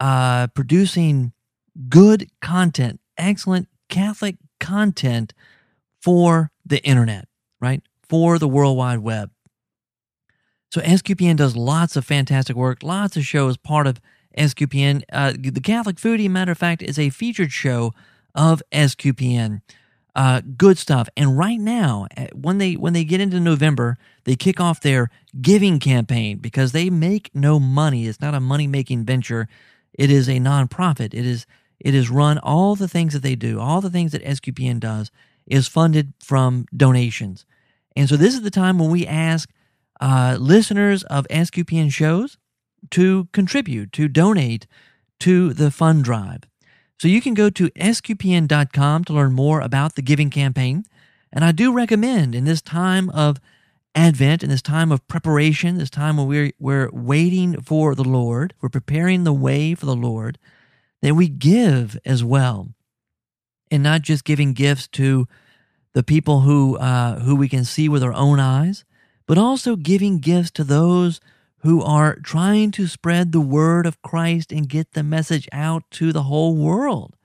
uh, 0.00 0.48
producing 0.48 1.32
good 1.88 2.28
content, 2.40 3.00
excellent 3.16 3.68
Catholic 3.88 4.36
content 4.60 5.32
for 6.00 6.50
the 6.64 6.82
internet, 6.84 7.28
right? 7.60 7.82
For 8.08 8.38
the 8.38 8.48
World 8.48 8.76
Wide 8.76 8.98
Web. 8.98 9.30
So 10.70 10.80
SQPN 10.80 11.36
does 11.36 11.56
lots 11.56 11.96
of 11.96 12.04
fantastic 12.04 12.56
work, 12.56 12.82
lots 12.82 13.16
of 13.16 13.24
shows 13.24 13.56
part 13.56 13.86
of 13.86 14.00
SQPN. 14.36 15.02
Uh, 15.12 15.32
the 15.38 15.60
Catholic 15.60 15.96
Foodie, 15.96 16.28
matter 16.28 16.52
of 16.52 16.58
fact, 16.58 16.82
is 16.82 16.98
a 16.98 17.10
featured 17.10 17.52
show 17.52 17.92
of 18.34 18.62
SQPN. 18.72 19.62
Uh, 20.14 20.40
good 20.56 20.78
stuff. 20.78 21.08
And 21.16 21.36
right 21.36 21.58
now, 21.58 22.06
uh, 22.16 22.26
when 22.34 22.58
they 22.58 22.74
when 22.74 22.92
they 22.92 23.04
get 23.04 23.20
into 23.20 23.40
November, 23.40 23.98
they 24.24 24.36
kick 24.36 24.60
off 24.60 24.80
their 24.80 25.10
giving 25.40 25.80
campaign 25.80 26.38
because 26.38 26.70
they 26.70 26.88
make 26.88 27.30
no 27.34 27.58
money. 27.58 28.06
It's 28.06 28.20
not 28.20 28.34
a 28.34 28.40
money 28.40 28.68
making 28.68 29.04
venture. 29.04 29.48
It 29.92 30.10
is 30.10 30.28
a 30.28 30.38
nonprofit. 30.38 31.14
It 31.14 31.26
is 31.26 31.46
it 31.80 31.94
is 31.94 32.10
run 32.10 32.38
all 32.38 32.76
the 32.76 32.88
things 32.88 33.12
that 33.12 33.22
they 33.22 33.34
do, 33.34 33.58
all 33.58 33.80
the 33.80 33.90
things 33.90 34.12
that 34.12 34.24
SQPN 34.24 34.78
does 34.78 35.10
is 35.46 35.66
funded 35.66 36.14
from 36.22 36.66
donations. 36.74 37.44
And 37.96 38.08
so 38.08 38.16
this 38.16 38.34
is 38.34 38.42
the 38.42 38.50
time 38.50 38.78
when 38.78 38.90
we 38.90 39.06
ask 39.06 39.50
uh, 40.00 40.36
listeners 40.40 41.02
of 41.04 41.26
SQPN 41.28 41.92
shows 41.92 42.38
to 42.90 43.28
contribute, 43.32 43.92
to 43.92 44.08
donate 44.08 44.66
to 45.20 45.52
the 45.52 45.70
fund 45.70 46.04
drive. 46.04 46.42
So 46.98 47.08
you 47.08 47.20
can 47.20 47.34
go 47.34 47.50
to 47.50 47.70
sqpn.com 47.70 49.04
to 49.04 49.12
learn 49.12 49.32
more 49.32 49.60
about 49.60 49.94
the 49.94 50.02
giving 50.02 50.30
campaign. 50.30 50.84
And 51.32 51.44
I 51.44 51.52
do 51.52 51.72
recommend 51.72 52.34
in 52.34 52.44
this 52.44 52.62
time 52.62 53.10
of 53.10 53.40
Advent, 53.94 54.42
in 54.42 54.50
this 54.50 54.62
time 54.62 54.90
of 54.90 55.06
preparation, 55.06 55.78
this 55.78 55.90
time 55.90 56.16
when 56.16 56.26
we're, 56.26 56.52
we're 56.58 56.90
waiting 56.92 57.60
for 57.60 57.94
the 57.94 58.04
Lord, 58.04 58.54
we're 58.60 58.68
preparing 58.68 59.24
the 59.24 59.32
way 59.32 59.74
for 59.74 59.86
the 59.86 59.96
Lord, 59.96 60.38
that 61.02 61.14
we 61.14 61.28
give 61.28 61.98
as 62.04 62.24
well. 62.24 62.68
And 63.70 63.82
not 63.82 64.02
just 64.02 64.24
giving 64.24 64.52
gifts 64.52 64.88
to 64.88 65.26
the 65.92 66.02
people 66.02 66.40
who, 66.40 66.76
uh, 66.76 67.20
who 67.20 67.36
we 67.36 67.48
can 67.48 67.64
see 67.64 67.88
with 67.88 68.02
our 68.02 68.12
own 68.12 68.40
eyes, 68.40 68.84
but 69.26 69.38
also 69.38 69.76
giving 69.76 70.18
gifts 70.18 70.50
to 70.52 70.64
those 70.64 71.20
who 71.64 71.82
are 71.82 72.16
trying 72.16 72.70
to 72.70 72.86
spread 72.86 73.32
the 73.32 73.40
word 73.40 73.86
of 73.86 74.02
Christ 74.02 74.52
and 74.52 74.68
get 74.68 74.92
the 74.92 75.02
message 75.02 75.48
out 75.50 75.90
to 75.92 76.12
the 76.12 76.24
whole 76.24 76.54
world. 76.54 77.16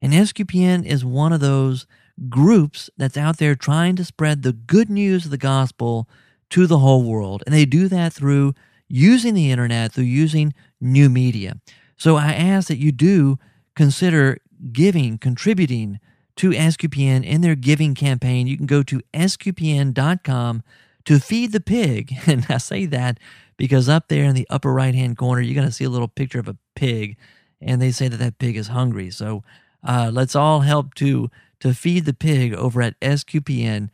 And 0.00 0.14
SQPN 0.14 0.86
is 0.86 1.04
one 1.04 1.30
of 1.30 1.40
those 1.40 1.86
groups 2.30 2.88
that's 2.96 3.18
out 3.18 3.36
there 3.36 3.54
trying 3.54 3.96
to 3.96 4.04
spread 4.04 4.42
the 4.42 4.54
good 4.54 4.88
news 4.88 5.26
of 5.26 5.30
the 5.30 5.36
gospel 5.36 6.08
to 6.48 6.66
the 6.66 6.78
whole 6.78 7.02
world. 7.02 7.42
And 7.44 7.54
they 7.54 7.66
do 7.66 7.86
that 7.88 8.14
through 8.14 8.54
using 8.88 9.34
the 9.34 9.50
internet, 9.50 9.92
through 9.92 10.04
using 10.04 10.54
new 10.80 11.10
media. 11.10 11.60
So 11.98 12.16
I 12.16 12.32
ask 12.32 12.68
that 12.68 12.78
you 12.78 12.92
do 12.92 13.38
consider 13.76 14.38
giving, 14.72 15.18
contributing 15.18 16.00
to 16.36 16.50
SQPN 16.52 17.26
in 17.26 17.42
their 17.42 17.54
giving 17.54 17.94
campaign. 17.94 18.46
You 18.46 18.56
can 18.56 18.66
go 18.66 18.82
to 18.84 19.02
sqpn.com 19.12 20.62
to 21.04 21.18
feed 21.18 21.52
the 21.52 21.60
pig. 21.60 22.14
And 22.26 22.46
I 22.48 22.58
say 22.58 22.86
that 22.86 23.18
because 23.56 23.88
up 23.88 24.08
there 24.08 24.24
in 24.24 24.34
the 24.34 24.46
upper 24.50 24.72
right 24.72 24.94
hand 24.94 25.16
corner, 25.16 25.40
you're 25.40 25.54
going 25.54 25.66
to 25.66 25.72
see 25.72 25.84
a 25.84 25.90
little 25.90 26.08
picture 26.08 26.40
of 26.40 26.48
a 26.48 26.56
pig, 26.74 27.16
and 27.60 27.80
they 27.80 27.90
say 27.90 28.08
that 28.08 28.18
that 28.18 28.38
pig 28.38 28.56
is 28.56 28.68
hungry. 28.68 29.10
So 29.10 29.42
uh, 29.84 30.10
let's 30.12 30.36
all 30.36 30.60
help 30.60 30.94
to 30.94 31.30
to 31.60 31.74
feed 31.74 32.06
the 32.06 32.14
pig 32.14 32.54
over 32.54 32.82
at 32.82 32.98
sqpn.com. 33.00 33.90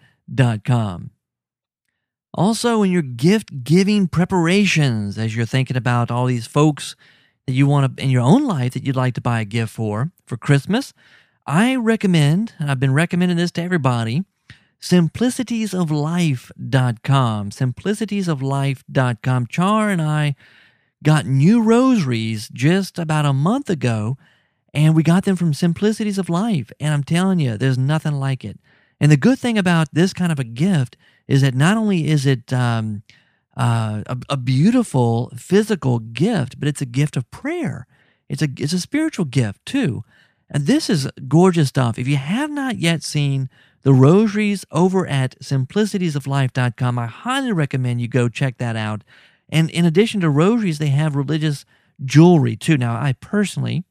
Also, 2.35 2.83
in 2.83 2.91
your 2.91 3.03
gift 3.03 3.65
giving 3.65 4.07
preparations, 4.07 5.19
as 5.19 5.37
you're 5.37 5.45
thinking 5.45 5.77
about 5.77 6.11
all 6.11 6.27
these 6.27 6.47
folks 6.47 6.95
that 7.47 7.53
you 7.53 7.67
want 7.67 7.97
to 7.97 8.03
in 8.03 8.11
your 8.11 8.23
own 8.23 8.45
life 8.45 8.75
that 8.75 8.85
you'd 8.85 8.97
like 8.97 9.15
to 9.15 9.21
buy 9.21 9.41
a 9.41 9.45
gift 9.45 9.73
for 9.73 10.13
for 10.27 10.37
Christmas, 10.37 10.93
I 11.47 11.77
recommend, 11.77 12.55
and 12.59 12.71
I've 12.71 12.81
been 12.81 12.93
recommending 12.93 13.39
this 13.39 13.51
to 13.53 13.63
everybody, 13.63 14.25
simplicitiesoflife.com. 14.81 17.51
Simplicitiesoflife.com. 17.51 19.47
Char 19.47 19.91
and 19.91 20.03
I 20.03 20.35
got 21.03 21.27
new 21.27 21.63
rosaries 21.63 22.49
just 22.49 22.99
about 22.99 23.27
a 23.27 23.33
month 23.33 23.71
ago, 23.71 24.19
and 24.75 24.97
we 24.97 25.03
got 25.03 25.25
them 25.25 25.37
from 25.37 25.55
Simplicities 25.55 26.19
of 26.19 26.29
Life. 26.29 26.71
And 26.81 26.93
I'm 26.93 27.05
telling 27.05 27.41
you, 27.41 27.57
there's 27.57 27.79
nothing 27.79 28.15
like 28.15 28.45
it. 28.45 28.59
And 29.01 29.13
the 29.13 29.17
good 29.17 29.39
thing 29.39 29.57
about 29.57 29.89
this 29.93 30.13
kind 30.13 30.33
of 30.33 30.39
a 30.39 30.45
gift 30.45 30.97
is 31.27 31.43
that 31.43 31.55
not 31.55 31.77
only 31.77 32.09
is 32.09 32.27
it 32.27 32.53
um, 32.53 33.03
uh, 33.57 34.03
a, 34.07 34.19
a 34.31 34.37
beautiful 34.37 35.33
physical 35.37 35.99
gift, 35.99 36.59
but 36.59 36.69
it's 36.69 36.83
a 36.83 36.87
gift 36.87 37.17
of 37.17 37.31
prayer. 37.31 37.87
It's 38.29 38.43
a 38.43 38.49
it's 38.59 38.73
a 38.73 38.81
spiritual 38.81 39.25
gift 39.25 39.65
too. 39.65 40.05
And 40.51 40.67
this 40.67 40.89
is 40.89 41.09
gorgeous 41.29 41.69
stuff. 41.69 41.99
If 41.99 42.09
you 42.09 42.17
have 42.17 42.51
not 42.51 42.79
yet 42.79 43.03
seen 43.03 43.49
the 43.83 43.95
rosaries 43.95 44.65
over 44.71 45.07
at 45.07 45.39
simplicitiesoflife.com, 45.41 46.99
I 46.99 47.07
highly 47.07 47.53
recommend 47.53 48.01
you 48.01 48.09
go 48.09 48.29
check 48.29 48.59
that 48.59 48.77
out. 48.77 49.05
And 49.49 49.71
in 49.71 49.85
addition 49.85 50.21
to 50.21 50.31
rosaries, 50.31 50.79
they 50.79 50.89
have 50.89 51.17
religious 51.17 51.65
jewelry 52.05 52.57
too. 52.57 52.77
Now, 52.77 52.95
I 52.95 53.15
personally 53.21 53.85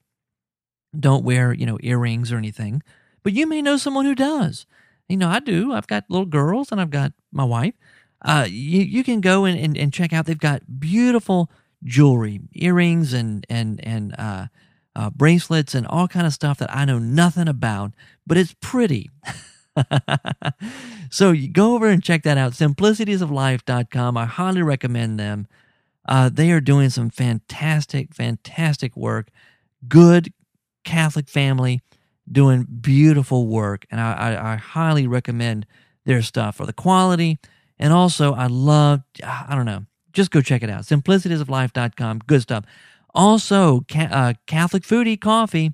don't 0.97 1.23
wear, 1.23 1.53
you 1.53 1.65
know, 1.65 1.77
earrings 1.81 2.31
or 2.31 2.37
anything, 2.37 2.83
but 3.23 3.33
you 3.33 3.47
may 3.47 3.61
know 3.61 3.77
someone 3.77 4.05
who 4.05 4.15
does. 4.15 4.65
You 5.09 5.17
know, 5.17 5.29
I 5.29 5.39
do. 5.39 5.73
I've 5.73 5.87
got 5.87 6.05
little 6.09 6.25
girls 6.25 6.71
and 6.71 6.81
I've 6.81 6.89
got 6.89 7.13
my 7.31 7.43
wife. 7.43 7.73
Uh, 8.21 8.45
you, 8.49 8.81
you 8.81 9.03
can 9.03 9.21
go 9.21 9.45
and, 9.45 9.57
and, 9.59 9.77
and 9.77 9.93
check 9.93 10.11
out. 10.11 10.25
They've 10.25 10.37
got 10.37 10.79
beautiful 10.79 11.49
jewelry, 11.83 12.41
earrings 12.53 13.13
and, 13.13 13.45
and, 13.49 13.79
and, 13.85 14.15
uh, 14.17 14.47
uh, 14.95 15.11
bracelets 15.11 15.75
and 15.75 15.85
all 15.85 16.07
kind 16.07 16.25
of 16.25 16.33
stuff 16.33 16.57
that 16.57 16.75
I 16.75 16.83
know 16.83 16.97
nothing 16.97 17.47
about, 17.47 17.93
but 18.25 18.35
it's 18.35 18.55
pretty. 18.59 19.11
so 21.09 21.33
go 21.51 21.75
over 21.75 21.87
and 21.87 22.03
check 22.03 22.23
that 22.23 22.37
out. 22.37 22.53
Simplicitiesoflife.com. 22.53 24.17
I 24.17 24.25
highly 24.25 24.61
recommend 24.61 25.19
them. 25.19 25.47
Uh, 26.07 26.29
they 26.29 26.51
are 26.51 26.61
doing 26.61 26.89
some 26.89 27.09
fantastic, 27.09 28.13
fantastic 28.13 28.95
work. 28.95 29.29
Good 29.87 30.33
Catholic 30.83 31.27
family 31.27 31.81
doing 32.29 32.65
beautiful 32.81 33.47
work, 33.47 33.85
and 33.91 33.99
I, 33.99 34.13
I, 34.13 34.53
I 34.53 34.55
highly 34.55 35.07
recommend 35.07 35.65
their 36.05 36.21
stuff 36.21 36.55
for 36.55 36.65
the 36.65 36.73
quality. 36.73 37.39
And 37.77 37.93
also, 37.93 38.33
I 38.33 38.47
love, 38.47 39.01
I 39.23 39.53
don't 39.55 39.65
know, 39.65 39.85
just 40.13 40.31
go 40.31 40.41
check 40.41 40.63
it 40.63 40.69
out. 40.69 40.83
Simplicitiesoflife.com. 40.83 42.19
Good 42.25 42.41
stuff. 42.41 42.65
Also, 43.13 43.85
uh, 43.95 44.33
Catholic 44.45 44.83
Foodie 44.83 45.19
Coffee. 45.19 45.73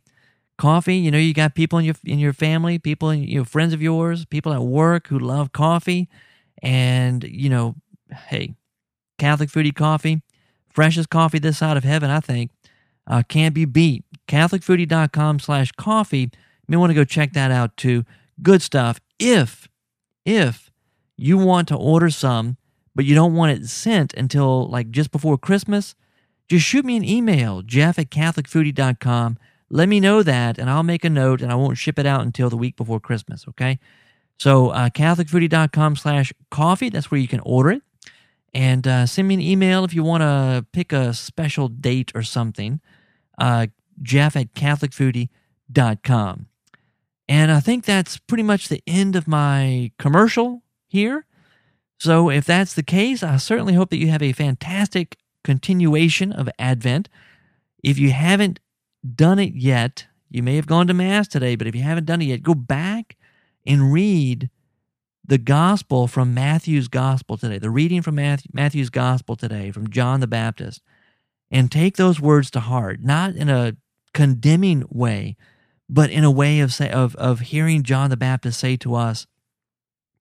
Coffee, 0.57 0.97
you 0.97 1.09
know, 1.09 1.17
you 1.17 1.33
got 1.33 1.55
people 1.55 1.79
in 1.79 1.85
your 1.85 1.95
in 2.05 2.19
your 2.19 2.33
family, 2.33 2.77
people 2.77 3.09
in 3.09 3.23
your 3.23 3.45
friends 3.45 3.73
of 3.73 3.81
yours, 3.81 4.25
people 4.25 4.53
at 4.53 4.61
work 4.61 5.07
who 5.07 5.17
love 5.17 5.51
coffee, 5.51 6.07
and 6.61 7.23
you 7.23 7.49
know, 7.49 7.75
hey, 8.27 8.55
Catholic 9.17 9.49
Foodie 9.49 9.75
Coffee, 9.75 10.21
freshest 10.69 11.09
coffee 11.09 11.39
this 11.39 11.57
side 11.57 11.75
of 11.75 11.83
heaven, 11.83 12.09
I 12.09 12.19
think, 12.19 12.51
uh, 13.07 13.23
can't 13.27 13.55
be 13.55 13.65
beat. 13.65 14.05
CatholicFoodie.com 14.27 15.39
slash 15.39 15.71
coffee. 15.73 16.19
You 16.19 16.29
may 16.67 16.77
want 16.77 16.91
to 16.91 16.95
go 16.95 17.03
check 17.03 17.33
that 17.33 17.51
out 17.51 17.75
too. 17.75 18.05
Good 18.41 18.61
stuff. 18.61 18.99
If 19.19 19.67
if 20.25 20.71
you 21.17 21.37
want 21.37 21.67
to 21.69 21.75
order 21.75 22.09
some, 22.09 22.57
but 22.95 23.05
you 23.05 23.15
don't 23.15 23.33
want 23.33 23.51
it 23.51 23.67
sent 23.67 24.13
until 24.13 24.69
like 24.69 24.91
just 24.91 25.11
before 25.11 25.37
Christmas, 25.37 25.95
just 26.47 26.65
shoot 26.65 26.85
me 26.85 26.95
an 26.95 27.03
email, 27.03 27.61
jeff 27.61 27.97
at 27.97 28.09
catholicfoodie.com. 28.09 29.37
Let 29.73 29.89
me 29.89 29.99
know 29.99 30.21
that, 30.21 30.59
and 30.59 30.69
I'll 30.69 30.83
make 30.83 31.03
a 31.03 31.09
note, 31.09 31.41
and 31.41 31.51
I 31.51 31.55
won't 31.55 31.79
ship 31.79 31.97
it 31.97 32.05
out 32.05 32.21
until 32.21 32.47
the 32.47 32.55
week 32.55 32.75
before 32.75 32.99
Christmas, 32.99 33.47
okay? 33.47 33.79
So 34.37 34.69
uh, 34.69 34.89
catholicfoodie.com 34.89 35.95
slash 35.95 36.31
coffee, 36.51 36.89
that's 36.89 37.09
where 37.09 37.19
you 37.19 37.27
can 37.27 37.39
order 37.39 37.71
it. 37.71 37.81
And 38.53 38.87
uh, 38.87 39.07
send 39.07 39.27
me 39.27 39.33
an 39.33 39.41
email 39.41 39.83
if 39.83 39.95
you 39.95 40.03
want 40.03 40.21
to 40.21 40.63
pick 40.73 40.93
a 40.93 41.11
special 41.15 41.69
date 41.69 42.11
or 42.13 42.21
something, 42.21 42.81
uh, 43.39 43.65
jeff 43.99 44.35
at 44.35 44.53
catholicfoodie.com. 44.53 46.47
And 47.27 47.51
I 47.51 47.59
think 47.59 47.85
that's 47.85 48.19
pretty 48.19 48.43
much 48.43 48.67
the 48.67 48.83
end 48.85 49.15
of 49.15 49.27
my 49.27 49.91
commercial 49.97 50.61
here. 50.87 51.25
So 51.97 52.29
if 52.29 52.45
that's 52.45 52.75
the 52.75 52.83
case, 52.83 53.23
I 53.23 53.37
certainly 53.37 53.73
hope 53.73 53.89
that 53.89 53.97
you 53.97 54.09
have 54.09 54.21
a 54.21 54.33
fantastic 54.33 55.17
continuation 55.43 56.31
of 56.31 56.47
Advent. 56.59 57.09
If 57.81 57.97
you 57.97 58.11
haven't 58.11 58.59
done 59.15 59.39
it 59.39 59.53
yet, 59.53 60.07
you 60.29 60.43
may 60.43 60.55
have 60.55 60.67
gone 60.67 60.87
to 60.87 60.93
Mass 60.93 61.27
today, 61.27 61.55
but 61.55 61.67
if 61.67 61.75
you 61.75 61.83
haven't 61.83 62.05
done 62.05 62.21
it 62.21 62.25
yet, 62.25 62.43
go 62.43 62.53
back 62.53 63.17
and 63.65 63.93
read 63.93 64.49
the 65.25 65.37
gospel 65.37 66.07
from 66.07 66.33
Matthew's 66.33 66.87
gospel 66.87 67.37
today, 67.37 67.57
the 67.57 67.69
reading 67.69 68.01
from 68.01 68.15
Matthew's 68.15 68.89
gospel 68.89 69.35
today 69.35 69.71
from 69.71 69.89
John 69.89 70.19
the 70.19 70.27
Baptist, 70.27 70.81
and 71.49 71.71
take 71.71 71.95
those 71.97 72.19
words 72.19 72.51
to 72.51 72.59
heart, 72.59 73.01
not 73.01 73.35
in 73.35 73.49
a 73.49 73.77
condemning 74.13 74.83
way, 74.89 75.37
but 75.89 76.09
in 76.09 76.23
a 76.23 76.31
way 76.31 76.59
of, 76.59 76.73
say, 76.73 76.89
of, 76.89 77.15
of 77.15 77.39
hearing 77.41 77.83
John 77.83 78.09
the 78.09 78.17
Baptist 78.17 78.59
say 78.59 78.75
to 78.77 78.95
us, 78.95 79.27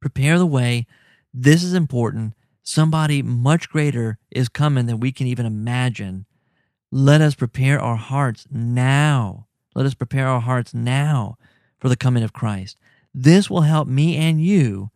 prepare 0.00 0.38
the 0.38 0.46
way. 0.46 0.86
This 1.32 1.62
is 1.62 1.74
important. 1.74 2.34
Somebody 2.62 3.22
much 3.22 3.68
greater 3.68 4.18
is 4.30 4.48
coming 4.48 4.86
than 4.86 5.00
we 5.00 5.10
can 5.10 5.26
even 5.26 5.46
imagine. 5.46 6.26
Let 6.94 7.22
us 7.22 7.34
prepare 7.34 7.80
our 7.80 7.96
hearts 7.96 8.46
now. 8.50 9.46
Let 9.74 9.86
us 9.86 9.94
prepare 9.94 10.28
our 10.28 10.40
hearts 10.42 10.74
now 10.74 11.38
for 11.80 11.88
the 11.88 11.96
coming 11.96 12.22
of 12.22 12.34
Christ. 12.34 12.76
This 13.14 13.48
will 13.48 13.62
help 13.62 13.88
me 13.88 14.18
and 14.18 14.44
you 14.44 14.90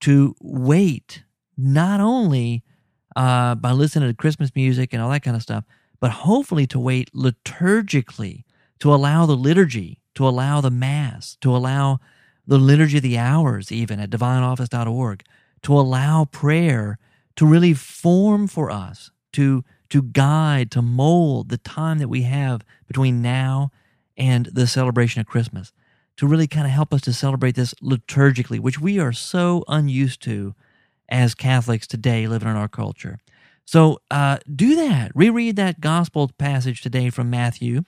to 0.00 0.34
wait, 0.40 1.22
not 1.58 2.00
only 2.00 2.62
uh, 3.14 3.56
by 3.56 3.72
listening 3.72 4.08
to 4.08 4.14
Christmas 4.14 4.52
music 4.54 4.94
and 4.94 5.02
all 5.02 5.10
that 5.10 5.22
kind 5.22 5.36
of 5.36 5.42
stuff, 5.42 5.64
but 6.00 6.10
hopefully 6.10 6.66
to 6.66 6.78
wait 6.78 7.12
liturgically, 7.12 8.44
to 8.78 8.94
allow 8.94 9.26
the 9.26 9.36
liturgy, 9.36 10.00
to 10.14 10.26
allow 10.26 10.62
the 10.62 10.70
Mass, 10.70 11.36
to 11.42 11.54
allow 11.54 12.00
the 12.46 12.58
liturgy 12.58 12.96
of 12.96 13.02
the 13.02 13.18
hours, 13.18 13.70
even 13.70 14.00
at 14.00 14.08
divineoffice.org, 14.08 15.22
to 15.60 15.78
allow 15.78 16.24
prayer 16.24 16.98
to 17.36 17.44
really 17.44 17.74
form 17.74 18.46
for 18.46 18.70
us, 18.70 19.10
to, 19.32 19.62
to 19.90 20.02
guide, 20.02 20.70
to 20.72 20.82
mold 20.82 21.48
the 21.48 21.58
time 21.58 21.98
that 21.98 22.08
we 22.08 22.22
have 22.22 22.62
between 22.86 23.22
now 23.22 23.70
and 24.16 24.46
the 24.46 24.66
celebration 24.66 25.20
of 25.20 25.26
Christmas, 25.26 25.72
to 26.16 26.26
really 26.26 26.46
kind 26.46 26.66
of 26.66 26.72
help 26.72 26.94
us 26.94 27.00
to 27.02 27.12
celebrate 27.12 27.54
this 27.54 27.74
liturgically, 27.74 28.60
which 28.60 28.80
we 28.80 28.98
are 28.98 29.12
so 29.12 29.64
unused 29.68 30.22
to 30.22 30.54
as 31.08 31.34
Catholics 31.34 31.86
today 31.86 32.26
living 32.26 32.48
in 32.48 32.56
our 32.56 32.68
culture. 32.68 33.18
So 33.64 34.00
uh, 34.10 34.38
do 34.54 34.76
that. 34.76 35.10
Reread 35.14 35.56
that 35.56 35.80
gospel 35.80 36.30
passage 36.38 36.80
today 36.80 37.10
from 37.10 37.30
Matthew. 37.30 37.82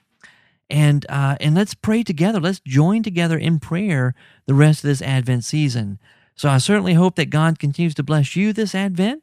And 0.68 1.06
uh, 1.08 1.36
and 1.40 1.54
let's 1.54 1.74
pray 1.74 2.02
together. 2.02 2.40
Let's 2.40 2.60
join 2.60 3.02
together 3.04 3.38
in 3.38 3.60
prayer 3.60 4.14
the 4.46 4.54
rest 4.54 4.82
of 4.82 4.88
this 4.88 5.02
Advent 5.02 5.44
season. 5.44 6.00
So 6.34 6.48
I 6.48 6.58
certainly 6.58 6.94
hope 6.94 7.14
that 7.16 7.30
God 7.30 7.58
continues 7.58 7.94
to 7.94 8.02
bless 8.02 8.34
you 8.34 8.52
this 8.52 8.74
Advent. 8.74 9.22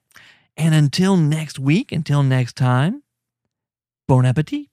And 0.56 0.76
until 0.76 1.18
next 1.18 1.58
week, 1.60 1.92
until 1.92 2.24
next 2.24 2.56
time, 2.56 3.04
bon 4.08 4.26
appetit. 4.26 4.73